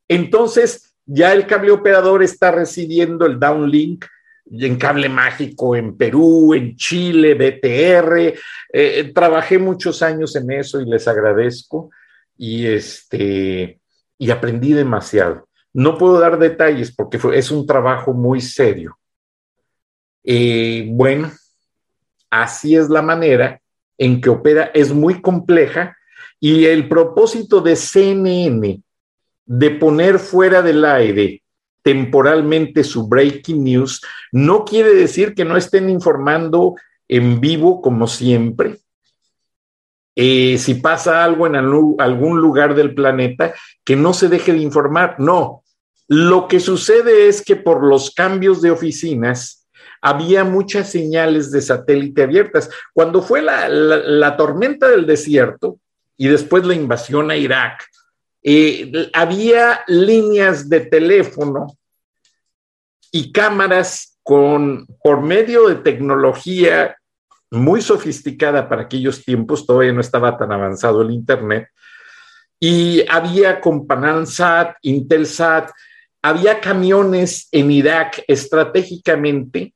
Entonces, 0.07 0.94
ya 1.07 1.33
el 1.33 1.47
cable 1.47 1.71
operador 1.71 2.23
está 2.23 2.51
recibiendo 2.51 3.27
el 3.27 3.39
downlink 3.39 4.05
en 4.51 4.77
cable 4.77 5.09
mágico 5.09 5.75
en 5.75 5.97
Perú, 5.97 6.55
en 6.55 6.77
Chile, 6.77 7.35
BTR. 7.35 8.35
Eh, 8.73 9.13
trabajé 9.15 9.59
muchos 9.59 10.03
años 10.03 10.37
en 10.37 10.51
eso 10.51 10.81
y 10.81 10.87
les 10.87 11.09
agradezco 11.09 11.91
y 12.37 12.67
este 12.67 13.81
y 14.19 14.31
aprendí 14.31 14.73
demasiado. 14.73 15.49
No 15.73 15.99
puedo 15.99 16.21
dar 16.21 16.39
detalles 16.39 16.95
porque 16.95 17.19
es 17.35 17.51
un 17.51 17.67
trabajo 17.67 18.13
muy 18.13 18.41
serio. 18.41 18.99
Eh, 20.23 20.87
bueno, 20.91 21.33
así 22.31 22.77
es 22.77 22.89
la 22.89 23.03
manera 23.03 23.61
en 23.99 24.21
que 24.21 24.31
opera, 24.31 24.71
es 24.75 24.93
muy 24.93 25.21
compleja 25.21 25.97
y 26.41 26.65
el 26.67 26.89
propósito 26.89 27.61
de 27.61 27.77
CNN 27.77 28.84
de 29.47 29.71
poner 29.71 30.19
fuera 30.19 30.63
del 30.63 30.85
aire 30.85 31.43
temporalmente 31.83 32.83
su 32.83 33.07
breaking 33.07 33.63
news 33.63 34.01
no 34.33 34.65
quiere 34.65 34.95
decir 34.95 35.35
que 35.35 35.45
no 35.45 35.57
estén 35.57 35.91
informando 35.91 36.77
en 37.09 37.41
vivo 37.41 37.83
como 37.83 38.07
siempre. 38.07 38.79
Eh, 40.17 40.57
si 40.59 40.75
pasa 40.75 41.25
algo 41.25 41.47
en 41.47 41.57
algún 41.57 42.41
lugar 42.41 42.75
del 42.75 42.95
planeta, 42.95 43.53
que 43.85 43.97
no 43.97 44.15
se 44.15 44.29
deje 44.29 44.53
de 44.53 44.59
informar. 44.59 45.17
No, 45.19 45.63
lo 46.09 46.49
que 46.49 46.61
sucede 46.61 47.29
es 47.29 47.43
que 47.43 47.57
por 47.57 47.85
los 47.85 48.13
cambios 48.13 48.63
de 48.63 48.71
oficinas, 48.71 49.65
había 50.01 50.45
muchas 50.45 50.91
señales 50.91 51.51
de 51.51 51.63
satélite 51.63 52.23
abiertas. 52.23 52.69
Cuando 52.93 53.23
fue 53.23 53.41
la, 53.41 54.37
tormenta 54.37 54.89
del 54.89 55.07
desierto 55.07 55.79
y 56.17 56.29
después 56.29 56.67
la 56.67 56.75
invasión 56.75 57.31
a 57.31 57.37
Irak, 57.37 57.87
eh, 58.47 59.11
había 59.15 59.81
líneas 59.87 60.69
de 60.69 60.81
teléfono 60.81 61.79
y 63.11 63.33
cámaras 63.33 64.19
con, 64.23 64.87
por 65.03 65.23
medio 65.23 65.69
de 65.69 65.77
tecnología 65.77 66.97
muy 67.51 67.81
sofisticada 67.81 68.69
para 68.69 68.83
aquellos 68.83 69.25
tiempos, 69.25 69.67
todavía 69.67 69.93
no 69.93 70.01
estaba 70.01 70.37
tan 70.37 70.53
avanzado 70.53 71.03
el 71.03 71.11
Internet, 71.11 71.69
y 72.61 73.05
había 73.09 73.61
con 73.61 73.87
Intelsat, 74.83 75.71
había 76.21 76.61
camiones 76.61 77.49
en 77.51 77.71
Irak 77.71 78.23
estratégicamente 78.27 79.75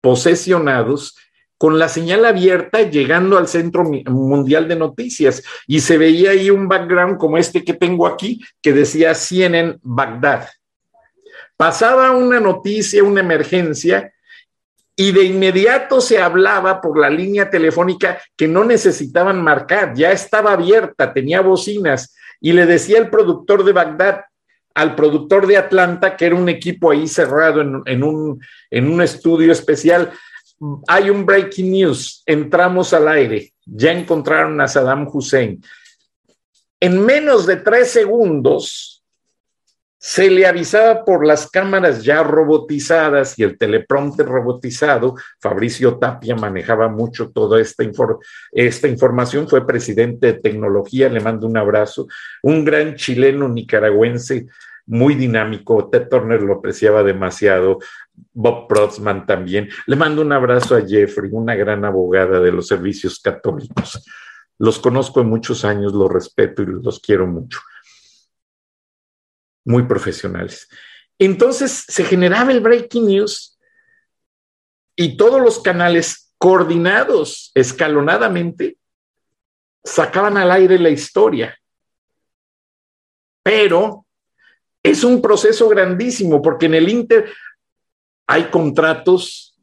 posesionados 0.00 1.16
con 1.62 1.78
la 1.78 1.88
señal 1.88 2.24
abierta 2.24 2.82
llegando 2.82 3.38
al 3.38 3.46
Centro 3.46 3.84
Mundial 3.84 4.66
de 4.66 4.74
Noticias 4.74 5.44
y 5.68 5.78
se 5.78 5.96
veía 5.96 6.32
ahí 6.32 6.50
un 6.50 6.66
background 6.66 7.18
como 7.18 7.38
este 7.38 7.62
que 7.62 7.72
tengo 7.72 8.08
aquí 8.08 8.44
que 8.60 8.72
decía 8.72 9.14
CNN 9.14 9.78
Bagdad. 9.80 10.48
Pasaba 11.56 12.10
una 12.10 12.40
noticia, 12.40 13.04
una 13.04 13.20
emergencia 13.20 14.12
y 14.96 15.12
de 15.12 15.22
inmediato 15.22 16.00
se 16.00 16.20
hablaba 16.20 16.80
por 16.80 16.98
la 16.98 17.08
línea 17.08 17.48
telefónica 17.48 18.20
que 18.36 18.48
no 18.48 18.64
necesitaban 18.64 19.40
marcar, 19.40 19.94
ya 19.94 20.10
estaba 20.10 20.54
abierta, 20.54 21.12
tenía 21.12 21.42
bocinas 21.42 22.12
y 22.40 22.54
le 22.54 22.66
decía 22.66 22.98
el 22.98 23.08
productor 23.08 23.62
de 23.62 23.70
Bagdad, 23.70 24.22
al 24.74 24.96
productor 24.96 25.46
de 25.46 25.58
Atlanta, 25.58 26.16
que 26.16 26.26
era 26.26 26.34
un 26.34 26.48
equipo 26.48 26.90
ahí 26.90 27.06
cerrado 27.06 27.60
en, 27.86 28.02
un, 28.02 28.40
en 28.68 28.90
un 28.92 29.00
estudio 29.00 29.52
especial. 29.52 30.10
Hay 30.86 31.10
un 31.10 31.26
breaking 31.26 31.72
news, 31.72 32.22
entramos 32.24 32.92
al 32.92 33.08
aire, 33.08 33.52
ya 33.64 33.92
encontraron 33.92 34.60
a 34.60 34.68
Saddam 34.68 35.08
Hussein. 35.12 35.62
En 36.78 37.04
menos 37.04 37.46
de 37.46 37.56
tres 37.56 37.90
segundos 37.90 39.02
se 39.98 40.28
le 40.28 40.46
avisaba 40.46 41.04
por 41.04 41.24
las 41.24 41.48
cámaras 41.48 42.02
ya 42.02 42.24
robotizadas 42.24 43.38
y 43.38 43.44
el 43.44 43.56
teleprompter 43.56 44.26
robotizado. 44.26 45.14
Fabricio 45.40 45.96
Tapia 45.96 46.34
manejaba 46.34 46.88
mucho 46.88 47.30
toda 47.30 47.60
esta, 47.60 47.84
información, 48.88 49.48
fue 49.48 49.64
presidente 49.64 50.26
de 50.32 50.40
tecnología, 50.40 51.08
le 51.08 51.20
mando 51.20 51.46
un 51.46 51.56
abrazo, 51.56 52.08
un 52.42 52.64
gran 52.64 52.96
chileno 52.96 53.48
nicaragüense 53.48 54.46
muy 54.86 55.14
dinámico. 55.14 55.88
Ted 55.90 56.08
Turner 56.08 56.42
lo 56.42 56.54
apreciaba 56.54 57.02
demasiado. 57.02 57.78
Bob 58.32 58.68
Protzman 58.68 59.26
también. 59.26 59.68
Le 59.86 59.96
mando 59.96 60.22
un 60.22 60.32
abrazo 60.32 60.76
a 60.76 60.86
Jeffrey, 60.86 61.30
una 61.32 61.54
gran 61.54 61.84
abogada 61.84 62.40
de 62.40 62.52
los 62.52 62.66
servicios 62.66 63.20
católicos. 63.20 64.04
Los 64.58 64.78
conozco 64.78 65.20
en 65.20 65.28
muchos 65.28 65.64
años, 65.64 65.92
los 65.92 66.10
respeto 66.10 66.62
y 66.62 66.66
los 66.66 67.00
quiero 67.00 67.26
mucho. 67.26 67.60
Muy 69.64 69.84
profesionales. 69.84 70.68
Entonces 71.18 71.84
se 71.86 72.04
generaba 72.04 72.52
el 72.52 72.60
breaking 72.60 73.06
news 73.06 73.58
y 74.96 75.16
todos 75.16 75.40
los 75.40 75.60
canales 75.60 76.34
coordinados 76.38 77.52
escalonadamente 77.54 78.76
sacaban 79.84 80.36
al 80.36 80.50
aire 80.50 80.78
la 80.78 80.90
historia. 80.90 81.56
Pero 83.42 84.01
es 84.82 85.04
un 85.04 85.22
proceso 85.22 85.68
grandísimo 85.68 86.42
porque 86.42 86.66
en 86.66 86.74
el 86.74 86.88
Inter 86.88 87.32
hay 88.26 88.44
contratos 88.44 89.58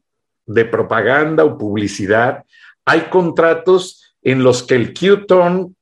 de 0.46 0.64
propaganda 0.64 1.44
o 1.44 1.58
publicidad, 1.58 2.44
hay 2.84 3.02
contratos 3.02 4.16
en 4.22 4.42
los 4.42 4.62
que 4.62 4.74
el 4.74 4.92
Q-tone, 4.94 5.74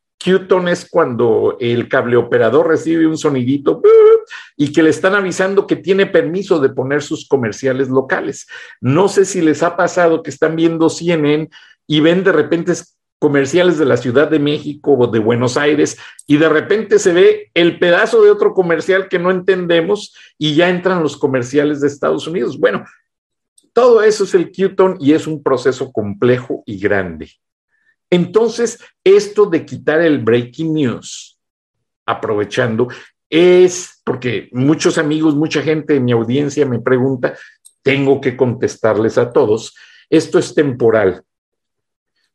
es 0.72 0.88
cuando 0.90 1.56
el 1.60 1.88
cable 1.88 2.16
operador 2.16 2.68
recibe 2.68 3.06
un 3.06 3.16
sonidito 3.16 3.80
y 4.56 4.72
que 4.72 4.82
le 4.82 4.90
están 4.90 5.14
avisando 5.14 5.66
que 5.66 5.76
tiene 5.76 6.06
permiso 6.06 6.60
de 6.60 6.70
poner 6.70 7.02
sus 7.02 7.26
comerciales 7.26 7.88
locales. 7.88 8.46
No 8.80 9.08
sé 9.08 9.24
si 9.24 9.40
les 9.40 9.62
ha 9.62 9.76
pasado 9.76 10.22
que 10.22 10.30
están 10.30 10.56
viendo 10.56 10.90
CNN 10.90 11.48
y 11.86 12.00
ven 12.00 12.24
de 12.24 12.32
repente 12.32 12.72
comerciales 13.18 13.78
de 13.78 13.84
la 13.84 13.96
Ciudad 13.96 14.30
de 14.30 14.38
México 14.38 14.92
o 14.92 15.06
de 15.08 15.18
Buenos 15.18 15.56
Aires 15.56 15.98
y 16.26 16.36
de 16.36 16.48
repente 16.48 16.98
se 16.98 17.12
ve 17.12 17.50
el 17.54 17.78
pedazo 17.78 18.22
de 18.22 18.30
otro 18.30 18.54
comercial 18.54 19.08
que 19.08 19.18
no 19.18 19.30
entendemos 19.30 20.14
y 20.38 20.54
ya 20.54 20.68
entran 20.68 21.02
los 21.02 21.16
comerciales 21.16 21.80
de 21.80 21.88
Estados 21.88 22.26
Unidos. 22.26 22.58
Bueno, 22.58 22.84
todo 23.72 24.02
eso 24.02 24.24
es 24.24 24.34
el 24.34 24.50
Qton 24.52 24.96
y 25.00 25.12
es 25.12 25.26
un 25.26 25.42
proceso 25.42 25.92
complejo 25.92 26.62
y 26.64 26.78
grande. 26.78 27.30
Entonces, 28.10 28.78
esto 29.04 29.46
de 29.46 29.66
quitar 29.66 30.00
el 30.00 30.18
breaking 30.18 30.72
news, 30.72 31.38
aprovechando, 32.06 32.88
es 33.28 34.00
porque 34.04 34.48
muchos 34.52 34.96
amigos, 34.96 35.34
mucha 35.34 35.60
gente 35.60 35.96
en 35.96 36.04
mi 36.06 36.12
audiencia 36.12 36.64
me 36.64 36.80
pregunta, 36.80 37.36
tengo 37.82 38.20
que 38.20 38.36
contestarles 38.36 39.18
a 39.18 39.32
todos, 39.32 39.74
esto 40.08 40.38
es 40.38 40.54
temporal 40.54 41.22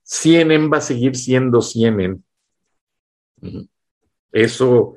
CNN 0.03 0.67
va 0.69 0.77
a 0.77 0.81
seguir 0.81 1.15
siendo 1.15 1.61
CNN. 1.61 2.19
Eso, 4.31 4.95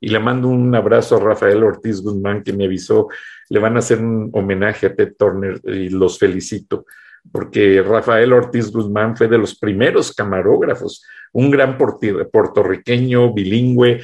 y 0.00 0.08
le 0.08 0.18
mando 0.18 0.48
un 0.48 0.74
abrazo 0.74 1.16
a 1.16 1.20
Rafael 1.20 1.62
Ortiz 1.62 2.00
Guzmán 2.00 2.42
que 2.42 2.52
me 2.52 2.64
avisó, 2.64 3.08
le 3.48 3.58
van 3.58 3.76
a 3.76 3.80
hacer 3.80 4.00
un 4.00 4.30
homenaje 4.32 4.86
a 4.86 4.94
Ted 4.94 5.14
Turner 5.18 5.60
y 5.64 5.88
los 5.90 6.18
felicito, 6.18 6.86
porque 7.30 7.82
Rafael 7.82 8.32
Ortiz 8.32 8.70
Guzmán 8.70 9.16
fue 9.16 9.28
de 9.28 9.38
los 9.38 9.58
primeros 9.58 10.12
camarógrafos, 10.14 11.04
un 11.32 11.50
gran 11.50 11.76
puertorriqueño 11.78 13.32
bilingüe. 13.32 14.02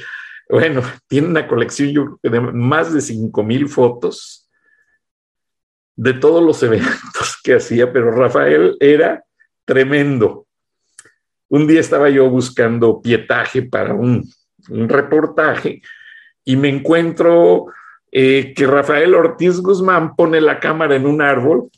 Bueno, 0.49 0.81
tiene 1.07 1.27
una 1.27 1.47
colección 1.47 2.17
de 2.23 2.39
más 2.39 2.93
de 2.93 3.01
cinco 3.01 3.43
mil 3.43 3.67
fotos 3.67 4.49
de 5.95 6.13
todos 6.13 6.43
los 6.43 6.61
eventos 6.63 7.41
que 7.43 7.55
hacía, 7.55 7.91
pero 7.91 8.11
Rafael 8.11 8.77
era 8.79 9.23
tremendo. 9.67 10.47
Un 11.49 11.67
día 11.67 11.81
estaba 11.81 12.09
yo 12.09 12.29
buscando 12.29 13.01
pietaje 13.01 13.61
para 13.61 13.93
un, 13.93 14.27
reportaje 14.69 15.81
y 16.43 16.57
me 16.57 16.67
encuentro 16.67 17.67
eh, 18.11 18.53
que 18.53 18.67
Rafael 18.67 19.13
Ortiz 19.13 19.61
Guzmán 19.61 20.15
pone 20.15 20.41
la 20.41 20.59
cámara 20.59 20.95
en 20.95 21.05
un 21.05 21.21
árbol 21.21 21.69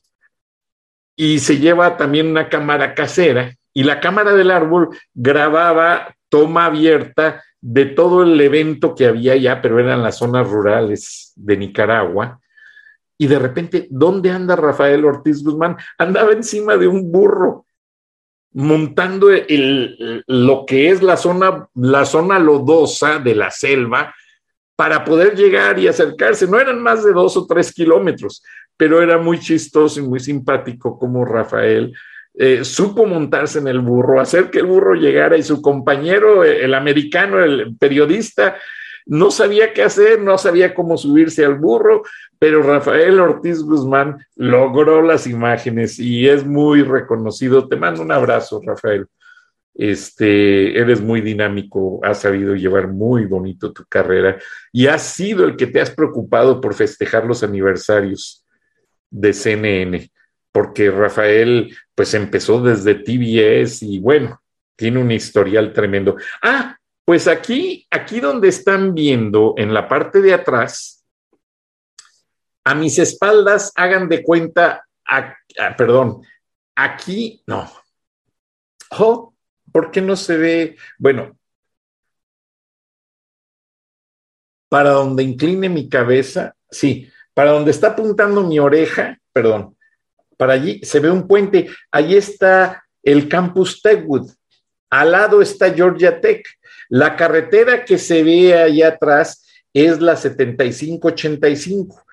y 1.16 1.38
se 1.38 1.60
lleva 1.60 1.98
también 1.98 2.28
una 2.28 2.50
cámara 2.50 2.96
casera 2.96 3.54
y 3.74 3.84
la 3.84 4.00
cámara 4.00 4.34
del 4.34 4.50
árbol 4.50 4.90
grababa 5.14 6.16
toma 6.30 6.66
abierta 6.66 7.44
de 7.62 7.86
todo 7.86 8.24
el 8.24 8.40
evento 8.40 8.96
que 8.96 9.06
había 9.06 9.36
ya, 9.36 9.62
pero 9.62 9.80
eran 9.80 10.02
las 10.02 10.18
zonas 10.18 10.50
rurales 10.50 11.34
de 11.36 11.58
Nicaragua. 11.58 12.40
Y 13.18 13.28
de 13.28 13.38
repente, 13.38 13.88
¿dónde 13.92 14.32
anda 14.32 14.56
Rafael 14.56 15.04
Ortiz 15.06 15.44
Guzmán? 15.44 15.78
Andaba 15.98 16.32
encima 16.32 16.78
de 16.78 16.88
un 16.88 17.12
burro, 17.12 17.66
montando 18.54 19.30
el, 19.30 20.24
lo 20.28 20.66
que 20.66 20.90
es 20.90 21.02
la 21.02 21.18
zona, 21.18 21.68
la 21.76 22.06
zona 22.06 22.40
lodosa 22.40 23.20
de 23.20 23.36
la 23.36 23.52
selva 23.52 24.14
para 24.76 25.04
poder 25.04 25.36
llegar 25.36 25.78
y 25.80 25.88
acercarse. 25.88 26.48
No 26.48 26.60
eran 26.60 26.82
más 26.82 27.04
de 27.04 27.12
dos 27.12 27.38
o 27.38 27.46
tres 27.46 27.74
kilómetros, 27.74 28.44
pero 28.78 29.02
era 29.02 29.18
muy 29.18 29.40
chistoso 29.40 30.00
y 30.00 30.04
muy 30.04 30.20
simpático 30.20 30.98
como 30.98 31.26
Rafael 31.26 31.94
eh, 32.42 32.64
supo 32.64 33.06
montarse 33.06 33.60
en 33.60 33.68
el 33.68 33.80
burro, 33.80 34.22
hacer 34.22 34.50
que 34.50 34.60
el 34.60 34.66
burro 34.66 34.94
llegara 34.94 35.36
y 35.36 35.44
su 35.44 35.62
compañero, 35.62 36.46
el 36.46 36.74
americano, 36.74 37.44
el 37.44 37.76
periodista, 37.78 38.56
no 39.10 39.32
sabía 39.32 39.74
qué 39.74 39.82
hacer, 39.82 40.22
no 40.22 40.38
sabía 40.38 40.76
cómo 40.76 40.96
subirse 40.96 41.44
al 41.44 41.56
burro, 41.56 42.04
pero 42.38 42.62
Rafael 42.62 43.20
Ortiz 43.20 43.64
Guzmán 43.64 44.24
logró 44.36 45.02
las 45.02 45.26
imágenes 45.26 45.98
y 45.98 46.30
es 46.30 46.46
muy 46.46 46.84
reconocido. 46.84 47.68
Te 47.68 47.76
mando 47.76 48.04
un 48.04 48.12
abrazo, 48.12 48.62
Rafael. 48.64 49.08
Este, 49.74 50.80
eres 50.80 51.02
muy 51.02 51.22
dinámico, 51.22 52.00
has 52.04 52.22
sabido 52.22 52.56
llevar 52.56 52.88
muy 52.88 53.26
bonito 53.26 53.74
tu 53.74 53.84
carrera 53.90 54.38
y 54.72 54.88
has 54.88 55.02
sido 55.02 55.46
el 55.46 55.56
que 55.56 55.68
te 55.68 55.82
has 55.82 55.90
preocupado 55.90 56.62
por 56.62 56.74
festejar 56.76 57.26
los 57.26 57.44
aniversarios 57.44 58.46
de 59.10 59.34
CNN 59.34 60.12
porque 60.52 60.92
Rafael 60.92 61.76
pues 61.96 62.14
empezó 62.14 62.62
desde 62.62 62.96
TBS 62.96 63.84
y 63.84 64.00
bueno, 64.00 64.42
tiene 64.76 65.00
un 65.00 65.12
historial 65.12 65.74
tremendo. 65.74 66.16
Ah, 66.42 66.79
pues 67.10 67.28
aquí, 67.28 67.88
aquí 67.90 68.20
donde 68.20 68.50
están 68.50 68.94
viendo 68.94 69.56
en 69.58 69.74
la 69.74 69.88
parte 69.88 70.22
de 70.22 70.32
atrás, 70.32 71.04
a 72.64 72.76
mis 72.76 73.00
espaldas, 73.00 73.72
hagan 73.74 74.08
de 74.08 74.22
cuenta, 74.22 74.88
perdón, 75.76 76.22
aquí 76.76 77.42
no. 77.48 77.68
Oh, 78.92 79.34
¿por 79.72 79.90
qué 79.90 80.02
no 80.02 80.16
se 80.16 80.38
ve? 80.38 80.78
Bueno, 81.00 81.36
para 84.70 84.92
donde 84.92 85.24
incline 85.24 85.68
mi 85.68 85.90
cabeza, 85.90 86.54
sí, 86.70 87.12
para 87.34 87.54
donde 87.54 87.72
está 87.72 87.88
apuntando 87.88 88.44
mi 88.44 88.60
oreja, 88.60 89.20
perdón, 89.34 89.76
para 90.38 90.54
allí 90.54 90.80
se 90.84 91.00
ve 91.00 91.10
un 91.10 91.28
puente, 91.28 91.72
ahí 91.92 92.16
está 92.16 92.84
el 93.02 93.28
campus 93.28 93.82
Techwood, 93.82 94.30
al 94.92 95.12
lado 95.12 95.42
está 95.42 95.74
Georgia 95.74 96.22
Tech. 96.22 96.46
La 96.90 97.16
carretera 97.16 97.86
que 97.86 97.98
se 97.98 98.24
ve 98.24 98.56
allá 98.56 98.90
atrás 98.90 99.46
es 99.74 100.02
la 100.02 100.16
7585. 100.16 102.04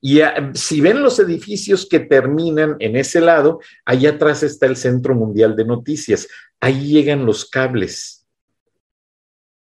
Y 0.00 0.20
si 0.54 0.80
ven 0.80 1.02
los 1.02 1.18
edificios 1.18 1.88
que 1.88 2.00
terminan 2.00 2.76
en 2.78 2.96
ese 2.96 3.20
lado, 3.20 3.60
allá 3.84 4.10
atrás 4.10 4.42
está 4.42 4.66
el 4.66 4.76
Centro 4.76 5.14
Mundial 5.14 5.56
de 5.56 5.64
Noticias. 5.64 6.28
Ahí 6.60 6.92
llegan 6.92 7.24
los 7.24 7.48
cables. 7.48 8.26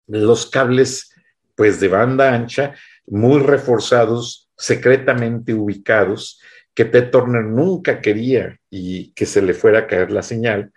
Los 0.08 0.46
cables, 0.46 1.14
pues 1.54 1.80
de 1.80 1.88
banda 1.88 2.34
ancha, 2.34 2.74
muy 3.06 3.40
reforzados, 3.40 4.50
secretamente 4.56 5.54
ubicados, 5.54 6.40
que 6.74 6.84
Ted 6.84 7.10
Turner 7.10 7.44
nunca 7.44 8.00
quería 8.00 8.58
y 8.70 9.12
que 9.12 9.24
se 9.24 9.40
le 9.40 9.54
fuera 9.54 9.80
a 9.80 9.86
caer 9.86 10.10
la 10.10 10.22
señal. 10.22 10.72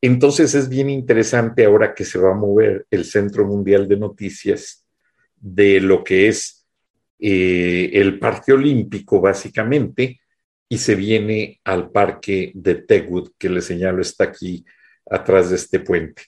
Entonces 0.00 0.54
es 0.54 0.68
bien 0.68 0.90
interesante 0.90 1.64
ahora 1.64 1.94
que 1.94 2.04
se 2.04 2.18
va 2.18 2.32
a 2.32 2.36
mover 2.36 2.86
el 2.90 3.04
Centro 3.04 3.46
Mundial 3.46 3.88
de 3.88 3.96
Noticias 3.96 4.86
de 5.36 5.80
lo 5.80 6.04
que 6.04 6.28
es 6.28 6.66
eh, 7.18 7.90
el 7.94 8.18
Parque 8.18 8.52
Olímpico, 8.52 9.20
básicamente, 9.20 10.20
y 10.68 10.78
se 10.78 10.94
viene 10.94 11.60
al 11.64 11.90
Parque 11.90 12.52
de 12.54 12.74
Tegwood, 12.76 13.32
que 13.38 13.48
le 13.48 13.60
señalo 13.60 14.02
está 14.02 14.24
aquí 14.24 14.64
atrás 15.08 15.50
de 15.50 15.56
este 15.56 15.80
puente. 15.80 16.22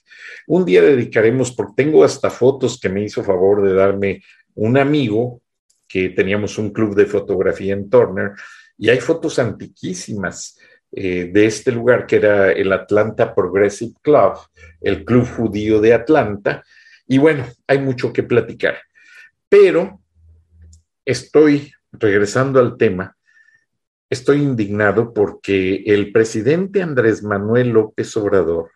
Un 0.47 0.65
día 0.65 0.81
dedicaremos, 0.81 1.51
porque 1.51 1.83
tengo 1.83 2.03
hasta 2.03 2.29
fotos 2.29 2.79
que 2.79 2.89
me 2.89 3.03
hizo 3.03 3.23
favor 3.23 3.67
de 3.67 3.73
darme 3.73 4.23
un 4.55 4.77
amigo, 4.77 5.41
que 5.87 6.09
teníamos 6.09 6.57
un 6.57 6.71
club 6.71 6.95
de 6.95 7.05
fotografía 7.05 7.73
en 7.73 7.89
Turner, 7.89 8.31
y 8.77 8.89
hay 8.89 8.99
fotos 8.99 9.39
antiquísimas 9.39 10.57
eh, 10.91 11.29
de 11.31 11.45
este 11.45 11.71
lugar 11.71 12.05
que 12.07 12.17
era 12.17 12.51
el 12.51 12.71
Atlanta 12.71 13.33
Progressive 13.33 13.93
Club, 14.01 14.33
el 14.81 15.05
club 15.05 15.27
judío 15.27 15.79
de 15.79 15.93
Atlanta. 15.93 16.63
Y 17.07 17.17
bueno, 17.17 17.45
hay 17.67 17.79
mucho 17.79 18.11
que 18.11 18.23
platicar. 18.23 18.77
Pero 19.47 20.01
estoy, 21.05 21.71
regresando 21.91 22.59
al 22.59 22.77
tema, 22.77 23.15
estoy 24.09 24.41
indignado 24.41 25.13
porque 25.13 25.83
el 25.85 26.11
presidente 26.11 26.81
Andrés 26.81 27.23
Manuel 27.23 27.69
López 27.69 28.15
Obrador 28.17 28.71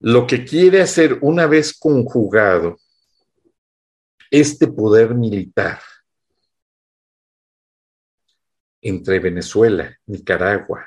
lo 0.00 0.26
que 0.26 0.44
quiere 0.44 0.82
hacer 0.82 1.18
una 1.22 1.46
vez 1.46 1.76
conjugado 1.76 2.78
este 4.30 4.66
poder 4.66 5.14
militar 5.14 5.80
entre 8.88 9.18
Venezuela, 9.18 9.98
Nicaragua, 10.06 10.86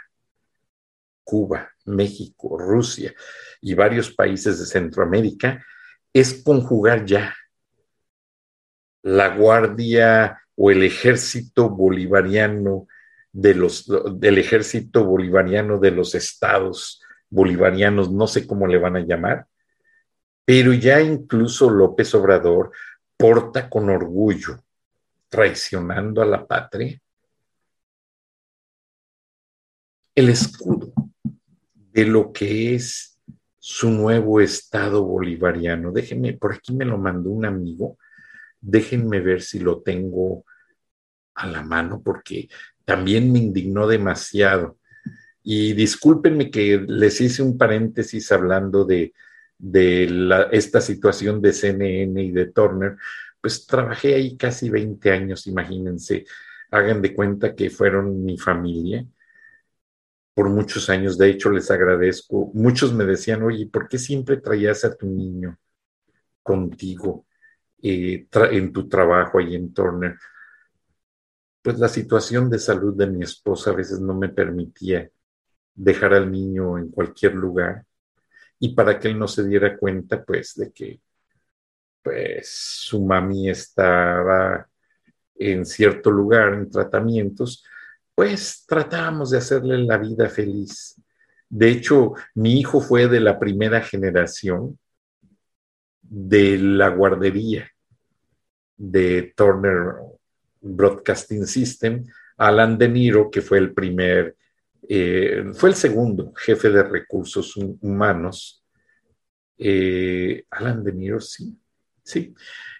Cuba, 1.21 1.69
México, 1.85 2.57
Rusia 2.57 3.13
y 3.59 3.73
varios 3.73 4.11
países 4.13 4.57
de 4.57 4.65
Centroamérica 4.65 5.65
es 6.13 6.41
conjugar 6.41 7.05
ya 7.05 7.35
la 9.01 9.35
guardia 9.35 10.41
o 10.55 10.71
el 10.71 10.83
ejército 10.83 11.69
bolivariano 11.69 12.87
de 13.33 13.53
los 13.53 13.85
del 14.15 14.37
ejército 14.37 15.03
bolivariano 15.03 15.77
de 15.77 15.91
los 15.91 16.15
estados 16.15 17.01
bolivarianos, 17.29 18.09
no 18.11 18.27
sé 18.27 18.47
cómo 18.47 18.65
le 18.65 18.79
van 18.79 18.95
a 18.95 19.05
llamar, 19.05 19.45
pero 20.45 20.73
ya 20.73 21.01
incluso 21.01 21.69
López 21.69 22.15
Obrador 22.15 22.71
porta 23.17 23.69
con 23.69 23.89
orgullo 23.89 24.63
traicionando 25.27 26.21
a 26.21 26.25
la 26.25 26.47
patria 26.47 26.99
el 30.19 30.29
escudo 30.29 30.93
de 31.73 32.05
lo 32.05 32.33
que 32.33 32.75
es 32.75 33.17
su 33.57 33.89
nuevo 33.89 34.41
Estado 34.41 35.03
bolivariano. 35.03 35.93
Déjenme, 35.93 36.33
por 36.33 36.53
aquí 36.53 36.73
me 36.73 36.83
lo 36.83 36.97
mandó 36.97 37.29
un 37.29 37.45
amigo, 37.45 37.97
déjenme 38.59 39.21
ver 39.21 39.41
si 39.41 39.59
lo 39.59 39.81
tengo 39.81 40.43
a 41.35 41.47
la 41.47 41.63
mano 41.63 42.01
porque 42.03 42.49
también 42.83 43.31
me 43.31 43.39
indignó 43.39 43.87
demasiado. 43.87 44.77
Y 45.41 45.71
discúlpenme 45.71 46.51
que 46.51 46.83
les 46.85 47.21
hice 47.21 47.41
un 47.41 47.57
paréntesis 47.57 48.29
hablando 48.33 48.83
de, 48.83 49.13
esta 50.51 50.81
situación 50.81 51.41
de 51.41 51.53
CNN 51.53 52.21
y 52.21 52.31
de 52.31 52.47
Turner, 52.47 52.97
pues 53.39 53.65
trabajé 53.65 54.15
ahí 54.15 54.35
casi 54.35 54.69
20 54.69 55.11
años, 55.11 55.47
imagínense, 55.47 56.25
hagan 56.71 57.01
de 57.01 57.13
cuenta 57.13 57.55
que 57.55 57.69
fueron 57.69 58.23
mi 58.25 58.37
familia 58.37 59.05
por 60.39 60.49
muchos 60.49 60.89
años. 60.89 61.17
De 61.17 61.29
hecho, 61.29 61.49
les 61.49 61.69
agradezco. 61.69 62.49
Muchos 62.53 62.93
me 62.93 63.03
decían, 63.03 63.43
oye, 63.43 63.67
¿por 63.67 63.89
qué 63.89 63.97
siempre 63.97 64.37
traías 64.37 64.85
a 64.85 64.95
tu 64.95 65.05
niño 65.05 65.59
contigo 66.41 67.25
eh, 67.81 68.25
en 68.49 68.71
tu 68.71 68.87
trabajo 68.87 69.39
ahí 69.39 69.55
en 69.55 69.73
Turner? 69.73 70.17
Pues 71.61 71.77
la 71.77 71.89
situación 71.89 72.49
de 72.49 72.57
salud 72.57 72.95
de 72.95 73.07
mi 73.07 73.21
esposa 73.21 73.71
a 73.71 73.73
veces 73.75 73.99
no 73.99 74.13
me 74.13 74.29
permitía 74.29 75.09
dejar 75.73 76.13
al 76.13 76.31
niño 76.31 76.77
en 76.77 76.89
cualquier 76.89 77.35
lugar 77.35 77.83
y 78.59 78.73
para 78.73 78.97
que 78.97 79.09
él 79.09 79.19
no 79.19 79.27
se 79.27 79.45
diera 79.45 79.77
cuenta, 79.77 80.23
pues, 80.23 80.55
de 80.55 80.71
que 80.71 81.01
pues 82.01 82.49
su 82.49 83.05
mami 83.05 83.49
estaba 83.49 84.69
en 85.35 85.65
cierto 85.65 86.09
lugar 86.09 86.53
en 86.53 86.71
tratamientos, 86.71 87.65
pues 88.19 88.65
tratábamos 88.67 89.31
de 89.31 89.37
hacerle 89.37 89.77
la 89.77 89.97
vida 89.97 90.27
feliz. 90.27 91.01
De 91.47 91.69
hecho, 91.69 92.15
mi 92.35 92.59
hijo 92.59 92.81
fue 92.81 93.07
de 93.07 93.21
la 93.21 93.39
primera 93.39 93.79
generación 93.79 94.77
de 96.01 96.57
la 96.57 96.89
guardería 96.89 97.71
de 98.75 99.33
Turner 99.37 99.93
Broadcasting 100.59 101.47
System, 101.47 102.03
Alan 102.35 102.77
De 102.77 102.89
Niro, 102.89 103.31
que 103.31 103.39
fue 103.41 103.57
el 103.57 103.73
primer, 103.73 104.35
eh, 104.89 105.45
fue 105.53 105.69
el 105.69 105.75
segundo 105.75 106.33
jefe 106.35 106.69
de 106.71 106.83
recursos 106.83 107.55
humanos. 107.55 108.65
Eh, 109.57 110.43
Alan 110.49 110.83
De 110.83 110.91
Niro, 110.91 111.21
sí, 111.21 111.57
sí. 112.03 112.33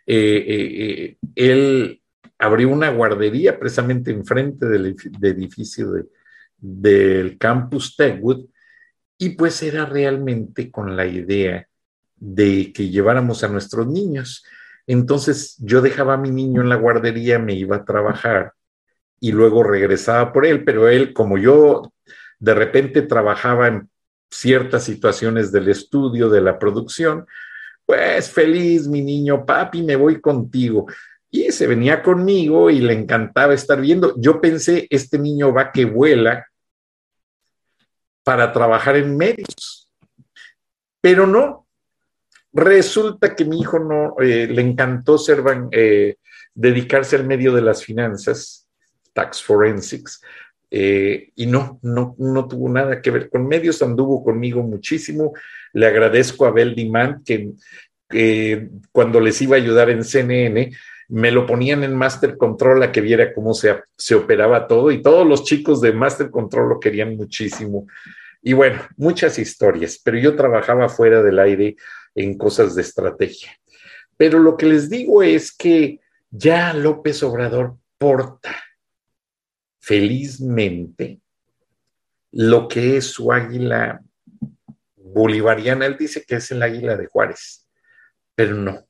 Eh, 0.05 1.15
él 1.33 2.01
abrió 2.39 2.69
una 2.69 2.89
guardería 2.89 3.59
precisamente 3.59 4.11
enfrente 4.11 4.65
del 4.65 4.95
edificio 5.21 5.91
del 6.57 7.37
campus 7.37 7.95
Techwood 7.95 8.45
y 9.17 9.29
pues 9.31 9.61
era 9.61 9.85
realmente 9.85 10.71
con 10.71 10.95
la 10.95 11.05
idea 11.05 11.67
de 12.15 12.71
que 12.73 12.89
lleváramos 12.89 13.43
a 13.43 13.49
nuestros 13.49 13.87
niños. 13.87 14.45
Entonces 14.87 15.57
yo 15.59 15.81
dejaba 15.81 16.13
a 16.13 16.17
mi 16.17 16.31
niño 16.31 16.61
en 16.61 16.69
la 16.69 16.75
guardería, 16.75 17.37
me 17.37 17.53
iba 17.53 17.75
a 17.75 17.85
trabajar 17.85 18.53
y 19.19 19.33
luego 19.33 19.61
regresaba 19.63 20.31
por 20.31 20.45
él, 20.45 20.63
pero 20.63 20.87
él, 20.87 21.13
como 21.13 21.37
yo 21.37 21.91
de 22.39 22.53
repente 22.53 23.01
trabajaba 23.01 23.67
en 23.67 23.89
ciertas 24.31 24.85
situaciones 24.85 25.51
del 25.51 25.67
estudio, 25.67 26.29
de 26.29 26.39
la 26.39 26.57
producción, 26.57 27.25
pues 27.85 28.31
feliz, 28.31 28.87
mi 28.87 29.01
niño, 29.01 29.45
papi, 29.45 29.83
me 29.83 29.97
voy 29.97 30.21
contigo. 30.21 30.87
Y 31.31 31.51
se 31.51 31.67
venía 31.67 32.01
conmigo 32.01 32.69
y 32.69 32.79
le 32.79 32.93
encantaba 32.93 33.53
estar 33.53 33.79
viendo. 33.79 34.15
Yo 34.17 34.41
pensé, 34.41 34.87
este 34.89 35.19
niño 35.19 35.53
va 35.53 35.71
que 35.71 35.85
vuela 35.85 36.47
para 38.23 38.51
trabajar 38.51 38.95
en 38.95 39.17
medios. 39.17 39.89
Pero 41.01 41.25
no, 41.25 41.67
resulta 42.53 43.35
que 43.35 43.45
mi 43.45 43.59
hijo 43.59 43.79
no 43.79 44.15
eh, 44.19 44.47
le 44.47 44.61
encantó 44.61 45.17
ser, 45.17 45.43
eh, 45.71 46.17
dedicarse 46.53 47.15
al 47.15 47.25
medio 47.25 47.53
de 47.53 47.61
las 47.61 47.83
finanzas, 47.83 48.67
tax 49.13 49.41
forensics, 49.41 50.21
eh, 50.71 51.31
y 51.35 51.47
no, 51.47 51.79
no, 51.81 52.15
no 52.19 52.47
tuvo 52.47 52.69
nada 52.69 53.01
que 53.01 53.11
ver 53.11 53.29
con 53.29 53.47
medios, 53.47 53.81
anduvo 53.81 54.23
conmigo 54.23 54.61
muchísimo. 54.61 55.33
Le 55.73 55.87
agradezco 55.87 56.45
a 56.45 56.51
Bel 56.51 56.75
Dimant 56.75 57.25
que 57.25 58.69
cuando 58.91 59.19
les 59.19 59.41
iba 59.41 59.55
a 59.55 59.59
ayudar 59.59 59.89
en 59.89 60.03
CNN, 60.03 60.71
me 61.09 61.31
lo 61.31 61.45
ponían 61.45 61.83
en 61.83 61.95
Master 61.95 62.37
Control 62.37 62.81
a 62.83 62.91
que 62.91 63.01
viera 63.01 63.33
cómo 63.33 63.53
se, 63.53 63.81
se 63.97 64.15
operaba 64.15 64.67
todo 64.67 64.91
y 64.91 65.01
todos 65.01 65.27
los 65.27 65.43
chicos 65.43 65.81
de 65.81 65.91
Master 65.91 66.29
Control 66.29 66.69
lo 66.69 66.79
querían 66.79 67.17
muchísimo. 67.17 67.87
Y 68.41 68.53
bueno, 68.53 68.81
muchas 68.95 69.37
historias, 69.39 69.99
pero 70.03 70.17
yo 70.17 70.35
trabajaba 70.35 70.87
fuera 70.87 71.21
del 71.21 71.39
aire 71.39 71.75
en 72.15 72.37
cosas 72.37 72.75
de 72.75 72.83
estrategia. 72.83 73.51
Pero 74.17 74.39
lo 74.39 74.55
que 74.55 74.67
les 74.67 74.89
digo 74.89 75.23
es 75.23 75.51
que 75.51 75.99
ya 76.29 76.73
López 76.73 77.23
Obrador 77.23 77.77
porta 77.97 78.55
felizmente 79.79 81.19
lo 82.31 82.67
que 82.67 82.97
es 82.97 83.05
su 83.05 83.31
águila 83.31 84.01
bolivariana. 84.95 85.85
Él 85.85 85.97
dice 85.97 86.23
que 86.27 86.35
es 86.35 86.51
el 86.51 86.61
águila 86.61 86.95
de 86.95 87.07
Juárez, 87.07 87.67
pero 88.35 88.55
no. 88.55 88.88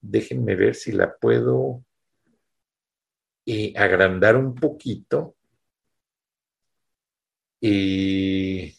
Déjenme 0.00 0.56
ver 0.56 0.74
si 0.74 0.92
la 0.92 1.14
puedo 1.14 1.84
eh, 3.46 3.72
agrandar 3.76 4.36
un 4.36 4.54
poquito. 4.54 5.36
Y 7.60 8.74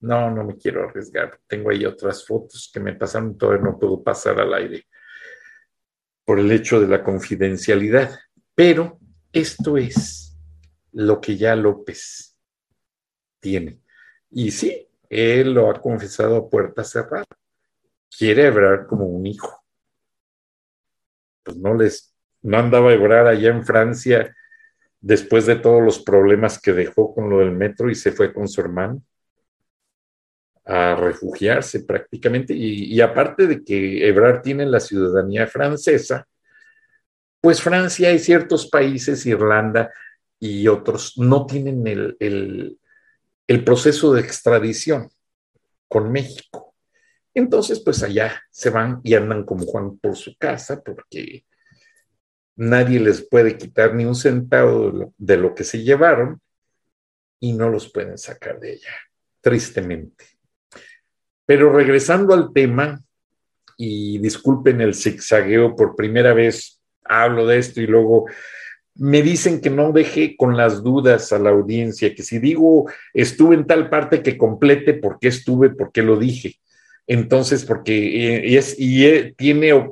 no, 0.00 0.30
no 0.30 0.44
me 0.44 0.56
quiero 0.56 0.88
arriesgar. 0.88 1.38
Tengo 1.46 1.70
ahí 1.70 1.84
otras 1.84 2.26
fotos 2.26 2.70
que 2.72 2.80
me 2.80 2.94
pasaron, 2.94 3.36
todavía 3.36 3.64
no 3.64 3.78
puedo 3.78 4.02
pasar 4.02 4.40
al 4.40 4.54
aire 4.54 4.86
por 6.24 6.40
el 6.40 6.50
hecho 6.50 6.80
de 6.80 6.88
la 6.88 7.02
confidencialidad. 7.02 8.18
Pero 8.54 8.98
esto 9.32 9.76
es 9.76 10.36
lo 10.92 11.20
que 11.20 11.36
ya 11.36 11.54
López 11.54 12.36
tiene. 13.38 13.80
Y 14.30 14.50
sí, 14.50 14.88
él 15.08 15.52
lo 15.54 15.70
ha 15.70 15.80
confesado 15.80 16.36
a 16.36 16.48
puerta 16.50 16.82
cerrada. 16.82 17.26
Quiere 18.10 18.46
Ebrar 18.46 18.86
como 18.86 19.06
un 19.06 19.26
hijo. 19.26 19.65
Pues 21.46 21.56
no 21.56 21.74
les, 21.74 22.14
no 22.42 22.58
andaba 22.58 22.90
a 22.90 22.94
Ebrar 22.94 23.26
allá 23.26 23.50
en 23.50 23.64
Francia 23.64 24.36
después 25.00 25.46
de 25.46 25.56
todos 25.56 25.82
los 25.82 26.00
problemas 26.00 26.60
que 26.60 26.74
dejó 26.74 27.14
con 27.14 27.30
lo 27.30 27.38
del 27.38 27.52
metro 27.52 27.88
y 27.88 27.94
se 27.94 28.12
fue 28.12 28.34
con 28.34 28.48
su 28.48 28.60
hermano 28.60 29.02
a 30.64 30.96
refugiarse 30.96 31.84
prácticamente. 31.84 32.52
Y, 32.52 32.92
y 32.92 33.00
aparte 33.00 33.46
de 33.46 33.64
que 33.64 34.06
Ebrard 34.08 34.42
tiene 34.42 34.66
la 34.66 34.80
ciudadanía 34.80 35.46
francesa, 35.46 36.26
pues 37.40 37.62
Francia 37.62 38.12
y 38.12 38.18
ciertos 38.18 38.68
países, 38.68 39.24
Irlanda 39.24 39.92
y 40.40 40.66
otros, 40.66 41.16
no 41.16 41.46
tienen 41.46 41.86
el, 41.86 42.16
el, 43.46 43.64
proceso 43.64 44.12
de 44.12 44.20
extradición 44.20 45.08
con 45.86 46.10
México. 46.10 46.65
Entonces, 47.36 47.80
pues 47.80 48.02
allá 48.02 48.42
se 48.50 48.70
van 48.70 49.02
y 49.04 49.12
andan 49.12 49.44
como 49.44 49.66
Juan 49.66 49.98
por 49.98 50.16
su 50.16 50.34
casa 50.38 50.82
porque 50.82 51.44
nadie 52.56 52.98
les 52.98 53.28
puede 53.28 53.58
quitar 53.58 53.94
ni 53.94 54.06
un 54.06 54.14
centavo 54.14 55.12
de 55.18 55.36
lo, 55.36 55.54
que 55.54 55.62
se 55.62 55.82
llevaron 55.82 56.40
y 57.38 57.52
no 57.52 57.68
los 57.68 57.92
pueden 57.92 58.16
sacar 58.16 58.58
de 58.58 58.72
ella, 58.72 58.94
tristemente. 59.42 60.24
Pero 61.44 61.70
regresando 61.74 62.32
al 62.32 62.54
tema, 62.54 63.02
y 63.76 64.16
disculpen 64.16 64.80
el 64.80 64.94
zigzagueo 64.94 65.76
por 65.76 65.94
primera 65.94 66.32
vez, 66.32 66.80
hablo 67.04 67.46
de 67.46 67.58
esto 67.58 67.82
y 67.82 67.86
luego 67.86 68.24
me 68.94 69.20
dicen 69.20 69.60
que 69.60 69.68
no 69.68 69.92
deje 69.92 70.38
con 70.38 70.56
las 70.56 70.82
dudas 70.82 71.34
a 71.34 71.38
la 71.38 71.50
audiencia, 71.50 72.14
que 72.14 72.22
si 72.22 72.38
digo 72.38 72.90
estuve 73.12 73.56
en 73.56 73.66
tal 73.66 73.90
parte 73.90 74.22
que 74.22 74.38
complete 74.38 74.94
por 74.94 75.18
qué 75.18 75.28
estuve, 75.28 75.68
por 75.68 75.92
qué 75.92 76.00
lo 76.00 76.16
dije. 76.16 76.58
Entonces, 77.06 77.64
porque 77.64 77.94
eh, 77.94 78.56
es, 78.56 78.78
y 78.78 79.06
eh, 79.06 79.34
tiene, 79.36 79.90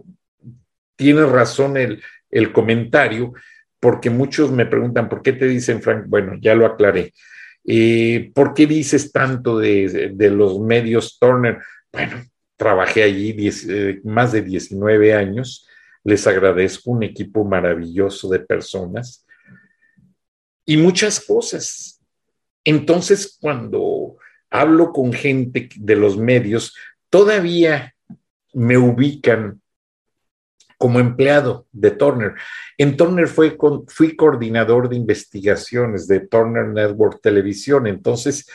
tiene 0.97 1.27
razón 1.27 1.77
el, 1.77 2.03
el 2.31 2.53
comentario, 2.53 3.33
porque 3.81 4.11
muchos 4.11 4.51
me 4.51 4.67
preguntan, 4.67 5.09
¿por 5.09 5.23
qué 5.23 5.33
te 5.33 5.47
dicen, 5.47 5.83
Frank? 5.83 6.07
Bueno, 6.09 6.37
ya 6.41 6.55
lo 6.55 6.67
aclaré. 6.67 7.13
Eh, 7.67 8.31
¿Por 8.35 8.55
qué 8.55 8.67
dices 8.67 9.13
tanto 9.13 9.59
de, 9.59 10.13
de, 10.15 10.31
los 10.31 10.59
medios 10.61 11.19
Turner? 11.19 11.59
Bueno, 11.93 12.23
trabajé 12.57 13.03
allí 13.03 13.37
más 14.05 14.33
de 14.33 14.43
19 14.43 15.15
años 15.15 15.69
les 16.05 16.27
agradezco 16.27 16.91
un 16.91 17.03
equipo 17.03 17.45
maravilloso 17.45 18.29
de 18.29 18.41
personas 18.41 19.27
y 20.67 20.77
muchas 20.77 21.19
cosas. 21.19 22.01
Entonces, 22.63 23.39
cuando 23.41 24.17
hablo 24.51 24.93
con 24.93 25.13
gente 25.13 25.69
de 25.75 25.97
los 25.97 26.17
medios, 26.17 26.75
todavía 27.15 27.95
me 28.55 28.77
ubican 28.77 29.63
como 30.77 30.99
empleado 30.99 31.69
de 31.71 31.93
Turner. 31.93 32.35
En 32.77 32.97
Turner 32.97 33.29
fui 33.29 34.17
coordinador 34.17 34.89
de 34.89 34.97
investigaciones 34.97 36.09
de 36.09 36.27
Turner 36.27 36.67
Network 36.67 37.21
Televisión, 37.23 37.87
entonces 37.87 38.51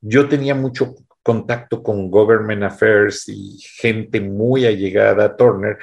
yo 0.00 0.28
tenía 0.28 0.56
mucho 0.56 0.96
contacto 1.22 1.80
con 1.80 2.10
Government 2.10 2.64
Affairs 2.64 3.28
y 3.28 3.60
gente 3.60 4.20
muy 4.20 4.66
allegada 4.66 5.24
a 5.24 5.36
Turner, 5.36 5.78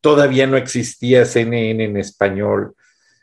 Todavía 0.00 0.46
no 0.46 0.56
existía 0.56 1.24
CNN 1.24 1.82
en 1.82 1.96
español. 1.96 2.76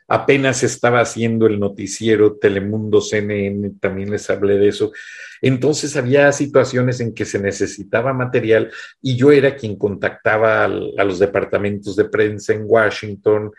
Apenas 0.06 0.62
estaba 0.62 1.00
haciendo 1.00 1.46
el 1.46 1.58
noticiero 1.58 2.36
Telemundo 2.36 3.00
CNN, 3.00 3.70
también 3.80 4.10
les 4.10 4.28
hablé 4.28 4.58
de 4.58 4.68
eso. 4.68 4.92
Entonces 5.40 5.96
había 5.96 6.30
situaciones 6.32 7.00
en 7.00 7.14
que 7.14 7.24
se 7.24 7.38
necesitaba 7.38 8.12
material 8.12 8.70
y 9.00 9.16
yo 9.16 9.32
era 9.32 9.56
quien 9.56 9.76
contactaba 9.76 10.64
a 10.64 10.68
los 10.68 11.18
departamentos 11.18 11.96
de 11.96 12.04
prensa 12.04 12.52
en 12.52 12.64
Washington 12.66 13.50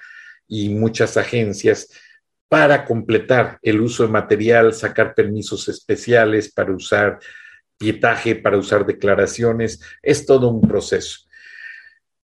y 0.48 0.70
muchas 0.70 1.18
agencias 1.18 1.90
para 2.48 2.86
completar 2.86 3.58
el 3.62 3.82
uso 3.82 4.04
de 4.04 4.10
material, 4.10 4.74
sacar 4.74 5.16
permisos 5.16 5.68
especiales 5.68 6.52
para 6.52 6.72
usar 6.72 7.20
pietaje, 7.78 8.36
para 8.36 8.58
usar 8.58 8.86
declaraciones. 8.86 9.82
Es 10.02 10.26
todo 10.26 10.50
un 10.50 10.62
proceso. 10.62 11.22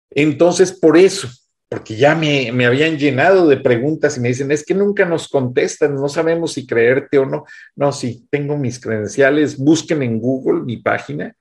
Entonces, 0.10 0.72
por 0.72 0.98
eso, 0.98 1.30
porque 1.70 1.98
ya 1.98 2.16
me, 2.16 2.66
habían 2.66 2.98
llenado 2.98 3.48
de 3.48 3.58
preguntas 3.58 4.18
y 4.18 4.22
me 4.22 4.30
dicen, 4.30 4.52
es 4.52 4.66
que 4.66 4.74
nunca 4.74 5.06
nos 5.06 5.28
contestan, 5.28 5.96
no 5.96 6.08
sabemos 6.08 6.54
si 6.54 6.66
creerte 6.66 7.18
o 7.18 7.26
no. 7.26 7.46
No, 7.76 7.92
sí, 7.92 8.26
tengo 8.30 8.58
mis 8.58 8.80
credenciales, 8.80 9.58
busquen 9.58 10.02
en 10.02 10.20
Google 10.20 10.62
mi 10.64 10.78
página, 10.78 11.36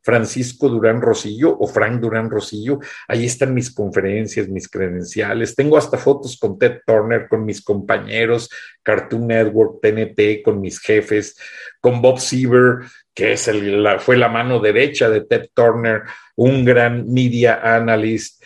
Francisco 0.00 0.68
Durán 0.68 1.00
Rosillo 1.00 1.56
o 1.58 1.66
Frank 1.66 2.00
Durán 2.00 2.30
Rosillo, 2.30 2.78
ahí 3.08 3.24
están 3.24 3.54
mis 3.54 3.72
conferencias, 3.72 4.48
mis 4.48 4.68
credenciales, 4.68 5.54
tengo 5.54 5.76
hasta 5.76 5.96
fotos 5.96 6.36
con 6.38 6.58
Ted 6.58 6.80
Turner, 6.86 7.28
con 7.28 7.44
mis 7.44 7.62
compañeros, 7.62 8.50
Cartoon 8.82 9.28
Network, 9.28 9.80
TNT, 9.80 10.42
con 10.44 10.60
mis 10.60 10.80
jefes, 10.80 11.36
con 11.80 12.02
Bob 12.02 12.18
Siever, 12.18 12.86
que 13.14 13.32
es 13.32 13.48
el, 13.48 13.84
fue 13.98 14.16
la 14.16 14.28
mano 14.28 14.60
derecha 14.60 15.08
de 15.08 15.22
Ted 15.22 15.50
Turner, 15.54 16.02
un 16.36 16.64
gran 16.64 17.12
media 17.12 17.60
analyst. 17.62 18.42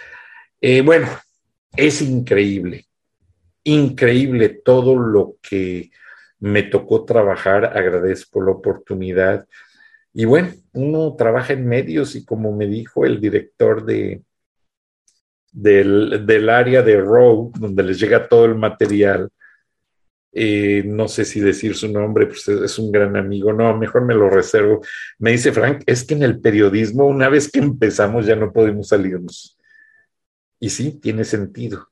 Eh, 0.60 0.80
bueno, 0.80 1.08
es 1.76 2.02
increíble, 2.02 2.86
increíble 3.64 4.48
todo 4.48 4.96
lo 4.96 5.36
que 5.42 5.90
me 6.38 6.62
tocó 6.62 7.04
trabajar, 7.04 7.76
agradezco 7.76 8.42
la 8.42 8.52
oportunidad. 8.52 9.46
Y 10.12 10.24
bueno, 10.24 10.50
uno 10.72 11.14
trabaja 11.16 11.52
en 11.52 11.66
medios 11.66 12.14
y 12.16 12.24
como 12.24 12.54
me 12.54 12.66
dijo 12.66 13.04
el 13.04 13.20
director 13.20 13.84
de, 13.84 14.22
del, 15.52 16.48
área 16.48 16.82
de 16.82 17.00
Row, 17.00 17.52
donde 17.58 17.82
les 17.82 17.98
llega 17.98 18.28
todo 18.28 18.44
el 18.44 18.54
material, 18.54 19.30
eh, 20.32 20.82
no 20.84 21.08
sé 21.08 21.24
si 21.24 21.40
decir 21.40 21.74
su 21.74 21.90
nombre, 21.90 22.26
pues 22.26 22.46
es 22.46 22.78
un 22.78 22.92
gran 22.92 23.16
amigo, 23.16 23.54
no, 23.54 23.74
mejor 23.76 24.04
me 24.04 24.14
lo 24.14 24.28
reservo. 24.28 24.82
Me 25.18 25.32
dice 25.32 25.50
Frank, 25.52 25.82
es 25.86 26.04
que 26.04 26.14
en 26.14 26.22
el 26.22 26.40
periodismo, 26.40 27.06
una 27.06 27.30
vez 27.30 27.50
que 27.50 27.60
empezamos, 27.60 28.26
ya 28.26 28.36
no 28.36 28.52
podemos 28.52 28.88
salirnos. 28.88 29.55
Y 30.58 30.70
sí, 30.70 30.92
tiene 31.00 31.24
sentido. 31.24 31.88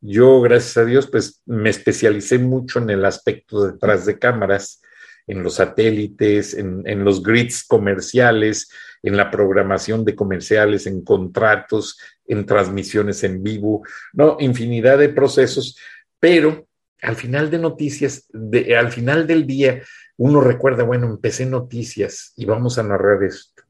Yo, 0.00 0.40
gracias 0.42 0.76
a 0.76 0.84
Dios, 0.84 1.08
pues 1.10 1.42
me 1.46 1.70
especialicé 1.70 2.38
mucho 2.38 2.78
en 2.78 2.90
el 2.90 3.04
aspecto 3.04 3.66
detrás 3.66 4.04
de 4.04 4.18
cámaras, 4.18 4.82
en 5.26 5.42
los 5.42 5.54
satélites, 5.54 6.54
en, 6.54 6.82
en 6.86 7.04
los 7.04 7.22
grids 7.22 7.64
comerciales, 7.64 8.68
en 9.02 9.16
la 9.16 9.30
programación 9.30 10.04
de 10.04 10.14
comerciales, 10.14 10.86
en 10.86 11.02
contratos, 11.02 11.98
en 12.26 12.44
transmisiones 12.44 13.24
en 13.24 13.42
vivo, 13.42 13.82
no, 14.12 14.36
infinidad 14.40 14.98
de 14.98 15.08
procesos, 15.08 15.78
pero 16.20 16.66
al 17.02 17.16
final 17.16 17.50
de 17.50 17.58
noticias, 17.58 18.26
de, 18.32 18.76
al 18.76 18.90
final 18.90 19.26
del 19.26 19.46
día, 19.46 19.82
uno 20.16 20.40
recuerda, 20.40 20.84
bueno, 20.84 21.06
empecé 21.06 21.44
noticias 21.44 22.32
y 22.36 22.46
vamos 22.46 22.78
a 22.78 22.82
narrar 22.82 23.22
esto. 23.22 23.62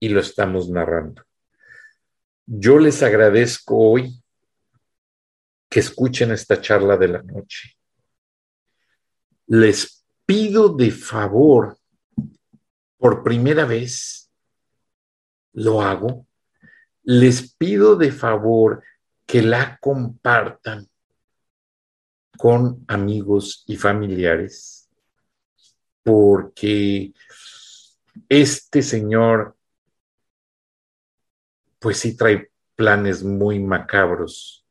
Y 0.00 0.08
lo 0.08 0.20
estamos 0.20 0.68
narrando. 0.68 1.22
Yo 2.52 2.80
les 2.80 3.00
agradezco 3.04 3.76
hoy 3.78 4.20
que 5.68 5.78
escuchen 5.78 6.32
esta 6.32 6.60
charla 6.60 6.96
de 6.96 7.06
la 7.06 7.22
noche. 7.22 7.76
Les 9.46 10.04
pido 10.26 10.68
de 10.68 10.90
favor, 10.90 11.78
por 12.98 13.22
primera 13.22 13.64
vez, 13.66 14.32
lo 15.52 15.80
hago, 15.80 16.26
les 17.04 17.54
pido 17.54 17.94
de 17.94 18.10
favor 18.10 18.82
que 19.26 19.42
la 19.42 19.78
compartan 19.80 20.88
con 22.36 22.84
amigos 22.88 23.62
y 23.68 23.76
familiares, 23.76 24.90
porque 26.02 27.12
este 28.28 28.82
señor, 28.82 29.56
pues 31.80 31.98
sí 31.98 32.16
trae 32.16 32.50
planes 32.76 33.24
muy 33.24 33.58
macabros 33.58 34.64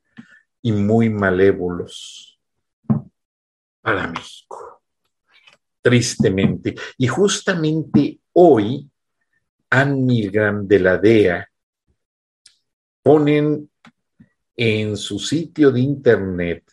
y 0.62 0.72
muy 0.72 1.10
malévolos 1.10 2.40
para 3.82 4.08
México, 4.08 4.82
tristemente. 5.82 6.76
Y 6.98 7.08
justamente 7.08 8.20
hoy, 8.34 8.90
Anne 9.70 10.02
Milgram 10.02 10.68
de 10.68 10.80
la 10.80 10.98
DEA 10.98 11.50
ponen 13.04 13.70
en 14.56 14.98
su 14.98 15.20
sitio 15.20 15.72
de 15.72 15.80
internet 15.80 16.64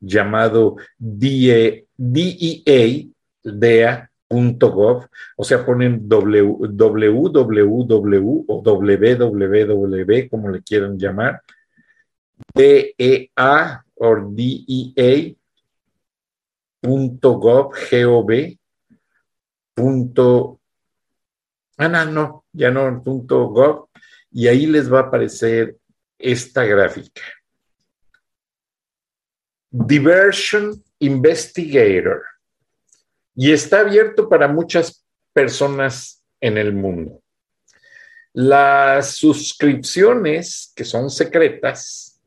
llamado 0.00 0.76
O 4.28 5.44
sea, 5.44 5.64
ponen 5.64 6.08
www 6.08 7.16
o 8.48 8.62
www, 8.62 10.28
como 10.28 10.48
le 10.48 10.62
quieran 10.62 10.98
llamar, 10.98 11.42
DEA 12.54 13.84
o 13.94 14.16
DEA.gov, 14.30 15.34
G-O-V, 17.74 18.58
punto, 19.74 20.60
ah, 21.78 21.88
no, 21.88 22.04
no, 22.06 22.44
ya 22.52 22.70
no, 22.70 23.02
punto 23.02 23.48
gov, 23.48 23.88
y 24.32 24.48
ahí 24.48 24.66
les 24.66 24.92
va 24.92 25.00
a 25.00 25.02
aparecer 25.02 25.76
esta 26.18 26.64
gráfica. 26.64 27.22
Diversion 29.70 30.82
Investigator 30.98 32.35
y 33.36 33.52
está 33.52 33.80
abierto 33.80 34.28
para 34.28 34.48
muchas 34.48 35.06
personas 35.32 36.24
en 36.40 36.58
el 36.58 36.72
mundo. 36.72 37.22
Las 38.32 39.14
suscripciones, 39.16 40.72
que 40.74 40.84
son 40.84 41.10
secretas, 41.10 42.20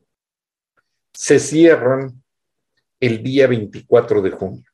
se 1.14 1.40
cierran 1.40 2.24
el 3.00 3.22
día 3.22 3.48
24 3.48 4.22
de 4.22 4.32
junio. 4.32 4.66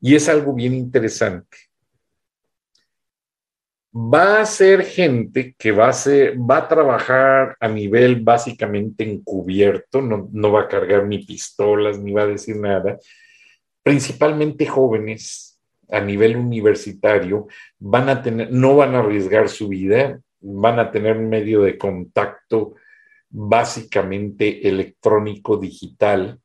Y 0.00 0.16
es 0.16 0.28
algo 0.28 0.52
bien 0.54 0.74
interesante 0.74 1.56
va 3.94 4.40
a 4.40 4.46
ser 4.46 4.84
gente 4.84 5.54
que 5.58 5.70
va 5.70 5.90
a, 5.90 6.68
trabajar 6.68 7.56
a 7.60 7.68
nivel 7.68 8.20
básicamente 8.20 9.04
encubierto, 9.04 10.00
no, 10.00 10.28
no 10.32 10.52
va 10.52 10.62
a 10.62 10.68
cargar 10.68 11.06
ni 11.06 11.24
pistolas, 11.24 11.98
ni 11.98 12.12
va 12.12 12.22
a 12.22 12.26
decir 12.26 12.56
nada, 12.56 12.98
principalmente 13.82 14.66
jóvenes 14.66 15.60
a 15.90 16.00
nivel 16.00 16.36
universitario, 16.36 17.48
van 17.78 18.08
a 18.08 18.22
tener, 18.22 18.50
no 18.50 18.76
van 18.76 18.94
a 18.94 19.00
arriesgar 19.00 19.48
su 19.48 19.68
vida, 19.68 20.20
van 20.40 20.78
a 20.78 20.90
tener 20.90 21.18
un 21.18 21.28
medio 21.28 21.62
de 21.62 21.76
contacto 21.76 22.74
básicamente 23.28 24.68
electrónico 24.68 25.56
digital, 25.56 26.38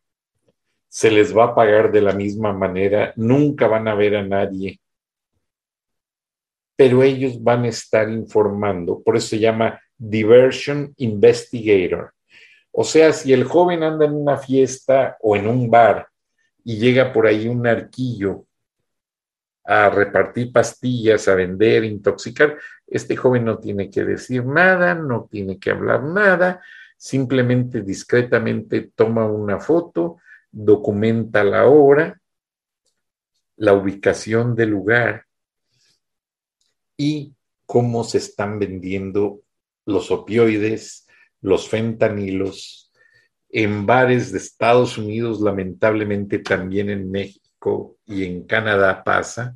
se 0.90 1.12
les 1.12 1.36
va 1.36 1.46
a 1.46 1.56
pagar 1.56 1.92
de 1.92 2.02
la 2.02 2.14
misma 2.14 2.54
manera, 2.54 3.14
nunca 3.16 3.68
van 3.68 3.88
a 3.88 3.96
ver 3.96 4.16
a 4.16 4.24
nadie 4.24 4.80
pero 6.78 7.02
ellos 7.02 7.44
van 7.44 7.64
a 7.64 7.70
estar 7.70 8.10
informando, 8.10 9.02
por 9.04 9.18
eso 9.18 9.30
se 9.30 9.40
llama 9.40 9.82
Diversion 9.98 10.94
Investigator. 10.98 12.14
O 12.72 12.84
sea, 12.84 13.12
si 13.12 13.34
el 13.34 13.44
joven 13.44 13.82
anda 13.82 14.06
en 14.06 14.14
una 14.14 14.38
fiesta 14.38 15.18
o 15.20 15.36
en 15.36 15.48
un 15.48 15.70
bar 15.72 16.08
y 16.68 16.80
llega 16.80 17.14
por 17.14 17.26
ahí 17.26 17.48
un 17.48 17.66
arquillo 17.66 18.46
a 19.64 19.90
repartir 19.90 20.52
pastillas, 20.52 21.30
a 21.30 21.36
vender, 21.36 21.86
intoxicar, 21.86 22.58
este 22.86 23.16
joven 23.16 23.46
no 23.46 23.58
tiene 23.58 23.90
que 23.90 24.04
decir 24.04 24.46
nada, 24.46 24.94
no 24.94 25.30
tiene 25.32 25.60
que 25.60 25.72
hablar 25.72 26.04
nada, 26.04 26.62
simplemente 26.98 27.84
discretamente 27.84 28.92
toma 28.94 29.26
una 29.26 29.62
foto, 29.62 30.18
documenta 30.52 31.42
la 31.46 31.68
hora, 31.68 32.20
la 33.56 33.72
ubicación 33.72 34.54
del 34.54 34.72
lugar 34.72 35.26
y 36.98 37.34
cómo 37.66 38.04
se 38.04 38.18
están 38.18 38.60
vendiendo 38.60 39.40
los 39.86 40.12
opioides, 40.12 41.08
los 41.40 41.70
fentanilos 41.70 42.87
en 43.50 43.86
bares 43.86 44.32
de 44.32 44.40
Estados 44.40 44.98
Unidos, 44.98 45.42
lamentablemente 45.42 46.40
también 46.40 46.90
en 46.90 47.10
México 47.10 47.98
y 48.06 48.26
en 48.26 48.46
Canadá 48.46 49.04
pasa. 49.04 49.56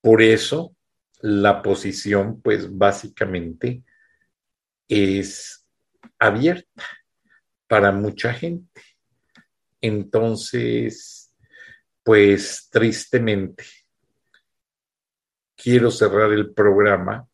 Por 0.00 0.22
eso 0.22 0.74
la 1.20 1.62
posición, 1.62 2.40
pues 2.40 2.76
básicamente 2.76 3.82
es 4.88 5.66
abierta 6.18 6.84
para 7.66 7.92
mucha 7.92 8.32
gente. 8.32 8.82
Entonces, 9.80 11.32
pues 12.02 12.68
tristemente, 12.70 13.64
quiero 15.56 15.90
cerrar 15.90 16.32
el 16.32 16.52
programa 16.52 17.26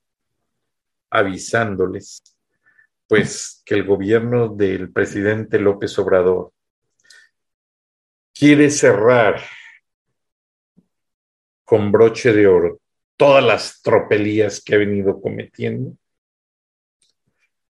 avisándoles, 1.11 2.23
pues, 3.13 3.63
que 3.67 3.75
el 3.75 3.85
gobierno 3.85 4.49
del 4.49 4.91
presidente 4.91 5.59
López 5.59 5.99
Obrador 5.99 6.51
quiere 8.33 8.71
cerrar 8.71 9.39
con 11.63 11.93
broche 11.93 12.33
de 12.33 12.47
oro 12.47 12.81
todas 13.19 13.45
las 13.45 13.83
tropelías 13.83 14.63
que 14.65 14.77
ha 14.77 14.79
venido 14.79 15.21
cometiendo, 15.21 15.95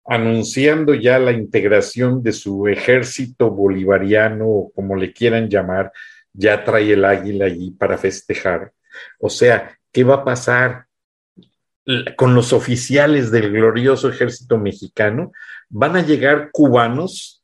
anunciando 0.05 0.93
ya 0.93 1.19
la 1.19 1.33
integración 1.33 2.23
de 2.23 2.33
su 2.33 2.69
ejército 2.69 3.51
bolivariano 3.51 4.47
o 4.47 4.73
como 4.73 4.97
le 4.97 5.15
quieran 5.15 5.49
llamar, 5.49 5.93
ya 6.35 6.63
trae 6.63 6.93
el 6.93 7.07
águila 7.07 7.47
allí 7.47 7.71
para 7.71 7.97
festejar. 7.97 8.75
O 9.19 9.31
sea, 9.31 9.79
¿Qué 9.93 10.05
va 10.05 10.17
a 10.17 10.25
pasar 10.25 10.87
con 12.17 12.35
los 12.35 12.53
oficiales 12.53 13.31
del 13.31 13.53
glorioso 13.53 14.09
ejército 14.09 14.59
mexicano? 14.59 15.33
Van 15.69 15.97
a 15.97 16.03
llegar 16.03 16.51
cubanos 16.53 17.43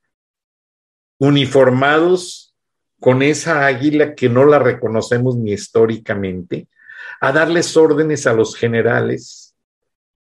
uniformados 1.19 2.55
con 3.01 3.23
esa 3.23 3.67
águila 3.67 4.15
que 4.15 4.29
no 4.29 4.45
la 4.45 4.59
reconocemos 4.59 5.37
ni 5.37 5.53
históricamente, 5.53 6.69
a 7.21 7.33
darles 7.33 7.77
órdenes 7.77 8.27
a 8.27 8.33
los 8.33 8.57
generales, 8.57 9.57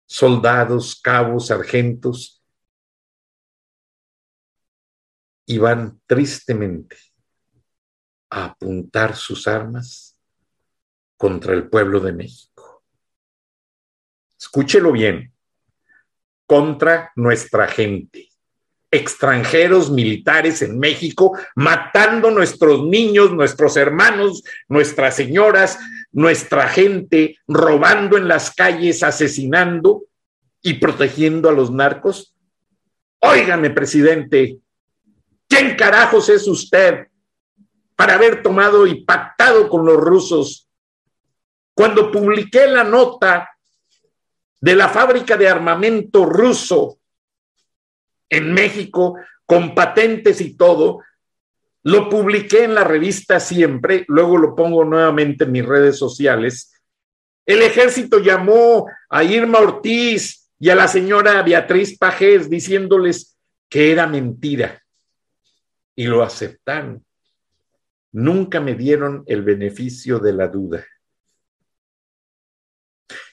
soldados, 0.07 1.01
cabos, 1.01 1.49
sargentos, 1.49 2.43
y 5.47 5.59
van 5.59 6.01
tristemente 6.07 6.97
a 8.31 8.47
apuntar 8.47 9.17
sus 9.17 9.47
armas 9.49 10.17
contra 11.17 11.53
el 11.53 11.69
pueblo 11.69 12.01
de 12.01 12.13
México. 12.13 12.52
Escúchelo 14.43 14.91
bien, 14.91 15.33
contra 16.47 17.13
nuestra 17.15 17.69
gente, 17.69 18.29
extranjeros 18.91 19.89
militares 19.89 20.63
en 20.63 20.81
México, 20.81 21.39
matando 21.55 22.29
nuestros 22.33 22.83
niños, 22.83 23.31
nuestros 23.31 23.77
hermanos, 23.77 24.43
nuestras 24.67 25.15
señoras, 25.15 25.79
nuestra 26.11 26.69
gente, 26.69 27.37
robando 27.47 28.17
en 28.17 28.27
las 28.27 28.53
calles, 28.53 29.05
asesinando 29.05 30.07
y 30.61 30.75
protegiendo 30.75 31.49
a 31.49 31.53
los 31.53 31.71
narcos? 31.71 32.35
Óigame, 33.21 33.71
presidente, 33.71 34.59
¿quién 35.49 35.77
carajos 35.77 36.29
es 36.29 36.49
usted 36.49 37.07
para 37.95 38.15
haber 38.15 38.43
tomado 38.43 38.89
y 38.89 39.05
pactado 39.05 39.69
con 39.69 39.87
los 39.87 39.99
rusos? 39.99 40.69
Cuando 41.75 42.11
publiqué 42.11 42.67
la 42.67 42.83
nota 42.83 43.49
de 44.63 44.77
la 44.77 44.89
fábrica 44.89 45.37
de 45.37 45.49
armamento 45.49 46.25
ruso 46.25 47.01
en 48.29 48.55
México, 48.55 49.19
con 49.45 49.75
patentes 49.75 50.41
y 50.41 50.57
todo, 50.57 51.01
lo 51.83 52.09
publiqué 52.09 52.63
en 52.63 52.75
la 52.75 52.85
revista 52.85 53.41
Siempre, 53.41 54.05
luego 54.07 54.39
lo 54.39 54.55
pongo 54.55 54.85
nuevamente 54.85 55.45
en 55.45 55.53
mis 55.53 55.67
redes 55.67 55.99
sociales. 55.99 56.73
El 57.45 57.61
ejército 57.61 58.21
llamó 58.21 58.87
a 59.11 59.25
Irma 59.25 59.59
Ortiz 59.59 60.49
y 60.61 60.71
a 60.71 60.77
la 60.77 60.87
señora 60.87 61.43
Beatriz 61.43 61.99
Pajés 61.99 62.49
diciéndoles 62.49 63.37
que 63.69 63.91
era 63.91 64.07
mentira 64.07 64.81
y 65.97 66.05
lo 66.07 66.23
aceptaron. 66.23 67.05
Nunca 68.13 68.61
me 68.61 68.77
dieron 68.77 69.25
el 69.27 69.43
beneficio 69.43 70.21
de 70.21 70.33
la 70.33 70.47
duda 70.47 70.87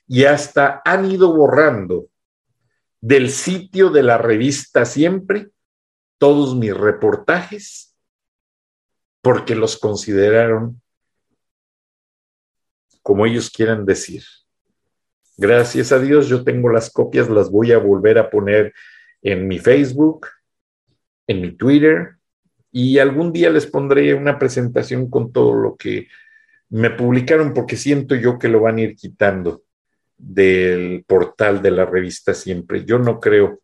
y 0.10 0.26
hasta 0.26 0.82
han 0.84 1.10
ido 1.10 1.34
borrando 1.34 2.10
del 3.00 3.30
sitio 3.30 3.92
de 3.92 4.02
la 4.02 4.18
revista 4.18 4.84
siempre 4.84 5.52
todos 6.18 6.56
mis 6.56 6.76
reportajes 6.76 7.96
porque 9.22 9.56
los 9.56 9.78
consideraron 9.78 10.82
como 13.04 13.26
ellos 13.28 13.52
quieran 13.52 13.86
decir. 13.86 14.24
Gracias 15.38 15.92
a 15.92 16.00
Dios 16.00 16.28
yo 16.28 16.44
tengo 16.44 16.70
las 16.70 16.92
copias, 16.92 17.30
las 17.30 17.52
voy 17.52 17.72
a 17.72 17.78
volver 17.78 18.18
a 18.18 18.32
poner 18.32 18.74
en 19.22 19.48
mi 19.48 19.60
Facebook, 19.60 20.28
en 21.28 21.42
mi 21.42 21.52
Twitter 21.52 22.16
y 22.72 22.98
algún 22.98 23.32
día 23.32 23.52
les 23.52 23.68
pondré 23.68 24.16
una 24.16 24.40
presentación 24.40 25.08
con 25.08 25.32
todo 25.32 25.54
lo 25.54 25.78
que 25.78 26.08
me 26.70 26.90
publicaron 26.90 27.54
porque 27.54 27.78
siento 27.78 28.16
yo 28.16 28.40
que 28.40 28.48
lo 28.48 28.62
van 28.62 28.78
a 28.78 28.82
ir 28.82 28.96
quitando 28.96 29.64
del 30.20 31.06
portal 31.08 31.62
de 31.62 31.72
la 31.72 31.86
revista 31.86 32.34
Siempre. 32.34 32.86
Yo 32.86 33.00
no 33.00 33.20
creo 33.20 33.62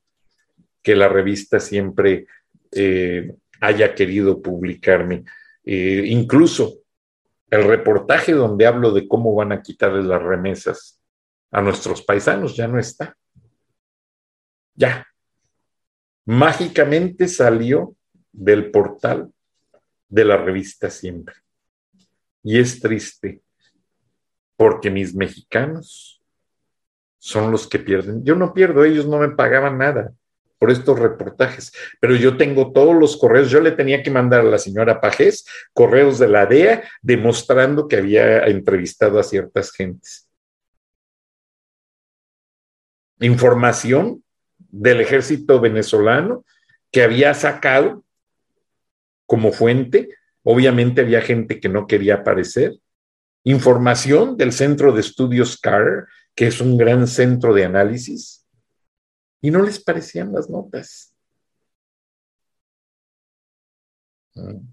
que 0.82 0.96
la 0.96 1.10
revista 1.10 1.60
Siempre 1.60 2.26
eh, 2.72 3.36
haya 3.60 3.94
querido 3.94 4.42
publicarme. 4.42 5.26
Eh, 5.64 6.04
incluso 6.08 6.80
el 7.50 7.66
reportaje 7.66 8.32
donde 8.32 8.66
hablo 8.66 8.92
de 8.92 9.08
cómo 9.08 9.36
van 9.36 9.52
a 9.52 9.62
quitarles 9.62 10.06
las 10.06 10.22
remesas 10.22 11.02
a 11.52 11.62
nuestros 11.62 12.02
paisanos 12.02 12.56
ya 12.56 12.68
no 12.68 12.80
está. 12.80 13.18
Ya. 14.74 15.08
Mágicamente 16.26 17.28
salió 17.28 17.96
del 18.32 18.72
portal 18.72 19.32
de 20.08 20.26
la 20.26 20.38
revista 20.38 20.90
Siempre. 20.90 21.36
Y 22.44 22.60
es 22.60 22.80
triste 22.80 23.42
porque 24.56 24.90
mis 24.90 25.14
mexicanos 25.14 26.15
son 27.26 27.52
los 27.52 27.66
que 27.66 27.80
pierden. 27.80 28.24
Yo 28.24 28.36
no 28.36 28.54
pierdo, 28.54 28.84
ellos 28.84 29.08
no 29.08 29.18
me 29.18 29.30
pagaban 29.30 29.80
nada 29.80 30.14
por 30.60 30.70
estos 30.70 31.00
reportajes, 31.00 31.74
pero 32.00 32.16
yo 32.16 32.38
tengo 32.38 32.72
todos 32.72 32.96
los 32.96 33.18
correos, 33.18 33.50
yo 33.50 33.62
le 33.62 33.72
tenía 33.72 34.04
que 34.04 34.12
mandar 34.12 34.42
a 34.42 34.44
la 34.44 34.60
señora 34.60 35.02
Pajés 35.02 35.44
correos 35.74 36.20
de 36.20 36.28
la 36.28 36.46
DEA 36.46 36.84
demostrando 37.02 37.88
que 37.88 37.96
había 37.96 38.46
entrevistado 38.46 39.20
a 39.20 39.24
ciertas 39.24 39.72
gentes. 39.72 40.30
Información 43.22 44.24
del 44.60 45.02
ejército 45.02 45.60
venezolano 45.60 46.46
que 46.92 47.02
había 47.02 47.34
sacado 47.34 48.04
como 49.26 49.52
fuente, 49.52 50.10
obviamente 50.44 51.02
había 51.02 51.22
gente 51.22 51.60
que 51.60 51.70
no 51.70 51.88
quería 51.88 52.16
aparecer. 52.18 52.76
Información 53.44 54.38
del 54.38 54.52
Centro 54.54 54.92
de 54.92 55.02
Estudios 55.02 55.58
CAR, 55.60 56.06
que 56.36 56.48
es 56.48 56.62
un 56.62 56.78
gran 56.78 57.08
centro 57.08 57.54
de 57.54 57.66
análisis, 57.66 58.46
y 59.42 59.52
no 59.52 59.62
les 59.64 59.82
parecían 59.84 60.34
las 60.34 60.50
notas. 60.50 61.16
Mm. 64.36 64.68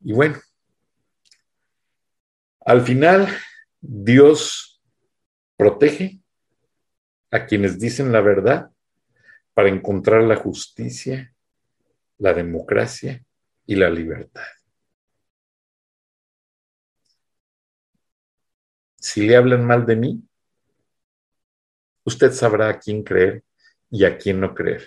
Y 0.00 0.12
bueno, 0.12 0.38
al 2.60 2.82
final 2.82 3.28
Dios 3.80 4.82
protege 5.56 6.20
a 7.30 7.46
quienes 7.46 7.78
dicen 7.78 8.12
la 8.12 8.20
verdad 8.20 8.70
para 9.54 9.68
encontrar 9.68 10.22
la 10.22 10.36
justicia, 10.36 11.34
la 12.18 12.32
democracia 12.32 13.24
y 13.66 13.74
la 13.74 13.90
libertad. 13.90 14.57
Si 19.08 19.26
le 19.26 19.36
hablan 19.36 19.64
mal 19.64 19.86
de 19.86 19.96
mí, 19.96 20.22
usted 22.04 22.30
sabrá 22.32 22.68
a 22.68 22.78
quién 22.78 23.02
creer 23.02 23.42
y 23.90 24.04
a 24.04 24.18
quién 24.18 24.38
no 24.38 24.54
creer. 24.54 24.86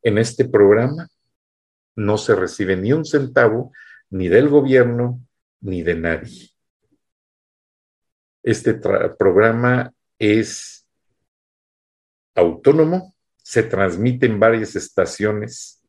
En 0.00 0.16
este 0.16 0.44
programa 0.44 1.08
no 1.96 2.16
se 2.18 2.36
recibe 2.36 2.76
ni 2.76 2.92
un 2.92 3.04
centavo 3.04 3.72
ni 4.10 4.28
del 4.28 4.48
gobierno 4.48 5.20
ni 5.60 5.82
de 5.82 5.96
nadie. 5.96 6.50
Este 8.44 8.74
programa 8.74 9.92
es 10.16 10.86
autónomo, 12.36 13.12
se 13.42 13.64
transmite 13.64 14.26
en 14.26 14.38
varias 14.38 14.76
estaciones 14.76 15.82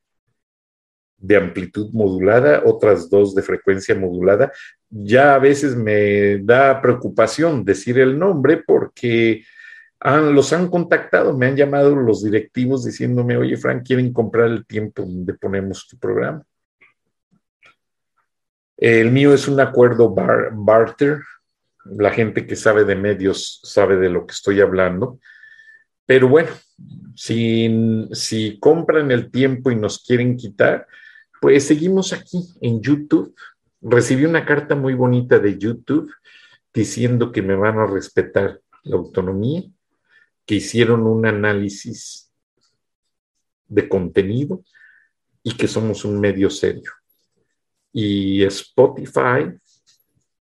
de 1.17 1.37
amplitud 1.37 1.91
modulada, 1.93 2.63
otras 2.65 3.09
dos 3.09 3.35
de 3.35 3.43
frecuencia 3.43 3.95
modulada. 3.95 4.51
Ya 4.97 5.35
a 5.35 5.39
veces 5.39 5.75
me 5.75 6.37
da 6.37 6.81
preocupación 6.81 7.65
decir 7.65 7.99
el 7.99 8.17
nombre 8.17 8.63
porque 8.65 9.43
los 9.99 10.53
han 10.53 10.69
contactado, 10.69 11.37
me 11.37 11.47
han 11.47 11.57
llamado 11.57 11.93
los 11.97 12.23
directivos 12.23 12.85
diciéndome, 12.85 13.35
oye, 13.35 13.57
Frank, 13.57 13.85
quieren 13.85 14.13
comprar 14.13 14.47
el 14.47 14.65
tiempo 14.65 15.01
donde 15.01 15.33
ponemos 15.33 15.85
tu 15.89 15.97
programa. 15.97 16.45
El 18.77 19.11
mío 19.11 19.33
es 19.33 19.49
un 19.49 19.59
acuerdo 19.59 20.15
barter. 20.53 21.19
La 21.83 22.11
gente 22.11 22.47
que 22.47 22.55
sabe 22.55 22.85
de 22.85 22.95
medios 22.95 23.59
sabe 23.63 23.97
de 23.97 24.09
lo 24.09 24.25
que 24.25 24.31
estoy 24.31 24.61
hablando. 24.61 25.19
Pero 26.05 26.29
bueno, 26.29 26.51
si, 27.15 28.07
si 28.13 28.59
compran 28.59 29.11
el 29.11 29.29
tiempo 29.29 29.71
y 29.71 29.75
nos 29.75 30.01
quieren 30.01 30.37
quitar, 30.37 30.87
pues 31.41 31.67
seguimos 31.67 32.13
aquí 32.13 32.47
en 32.61 32.81
YouTube. 32.81 33.35
Recibí 33.87 34.25
una 34.25 34.43
carta 34.43 34.73
muy 34.73 34.95
bonita 34.95 35.37
de 35.37 35.59
YouTube 35.59 36.11
diciendo 36.73 37.31
que 37.31 37.43
me 37.43 37.55
van 37.55 37.77
a 37.77 37.85
respetar 37.85 38.59
la 38.81 38.95
autonomía, 38.95 39.61
que 40.43 40.55
hicieron 40.55 41.05
un 41.05 41.27
análisis 41.27 42.31
de 43.67 43.87
contenido 43.87 44.63
y 45.43 45.55
que 45.55 45.67
somos 45.67 46.03
un 46.03 46.19
medio 46.19 46.49
serio. 46.49 46.93
Y 47.93 48.43
Spotify 48.45 49.53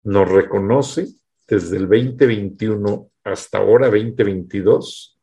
nos 0.04 0.30
reconoce 0.30 1.08
desde 1.48 1.78
el 1.78 1.88
2021 1.88 3.10
hasta 3.24 3.58
ahora 3.58 3.86
2022 3.86 5.18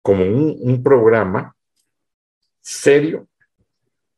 como 0.00 0.22
un, 0.22 0.56
un 0.60 0.80
programa 0.80 1.56
serio 2.60 3.28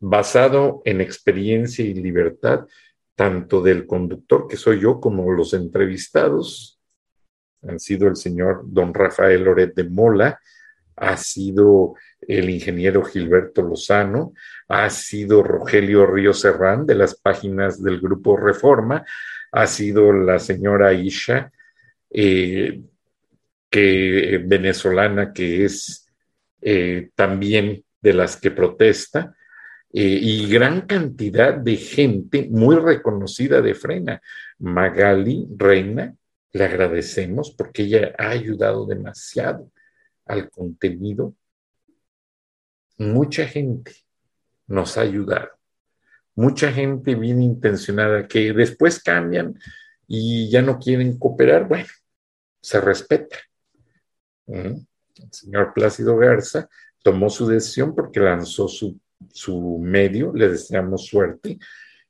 basado 0.03 0.83
en 0.85 1.01
experiencia 1.01 1.85
y 1.85 1.95
libertad, 1.95 2.67
tanto 3.15 3.63
del 3.63 3.87
conductor, 3.87 4.49
que 4.49 4.57
soy 4.57 4.81
yo, 4.81 5.01
como 5.01 5.31
los 5.31 5.55
entrevistados. 5.55 6.81
Han 7.63 7.79
sido 7.79 8.09
el 8.09 8.17
señor 8.17 8.65
don 8.67 8.93
Rafael 8.93 9.45
Loret 9.45 9.75
de 9.77 9.85
Mola, 9.85 10.41
ha 10.97 11.17
sido 11.17 11.95
el 12.21 12.51
ingeniero 12.51 13.05
Gilberto 13.05 13.63
Lozano, 13.63 14.33
ha 14.67 14.91
sido 14.91 15.45
Rogelio 15.45 16.05
Río 16.05 16.35
Serrán 16.35 16.85
de 16.85 16.97
las 16.97 17.15
páginas 17.15 17.81
del 17.81 18.01
Grupo 18.01 18.37
Reforma, 18.37 19.05
ha 19.53 19.67
sido 19.69 20.13
la 20.13 20.41
señora 20.41 20.93
Isha, 20.93 21.53
eh, 22.11 22.83
que, 23.71 24.43
venezolana 24.45 25.33
que 25.33 25.65
es 25.65 26.09
eh, 26.61 27.11
también 27.15 27.85
de 28.01 28.13
las 28.15 28.37
que 28.37 28.51
protesta, 28.51 29.37
eh, 29.93 30.19
y 30.21 30.49
gran 30.49 30.83
cantidad 30.83 31.55
de 31.55 31.77
gente 31.77 32.49
muy 32.51 32.77
reconocida 32.77 33.61
de 33.61 33.75
Frena. 33.75 34.21
Magali 34.59 35.47
Reina, 35.57 36.15
le 36.53 36.65
agradecemos 36.65 37.51
porque 37.51 37.83
ella 37.83 38.15
ha 38.19 38.31
ayudado 38.31 38.87
demasiado 38.87 39.71
al 40.27 40.51
contenido 40.51 41.35
mucha 43.03 43.47
gente 43.47 43.93
nos 44.67 44.97
ha 44.97 45.03
ayudado. 45.03 45.51
Mucha 46.35 46.73
gente 46.73 47.15
bien 47.15 47.43
intencionada 47.43 48.27
que 48.27 48.53
después 48.53 49.03
cambian 49.03 49.59
y 50.07 50.51
ya 50.51 50.63
no 50.63 50.79
quieren 50.79 51.19
cooperar. 51.19 51.69
Bueno, 51.69 51.89
se 52.61 52.81
respeta. 52.81 53.37
¿Mm? 54.47 54.77
El 55.17 55.33
señor 55.33 55.75
Plácido 55.75 56.17
Garza 56.17 56.69
tomó 57.03 57.29
su 57.29 57.47
decisión 57.47 57.95
porque 57.95 58.21
lanzó 58.21 58.67
su, 58.67 58.99
su 59.33 59.79
medio, 59.79 60.33
le 60.33 60.49
deseamos 60.49 61.07
suerte. 61.07 61.59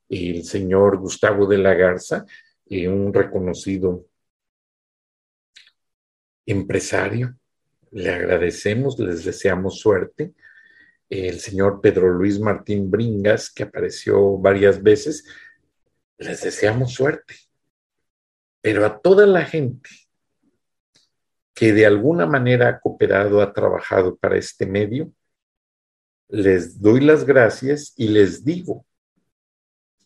El 0.08 0.44
señor 0.44 0.98
Gustavo 0.98 1.46
de 1.46 1.58
la 1.58 1.74
Garza, 1.74 2.24
eh, 2.66 2.88
un 2.88 3.12
reconocido 3.12 4.06
empresario, 6.46 7.36
le 7.90 8.10
agradecemos, 8.10 8.98
les 8.98 9.24
deseamos 9.24 9.78
suerte. 9.78 10.32
El 11.08 11.40
señor 11.40 11.80
Pedro 11.80 12.08
Luis 12.08 12.40
Martín 12.40 12.90
Bringas, 12.90 13.52
que 13.52 13.64
apareció 13.64 14.38
varias 14.38 14.82
veces, 14.82 15.24
les 16.18 16.42
deseamos 16.42 16.94
suerte. 16.94 17.34
Pero 18.62 18.86
a 18.86 18.98
toda 18.98 19.26
la 19.26 19.44
gente 19.44 19.90
que 21.54 21.72
de 21.72 21.84
alguna 21.84 22.26
manera 22.26 22.68
ha 22.68 22.80
cooperado, 22.80 23.42
ha 23.42 23.52
trabajado 23.52 24.16
para 24.16 24.36
este 24.36 24.66
medio, 24.66 25.12
les 26.32 26.80
doy 26.80 27.02
las 27.02 27.26
gracias 27.26 27.92
y 27.94 28.08
les 28.08 28.42
digo 28.42 28.86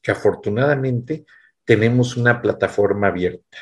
que 0.03 0.11
afortunadamente 0.11 1.25
tenemos 1.65 2.17
una 2.17 2.43
plataforma 2.43 3.07
abierta. 3.07 3.59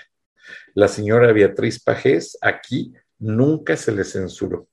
La 0.72 0.88
señora 0.88 1.30
Beatriz 1.32 1.78
Pajés 1.78 2.38
aquí 2.40 2.94
nunca 3.18 3.76
se 3.76 3.92
le 3.92 4.02
censuró. 4.02 4.66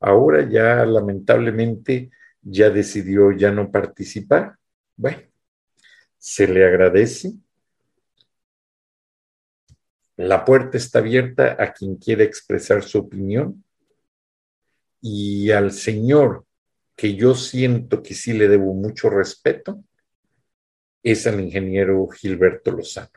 Ahora 0.00 0.48
ya 0.48 0.86
lamentablemente 0.86 2.10
ya 2.40 2.70
decidió 2.70 3.32
ya 3.32 3.52
no 3.52 3.70
participar. 3.70 4.56
Bueno, 4.96 5.20
se 6.16 6.48
le 6.48 6.64
agradece. 6.64 7.34
La 10.16 10.46
puerta 10.46 10.78
está 10.78 11.00
abierta 11.00 11.56
a 11.62 11.74
quien 11.74 11.96
quiera 11.96 12.24
expresar 12.24 12.82
su 12.82 13.00
opinión. 13.00 13.65
Y 15.00 15.50
al 15.50 15.72
señor 15.72 16.44
que 16.96 17.14
yo 17.14 17.34
siento 17.34 18.02
que 18.02 18.14
sí 18.14 18.32
le 18.32 18.48
debo 18.48 18.74
mucho 18.74 19.10
respeto 19.10 19.84
es 21.02 21.26
al 21.26 21.40
ingeniero 21.40 22.08
Gilberto 22.08 22.72
Lozano, 22.72 23.10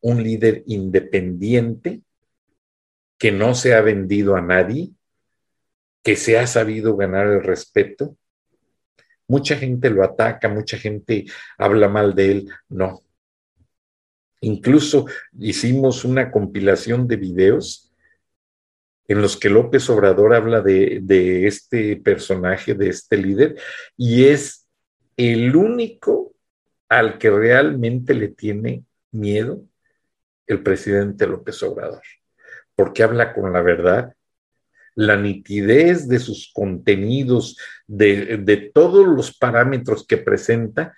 un 0.00 0.22
líder 0.22 0.64
independiente 0.66 2.02
que 3.16 3.30
no 3.30 3.54
se 3.54 3.74
ha 3.74 3.80
vendido 3.80 4.34
a 4.34 4.40
nadie, 4.40 4.90
que 6.02 6.16
se 6.16 6.36
ha 6.36 6.48
sabido 6.48 6.96
ganar 6.96 7.28
el 7.28 7.44
respeto. 7.44 8.16
Mucha 9.28 9.56
gente 9.56 9.88
lo 9.90 10.02
ataca, 10.02 10.48
mucha 10.48 10.76
gente 10.76 11.26
habla 11.56 11.88
mal 11.88 12.16
de 12.16 12.32
él. 12.32 12.50
No. 12.68 13.02
Incluso 14.40 15.06
hicimos 15.38 16.04
una 16.04 16.32
compilación 16.32 17.06
de 17.06 17.16
videos 17.16 17.91
en 19.08 19.20
los 19.20 19.36
que 19.36 19.50
López 19.50 19.88
Obrador 19.90 20.34
habla 20.34 20.60
de, 20.60 21.00
de 21.02 21.46
este 21.46 21.96
personaje, 21.96 22.74
de 22.74 22.88
este 22.88 23.16
líder, 23.16 23.56
y 23.96 24.24
es 24.24 24.66
el 25.16 25.54
único 25.54 26.34
al 26.88 27.18
que 27.18 27.30
realmente 27.30 28.14
le 28.14 28.28
tiene 28.28 28.84
miedo 29.10 29.62
el 30.46 30.62
presidente 30.62 31.26
López 31.26 31.62
Obrador 31.62 32.02
porque 32.74 33.02
habla 33.02 33.32
con 33.32 33.52
la 33.52 33.62
verdad, 33.62 34.14
la 34.94 35.16
nitidez 35.16 36.08
de 36.08 36.18
sus 36.18 36.50
contenidos, 36.52 37.56
de, 37.86 38.70
todos 38.74 39.06
los 39.06 39.36
parámetros 39.36 40.06
que 40.06 40.18
presenta, 40.18 40.96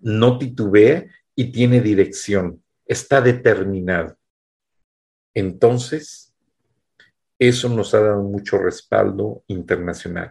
no 0.00 0.38
titubea 0.38 1.06
y 1.34 1.52
tiene 1.52 1.80
dirección, 1.80 2.62
está 2.86 3.20
determinado. 3.20 4.16
Entonces, 5.34 6.31
eso 7.48 7.68
nos 7.68 7.92
ha 7.94 8.00
dado 8.00 8.22
mucho 8.22 8.58
respaldo 8.58 9.42
internacional. 9.48 10.30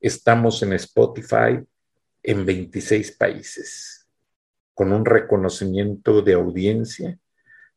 Estamos 0.00 0.62
en 0.62 0.72
Spotify 0.72 1.62
en 2.22 2.46
26 2.46 3.12
países, 3.18 4.08
con 4.72 4.92
un 4.92 5.04
reconocimiento 5.04 6.22
de 6.22 6.32
audiencia 6.32 7.18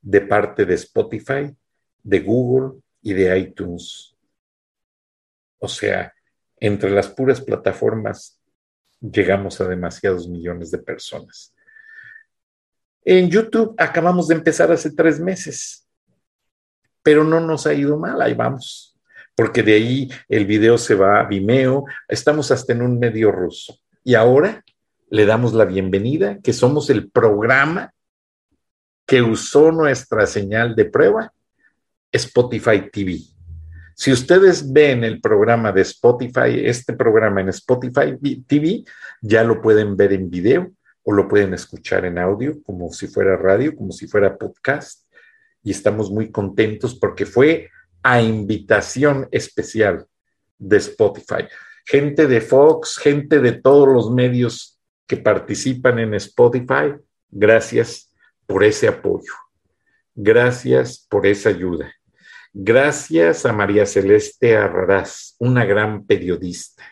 de 0.01 0.21
parte 0.21 0.65
de 0.65 0.75
Spotify 0.75 1.53
de 2.01 2.19
Google 2.21 2.81
y 3.01 3.13
de 3.13 3.37
iTunes. 3.37 4.15
O 5.59 5.67
sea, 5.67 6.13
entre 6.57 6.91
las 6.91 7.09
puras 7.09 7.41
plataformas 7.41 8.39
llegamos 9.01 9.59
a 9.59 9.67
demasiados 9.67 10.29
millones 10.29 10.71
de 10.71 10.77
personas. 10.77 11.53
En 13.03 13.29
YouTube 13.29 13.75
acabamos 13.77 14.29
de 14.29 14.35
empezar 14.35 14.71
hace 14.71 14.91
tres 14.91 15.19
meses, 15.19 15.82
pero 17.03 17.23
no 17.23 17.39
nos 17.39 17.67
ha 17.67 17.73
ido 17.73 17.97
mal, 17.97 18.21
ahí 18.21 18.33
vamos, 18.33 18.97
porque 19.35 19.61
de 19.61 19.73
ahí 19.73 20.09
el 20.29 20.45
video 20.45 20.77
se 20.77 20.95
va 20.95 21.19
a 21.19 21.27
Vimeo, 21.27 21.85
estamos 22.07 22.49
hasta 22.51 22.73
en 22.73 22.81
un 22.81 22.97
medio 22.97 23.31
ruso. 23.31 23.77
Y 24.03 24.15
ahora 24.15 24.63
le 25.09 25.25
damos 25.25 25.53
la 25.53 25.65
bienvenida, 25.65 26.39
que 26.41 26.53
somos 26.53 26.89
el 26.89 27.11
programa 27.11 27.93
que 29.05 29.21
usó 29.21 29.71
nuestra 29.71 30.25
señal 30.25 30.75
de 30.75 30.85
prueba 30.85 31.33
Spotify 32.11 32.89
TV. 32.91 33.19
Si 33.95 34.11
ustedes 34.11 34.71
ven 34.71 35.03
el 35.03 35.21
programa 35.21 35.71
de 35.71 35.81
Spotify, 35.81 36.65
este 36.65 36.93
programa 36.93 37.41
en 37.41 37.49
Spotify 37.49 38.17
TV, 38.47 38.83
ya 39.21 39.43
lo 39.43 39.61
pueden 39.61 39.95
ver 39.95 40.13
en 40.13 40.29
video 40.29 40.71
o 41.03 41.11
lo 41.11 41.27
pueden 41.27 41.53
escuchar 41.53 42.05
en 42.05 42.17
audio, 42.17 42.61
como 42.63 42.91
si 42.91 43.07
fuera 43.07 43.35
radio, 43.37 43.75
como 43.75 43.91
si 43.91 44.07
fuera 44.07 44.37
podcast. 44.37 45.02
Y 45.63 45.71
estamos 45.71 46.11
muy 46.11 46.31
contentos 46.31 46.95
porque 46.95 47.25
fue 47.25 47.69
a 48.03 48.21
invitación 48.21 49.27
especial 49.31 50.05
de 50.57 50.77
Spotify. 50.77 51.47
Gente 51.85 52.27
de 52.27 52.41
Fox, 52.41 52.97
gente 52.97 53.39
de 53.39 53.53
todos 53.53 53.87
los 53.87 54.11
medios 54.11 54.79
que 55.07 55.17
participan 55.17 55.99
en 55.99 56.13
Spotify, 56.15 56.95
gracias 57.29 58.13
por 58.45 58.63
ese 58.63 58.87
apoyo. 58.87 59.33
Gracias 60.15 61.05
por 61.09 61.25
esa 61.25 61.49
ayuda. 61.49 61.93
Gracias 62.53 63.45
a 63.45 63.53
María 63.53 63.85
Celeste 63.85 64.55
Arraraz, 64.55 65.35
una 65.39 65.65
gran 65.65 66.05
periodista. 66.05 66.83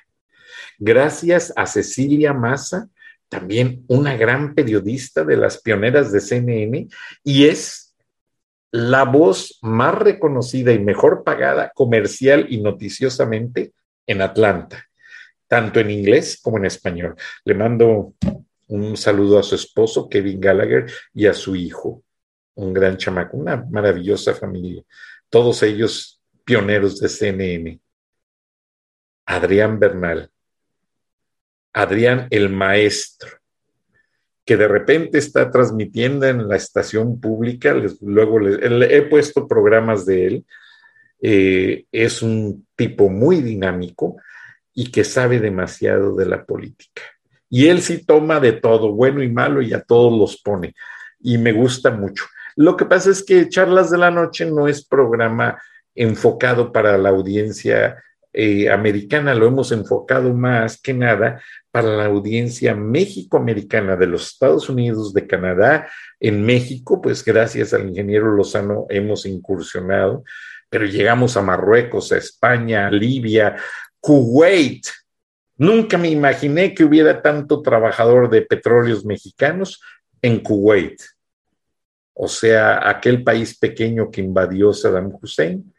Gracias 0.80 1.54
a 1.56 1.68
Cecilia 1.68 2.34
Massa, 2.34 2.90
también 3.30 3.86
una 3.88 4.18
gran 4.18 4.56
periodista 4.56 5.24
de 5.24 5.38
las 5.38 5.62
pioneras 5.62 6.12
de 6.12 6.20
CNN 6.20 6.88
y 7.24 7.46
es 7.46 7.91
la 8.72 9.04
voz 9.04 9.60
más 9.62 9.96
reconocida 9.96 10.72
y 10.72 10.80
mejor 10.80 11.24
pagada 11.24 11.72
comercial 11.76 12.48
y 12.50 12.62
noticiosamente 12.62 13.74
en 14.08 14.22
Atlanta, 14.22 14.86
tanto 15.48 15.80
en 15.80 15.92
inglés 15.92 16.40
como 16.42 16.58
en 16.58 16.66
español. 16.66 17.16
Le 17.44 17.54
mando 17.54 18.14
un 18.68 18.98
saludo 18.98 19.40
a 19.40 19.44
su 19.44 19.56
esposo, 19.56 20.08
Kevin 20.08 20.40
Gallagher, 20.40 20.90
y 21.14 21.28
a 21.28 21.34
su 21.34 21.56
hijo, 21.56 22.04
un 22.56 22.74
gran 22.74 22.98
chamaco, 22.98 23.38
una 23.38 23.58
maravillosa 23.70 24.34
familia 24.34 24.84
todos 25.32 25.64
ellos 25.64 26.22
pioneros 26.44 27.00
de 27.00 27.08
CNN. 27.08 27.80
Adrián 29.26 29.80
Bernal, 29.80 30.30
Adrián 31.74 32.28
el 32.30 32.50
maestro, 32.50 33.40
que 34.46 34.58
de 34.58 34.68
repente 34.68 35.18
está 35.18 35.52
transmitiendo 35.52 36.26
en 36.26 36.48
la 36.48 36.56
estación 36.56 37.20
pública, 37.20 37.76
luego 38.02 38.40
le, 38.40 38.96
he 38.96 39.02
puesto 39.04 39.48
programas 39.48 40.06
de 40.06 40.28
él, 40.28 40.46
eh, 41.22 41.86
es 41.92 42.22
un 42.22 42.66
tipo 42.76 43.10
muy 43.10 43.42
dinámico 43.42 44.18
y 44.74 44.92
que 44.92 45.04
sabe 45.04 45.40
demasiado 45.40 46.16
de 46.16 46.26
la 46.26 46.46
política. 46.46 47.04
Y 47.50 47.68
él 47.68 47.82
sí 47.82 48.06
toma 48.06 48.40
de 48.40 48.54
todo, 48.54 48.94
bueno 48.94 49.22
y 49.22 49.30
malo, 49.30 49.62
y 49.62 49.74
a 49.74 49.82
todos 49.82 50.18
los 50.18 50.42
pone. 50.42 50.74
Y 51.20 51.38
me 51.38 51.52
gusta 51.52 51.92
mucho. 51.92 52.26
Lo 52.56 52.76
que 52.76 52.86
pasa 52.86 53.12
es 53.12 53.24
que 53.24 53.50
Charlas 53.50 53.92
de 53.92 53.98
la 53.98 54.10
Noche 54.10 54.46
no 54.46 54.68
es 54.68 54.86
programa 54.86 55.62
enfocado 55.94 56.72
para 56.72 56.98
la 56.98 57.10
audiencia 57.10 58.02
eh, 58.34 58.70
americana, 58.70 59.36
lo 59.36 59.46
hemos 59.46 59.74
enfocado 59.74 60.34
más 60.34 60.82
que 60.82 60.94
nada 60.94 61.42
para 61.72 61.96
la 61.96 62.06
audiencia 62.06 62.76
México-americana 62.76 63.96
de 63.96 64.08
los 64.08 64.34
Estados 64.34 64.70
Unidos, 64.70 65.14
de 65.14 65.26
Canadá, 65.26 65.90
en 66.20 66.44
México, 66.46 67.02
pues 67.02 67.24
gracias 67.24 67.74
al 67.74 67.88
ingeniero 67.90 68.32
Lozano 68.36 68.86
hemos 68.90 69.26
incursionado, 69.26 70.24
pero 70.70 70.86
llegamos 70.86 71.38
a 71.38 71.42
Marruecos, 71.42 72.12
a 72.12 72.18
España, 72.18 72.88
a 72.88 72.92
Libia, 72.92 73.56
Kuwait. 74.00 74.86
Nunca 75.58 75.98
me 75.98 76.10
imaginé 76.10 76.74
que 76.74 76.84
hubiera 76.84 77.22
tanto 77.22 77.62
trabajador 77.62 78.30
de 78.30 78.42
petróleos 78.42 79.06
mexicanos 79.06 79.82
en 80.22 80.40
Kuwait 80.40 81.02
o 82.14 82.28
sea, 82.28 82.88
aquel 82.88 83.24
país 83.24 83.58
pequeño 83.58 84.12
que 84.12 84.22
invadió 84.22 84.74
Saddam 84.74 85.18
Hussein, 85.20 85.74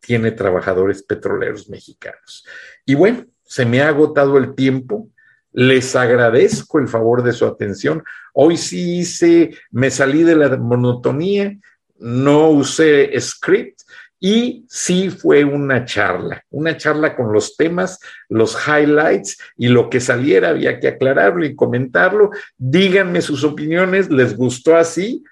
tiene 0.00 0.32
trabajadores 0.32 1.02
petroleros 1.02 1.68
mexicanos. 1.68 2.44
Y 2.84 2.94
bueno, 2.94 3.26
se 3.44 3.64
me 3.64 3.80
ha 3.82 3.88
agotado 3.88 4.38
el 4.38 4.54
tiempo. 4.54 5.08
Les 5.52 5.94
agradezco 5.94 6.78
el 6.78 6.88
favor 6.88 7.22
de 7.22 7.32
su 7.32 7.46
atención. 7.46 8.02
Hoy 8.32 8.56
sí 8.56 8.98
hice, 8.98 9.56
me 9.70 9.90
salí 9.90 10.24
de 10.24 10.34
la 10.34 10.56
monotonía, 10.56 11.56
no 11.98 12.50
usé 12.50 13.12
script 13.20 13.82
y 14.18 14.64
sí 14.68 15.10
fue 15.10 15.44
una 15.44 15.84
charla, 15.84 16.42
una 16.48 16.76
charla 16.76 17.14
con 17.14 17.32
los 17.32 17.56
temas, 17.56 18.00
los 18.28 18.56
highlights 18.66 19.36
y 19.56 19.68
lo 19.68 19.90
que 19.90 20.00
saliera 20.00 20.48
había 20.48 20.80
que 20.80 20.88
aclararlo 20.88 21.44
y 21.44 21.54
comentarlo. 21.54 22.30
Díganme 22.56 23.20
sus 23.20 23.44
opiniones, 23.44 24.10
¿les 24.10 24.34
gustó 24.34 24.76
así 24.76 25.22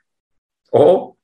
o 0.70 1.16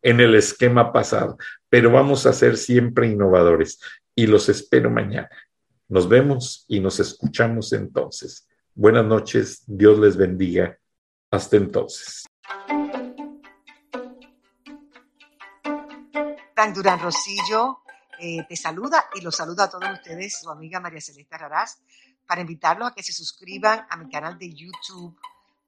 en 0.00 0.20
el 0.20 0.34
esquema 0.34 0.92
pasado? 0.92 1.36
Pero 1.68 1.92
vamos 1.92 2.24
a 2.24 2.32
ser 2.32 2.56
siempre 2.56 3.08
innovadores 3.08 3.78
y 4.14 4.26
los 4.26 4.48
espero 4.48 4.90
mañana. 4.90 5.28
Nos 5.88 6.08
vemos 6.08 6.64
y 6.68 6.80
nos 6.80 7.00
escuchamos 7.00 7.72
entonces. 7.72 8.48
Buenas 8.74 9.04
noches, 9.04 9.62
Dios 9.66 9.98
les 9.98 10.16
bendiga. 10.16 10.78
Hasta 11.30 11.56
entonces. 11.56 12.24
Durán 16.70 17.00
Rosillo 17.00 17.82
eh, 18.18 18.46
te 18.48 18.54
saluda 18.54 19.06
y 19.14 19.20
los 19.20 19.34
saluda 19.34 19.64
a 19.64 19.70
todos 19.70 19.90
ustedes, 19.90 20.38
su 20.40 20.48
amiga 20.48 20.78
María 20.78 21.00
Celeste 21.00 21.34
Arrarás, 21.34 21.82
para 22.24 22.40
invitarlos 22.40 22.88
a 22.88 22.94
que 22.94 23.02
se 23.02 23.12
suscriban 23.12 23.84
a 23.90 23.96
mi 23.96 24.08
canal 24.08 24.38
de 24.38 24.54
YouTube 24.54 25.18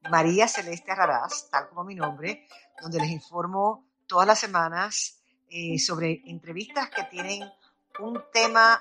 María 0.08 0.46
Celeste 0.46 0.92
Arrarás, 0.92 1.48
tal 1.50 1.68
como 1.68 1.82
mi 1.82 1.96
nombre, 1.96 2.46
donde 2.80 3.00
les 3.00 3.10
informo 3.10 3.84
todas 4.06 4.26
las 4.26 4.38
semanas 4.38 5.20
eh, 5.50 5.78
sobre 5.80 6.22
entrevistas 6.26 6.90
que 6.90 7.02
tienen 7.04 7.42
un 7.98 8.22
tema 8.32 8.80